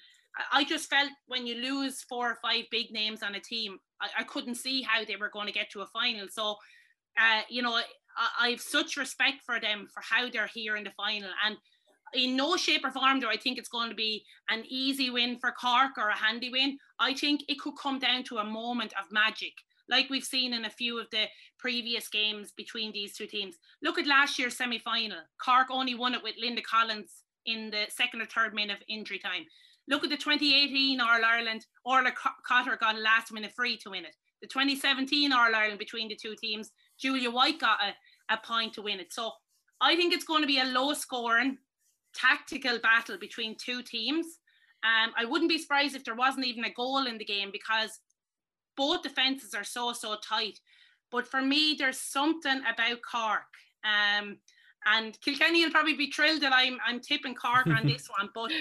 I 0.53 0.64
just 0.64 0.89
felt 0.89 1.11
when 1.26 1.47
you 1.47 1.57
lose 1.57 2.03
four 2.03 2.30
or 2.30 2.39
five 2.43 2.64
big 2.70 2.91
names 2.91 3.22
on 3.22 3.34
a 3.34 3.41
team, 3.41 3.78
I, 4.01 4.09
I 4.20 4.24
couldn't 4.24 4.55
see 4.55 4.82
how 4.82 5.05
they 5.05 5.16
were 5.16 5.30
going 5.30 5.47
to 5.47 5.53
get 5.53 5.70
to 5.70 5.80
a 5.80 5.86
final. 5.86 6.28
So, 6.30 6.57
uh, 7.18 7.43
you 7.49 7.62
know, 7.62 7.80
I, 8.41 8.51
have 8.51 8.61
such 8.61 8.97
respect 8.97 9.43
for 9.45 9.61
them 9.61 9.89
for 9.93 10.01
how 10.01 10.30
they're 10.30 10.51
here 10.53 10.76
in 10.76 10.84
the 10.84 10.93
final. 10.97 11.30
And 11.45 11.57
in 12.14 12.36
no 12.36 12.57
shape 12.57 12.84
or 12.84 12.91
form 12.91 13.20
do 13.20 13.28
I 13.28 13.36
think 13.36 13.59
it's 13.59 13.68
going 13.68 13.91
to 13.91 13.95
be 13.95 14.24
an 14.49 14.64
easy 14.68 15.11
win 15.11 15.39
for 15.39 15.53
Cork 15.53 15.93
or 15.99 16.09
a 16.09 16.16
handy 16.16 16.51
win. 16.51 16.78
I 16.99 17.14
think 17.14 17.43
it 17.49 17.61
could 17.61 17.74
come 17.80 17.99
down 17.99 18.24
to 18.24 18.39
a 18.39 18.45
moment 18.45 18.93
of 18.99 19.12
magic, 19.12 19.53
like 19.89 20.09
we've 20.11 20.24
seen 20.24 20.53
in 20.53 20.64
a 20.64 20.70
few 20.70 20.99
of 20.99 21.09
the 21.11 21.26
previous 21.59 22.09
games 22.09 22.53
between 22.57 22.93
these 22.93 23.16
two 23.16 23.26
teams. 23.26 23.57
Look 23.82 23.99
at 23.99 24.07
last 24.07 24.39
year's 24.39 24.57
semi 24.57 24.78
final. 24.78 25.18
Cork 25.45 25.68
only 25.70 25.95
won 25.95 26.14
it 26.14 26.22
with 26.22 26.36
Linda 26.41 26.62
Collins 26.62 27.24
in 27.47 27.70
the 27.70 27.86
second 27.89 28.22
or 28.22 28.26
third 28.26 28.55
minute 28.55 28.78
of 28.78 28.82
injury 28.89 29.18
time. 29.18 29.45
Look 29.89 30.05
at 30.05 30.11
the 30.11 30.16
2018 30.16 31.01
All 31.01 31.24
Ireland. 31.24 31.66
Orla 31.84 32.12
Cotter 32.47 32.76
got 32.76 32.97
a 32.97 32.99
last 32.99 33.32
minute 33.32 33.53
free 33.57 33.76
to 33.78 33.91
win 33.91 34.05
it. 34.05 34.14
The 34.41 34.47
2017 34.47 35.32
All 35.32 35.55
Ireland 35.55 35.78
between 35.78 36.09
the 36.09 36.16
two 36.16 36.36
teams, 36.36 36.70
Julia 37.01 37.30
White 37.30 37.59
got 37.59 37.80
a 37.82 37.95
a 38.28 38.36
point 38.36 38.74
to 38.74 38.82
win 38.82 39.01
it. 39.01 39.12
So 39.12 39.32
I 39.80 39.97
think 39.97 40.12
it's 40.12 40.24
going 40.24 40.43
to 40.43 40.47
be 40.47 40.61
a 40.61 40.64
low 40.64 40.93
scoring 40.93 41.59
tactical 42.14 42.78
battle 42.78 43.18
between 43.18 43.57
two 43.57 43.82
teams. 43.82 44.26
Um, 44.84 45.12
I 45.16 45.24
wouldn't 45.24 45.51
be 45.51 45.59
surprised 45.59 45.97
if 45.97 46.05
there 46.05 46.14
wasn't 46.14 46.47
even 46.47 46.64
a 46.64 46.72
goal 46.72 47.07
in 47.07 47.18
the 47.18 47.24
game 47.24 47.51
because 47.53 47.99
both 48.76 49.03
defences 49.03 49.55
are 49.55 49.64
so, 49.64 49.93
so 49.93 50.16
tight. 50.26 50.61
But 51.11 51.26
for 51.26 51.43
me, 51.43 51.74
there's 51.78 52.01
something 52.01 52.61
about 52.72 52.99
Cork. 53.03 53.43
Um, 53.84 54.39
and 54.86 55.20
Kilkenny 55.20 55.64
will 55.64 55.72
probably 55.72 55.95
be 55.95 56.11
thrilled 56.11 56.43
that 56.43 56.53
I'm, 56.55 56.78
I'm 56.86 57.01
tipping 57.01 57.34
Cork 57.34 57.66
on 57.66 57.86
this 57.86 58.09
one. 58.18 58.30
But 58.34 58.53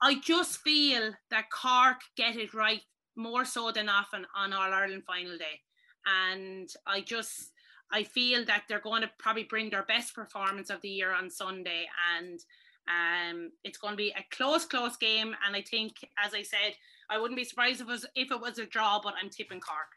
I 0.00 0.20
just 0.20 0.58
feel 0.58 1.12
that 1.30 1.50
Cork 1.50 2.00
get 2.16 2.36
it 2.36 2.54
right 2.54 2.82
more 3.16 3.44
so 3.44 3.72
than 3.72 3.88
often 3.88 4.26
on 4.36 4.52
All 4.52 4.72
Ireland 4.72 5.02
final 5.04 5.36
day. 5.36 5.60
And 6.06 6.68
I 6.86 7.00
just, 7.00 7.50
I 7.92 8.04
feel 8.04 8.44
that 8.44 8.64
they're 8.68 8.80
going 8.80 9.02
to 9.02 9.10
probably 9.18 9.44
bring 9.44 9.70
their 9.70 9.82
best 9.82 10.14
performance 10.14 10.70
of 10.70 10.80
the 10.80 10.88
year 10.88 11.12
on 11.12 11.28
Sunday, 11.28 11.86
and 12.16 12.40
um, 12.88 13.50
it's 13.64 13.78
going 13.78 13.92
to 13.92 13.96
be 13.96 14.10
a 14.10 14.24
close, 14.34 14.64
close 14.64 14.96
game. 14.96 15.34
And 15.46 15.56
I 15.56 15.62
think, 15.62 15.96
as 16.24 16.32
I 16.32 16.42
said, 16.42 16.74
I 17.10 17.18
wouldn't 17.18 17.36
be 17.36 17.44
surprised 17.44 17.80
if 17.80 17.88
it 17.88 17.90
was 17.90 18.06
if 18.14 18.30
it 18.30 18.40
was 18.40 18.58
a 18.58 18.66
draw, 18.66 19.00
but 19.02 19.14
I'm 19.20 19.30
tipping 19.30 19.60
Cork. 19.60 19.88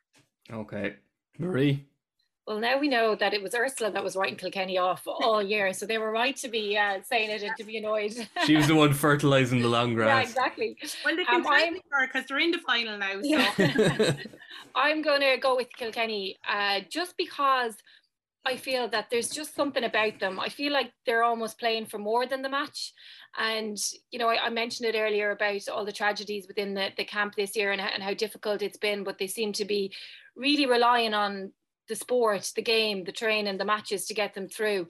Okay, 0.52 0.96
Marie. 1.38 1.86
Well, 2.48 2.60
now 2.60 2.80
we 2.80 2.88
know 2.88 3.16
that 3.16 3.34
it 3.34 3.44
was 3.44 3.54
Ursula 3.54 3.92
that 3.92 4.04
was 4.04 4.16
writing 4.16 4.36
Kilkenny 4.36 4.78
off 4.78 5.04
all 5.06 5.44
year, 5.44 5.74
so 5.74 5.86
they 5.86 6.00
were 6.00 6.12
right 6.12 6.36
to 6.38 6.50
be 6.50 6.76
uh, 6.76 7.00
saying 7.04 7.30
it 7.30 7.44
and 7.44 7.56
to 7.58 7.64
be 7.64 7.78
annoyed. 7.78 8.14
she 8.46 8.56
was 8.56 8.68
the 8.68 8.76
one 8.76 8.94
fertilizing 8.94 9.62
the 9.62 9.68
long 9.70 9.94
grass. 9.94 10.24
Yeah, 10.24 10.30
exactly. 10.30 10.78
Well, 11.06 11.16
they 11.16 11.24
can 11.24 11.46
um, 11.46 11.78
because 12.02 12.26
they're 12.28 12.40
in 12.40 12.52
the 12.52 12.58
final 12.60 12.98
now. 12.98 13.22
So. 13.22 13.28
Yeah. 13.28 14.14
I'm 14.76 15.04
going 15.04 15.22
to 15.22 15.38
go 15.38 15.56
with 15.56 15.68
Kilkenny 15.78 16.38
uh, 16.50 16.80
just 16.90 17.16
because 17.16 17.76
I 18.44 18.58
feel 18.58 18.88
that 18.90 19.12
there's 19.12 19.30
just 19.30 19.56
something 19.56 19.84
about 19.84 20.20
them. 20.20 20.40
I 20.40 20.50
feel 20.50 20.74
like 20.74 20.92
they're 21.06 21.24
almost 21.24 21.60
playing 21.60 21.86
for 21.86 22.00
more 22.00 22.26
than 22.26 22.42
the 22.42 22.50
match. 22.50 22.92
And, 23.38 23.78
you 24.10 24.18
know, 24.18 24.30
I, 24.30 24.46
I 24.46 24.50
mentioned 24.50 24.94
it 24.94 24.98
earlier 24.98 25.30
about 25.30 25.70
all 25.70 25.86
the 25.86 25.92
tragedies 25.92 26.48
within 26.48 26.74
the, 26.74 26.90
the 26.98 27.06
camp 27.06 27.36
this 27.36 27.56
year 27.56 27.72
and, 27.72 27.80
and 27.80 28.02
how 28.02 28.16
difficult 28.16 28.64
it's 28.64 28.80
been, 28.80 29.04
but 29.04 29.20
they 29.20 29.28
seem 29.28 29.54
to 29.54 29.66
be 29.66 29.94
really 30.36 30.66
relying 30.66 31.14
on 31.14 31.52
the 31.88 31.96
sport, 31.96 32.52
the 32.56 32.62
game, 32.62 33.04
the 33.04 33.12
training, 33.12 33.58
the 33.58 33.66
matches 33.66 34.06
to 34.06 34.14
get 34.14 34.34
them 34.34 34.48
through. 34.48 34.88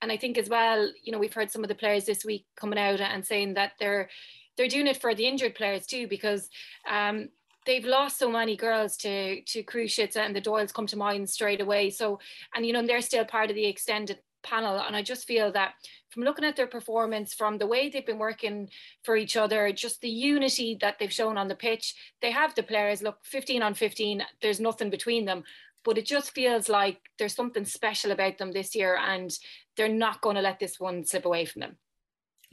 And 0.00 0.10
I 0.10 0.16
think 0.16 0.36
as 0.36 0.48
well, 0.48 0.90
you 1.02 1.12
know, 1.12 1.18
we've 1.18 1.32
heard 1.32 1.50
some 1.50 1.62
of 1.62 1.68
the 1.68 1.74
players 1.74 2.04
this 2.04 2.24
week 2.24 2.46
coming 2.56 2.78
out 2.78 3.00
and 3.00 3.24
saying 3.24 3.54
that 3.54 3.72
they're 3.78 4.08
they're 4.56 4.68
doing 4.68 4.86
it 4.86 5.00
for 5.00 5.14
the 5.14 5.26
injured 5.26 5.54
players 5.54 5.86
too, 5.86 6.06
because 6.06 6.50
um, 6.90 7.30
they've 7.64 7.84
lost 7.84 8.18
so 8.18 8.30
many 8.30 8.56
girls 8.56 8.96
to 8.98 9.42
to 9.42 9.88
ships 9.88 10.16
and 10.16 10.34
the 10.34 10.40
Doyles 10.40 10.74
come 10.74 10.86
to 10.88 10.96
mind 10.96 11.30
straight 11.30 11.60
away. 11.60 11.90
So 11.90 12.18
and 12.54 12.66
you 12.66 12.72
know 12.72 12.86
they're 12.86 13.00
still 13.00 13.24
part 13.24 13.50
of 13.50 13.56
the 13.56 13.66
extended 13.66 14.18
panel 14.42 14.80
and 14.80 14.96
I 14.96 15.02
just 15.02 15.26
feel 15.26 15.52
that 15.52 15.74
from 16.10 16.24
looking 16.24 16.44
at 16.44 16.56
their 16.56 16.66
performance 16.66 17.32
from 17.32 17.58
the 17.58 17.66
way 17.66 17.88
they've 17.88 18.04
been 18.04 18.18
working 18.18 18.68
for 19.02 19.16
each 19.16 19.36
other 19.36 19.72
just 19.72 20.00
the 20.00 20.10
unity 20.10 20.76
that 20.80 20.98
they've 20.98 21.12
shown 21.12 21.38
on 21.38 21.48
the 21.48 21.54
pitch 21.54 21.94
they 22.20 22.30
have 22.30 22.54
the 22.54 22.62
players 22.62 23.02
look 23.02 23.18
15 23.22 23.62
on 23.62 23.74
15 23.74 24.22
there's 24.40 24.60
nothing 24.60 24.90
between 24.90 25.24
them 25.24 25.44
but 25.84 25.98
it 25.98 26.06
just 26.06 26.32
feels 26.32 26.68
like 26.68 26.98
there's 27.18 27.34
something 27.34 27.64
special 27.64 28.10
about 28.10 28.38
them 28.38 28.52
this 28.52 28.74
year 28.74 28.96
and 28.96 29.30
they're 29.76 29.88
not 29.88 30.20
going 30.20 30.36
to 30.36 30.42
let 30.42 30.58
this 30.58 30.78
one 30.78 31.04
slip 31.04 31.24
away 31.24 31.44
from 31.44 31.60
them. 31.60 31.76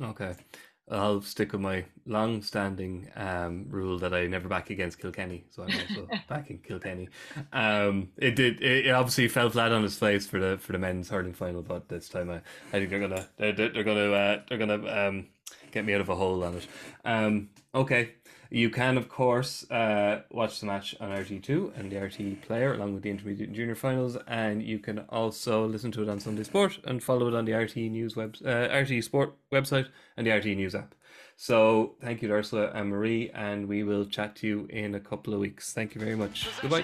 Okay. 0.01 0.35
I'll 0.91 1.21
stick 1.21 1.51
with 1.51 1.61
my 1.61 1.85
long-standing 2.07 3.11
um, 3.15 3.67
rule 3.69 3.99
that 3.99 4.13
I 4.13 4.25
never 4.25 4.47
back 4.47 4.71
against 4.71 4.99
Kilkenny, 4.99 5.45
so 5.49 5.63
I'm 5.63 5.71
also 5.71 6.07
backing 6.27 6.59
Kilkenny. 6.59 7.09
Um, 7.53 8.09
it 8.17 8.35
did. 8.35 8.61
It 8.61 8.89
obviously 8.89 9.27
fell 9.27 9.51
flat 9.51 9.71
on 9.71 9.85
its 9.85 9.99
face 9.99 10.25
for 10.25 10.39
the 10.39 10.57
for 10.57 10.71
the 10.71 10.79
men's 10.79 11.09
hurling 11.09 11.33
final, 11.33 11.61
but 11.61 11.87
this 11.89 12.09
time 12.09 12.31
I, 12.31 12.37
I 12.69 12.79
think 12.79 12.89
they're 12.89 12.99
gonna 12.99 13.27
they're, 13.37 13.53
they're 13.53 13.83
gonna 13.83 14.11
uh, 14.11 14.41
they're 14.49 14.57
gonna 14.57 15.07
um, 15.07 15.27
get 15.71 15.85
me 15.85 15.93
out 15.93 16.01
of 16.01 16.09
a 16.09 16.15
hole 16.15 16.43
on 16.43 16.55
it. 16.55 16.67
Um, 17.05 17.49
okay, 17.75 18.13
you 18.49 18.69
can, 18.69 18.97
of 18.97 19.09
course, 19.09 19.69
uh, 19.69 20.21
watch 20.31 20.59
the 20.59 20.65
match 20.65 20.95
on 20.99 21.09
RTÉ2 21.09 21.77
and 21.77 21.91
the 21.91 21.97
RTÉ 21.97 22.41
player 22.41 22.73
along 22.73 22.93
with 22.95 23.03
the 23.03 23.09
intermediate 23.09 23.49
and 23.49 23.55
junior 23.55 23.75
finals, 23.75 24.17
and 24.27 24.63
you 24.63 24.79
can 24.79 24.99
also 25.09 25.65
listen 25.65 25.91
to 25.91 26.01
it 26.01 26.09
on 26.09 26.19
Sunday 26.19 26.43
Sport 26.43 26.79
and 26.85 27.03
follow 27.03 27.27
it 27.27 27.35
on 27.35 27.45
the 27.45 27.51
RTÉ 27.51 27.91
News 27.91 28.15
web, 28.15 28.35
uh, 28.43 28.67
RTÉ 28.69 29.03
Sport 29.03 29.35
website 29.51 29.87
and 30.17 30.25
the 30.25 30.31
RTÉ 30.31 30.55
News 30.55 30.73
app. 30.73 30.95
So 31.37 31.95
thank 32.01 32.21
you 32.21 32.27
to 32.27 32.33
Ursula 32.33 32.71
and 32.73 32.89
Marie, 32.89 33.29
and 33.33 33.67
we 33.67 33.83
will 33.83 34.05
chat 34.05 34.35
to 34.37 34.47
you 34.47 34.67
in 34.69 34.95
a 34.95 34.99
couple 34.99 35.33
of 35.33 35.39
weeks. 35.39 35.71
Thank 35.71 35.95
you 35.95 36.01
very 36.01 36.15
much. 36.15 36.49
Goodbye. 36.61 36.83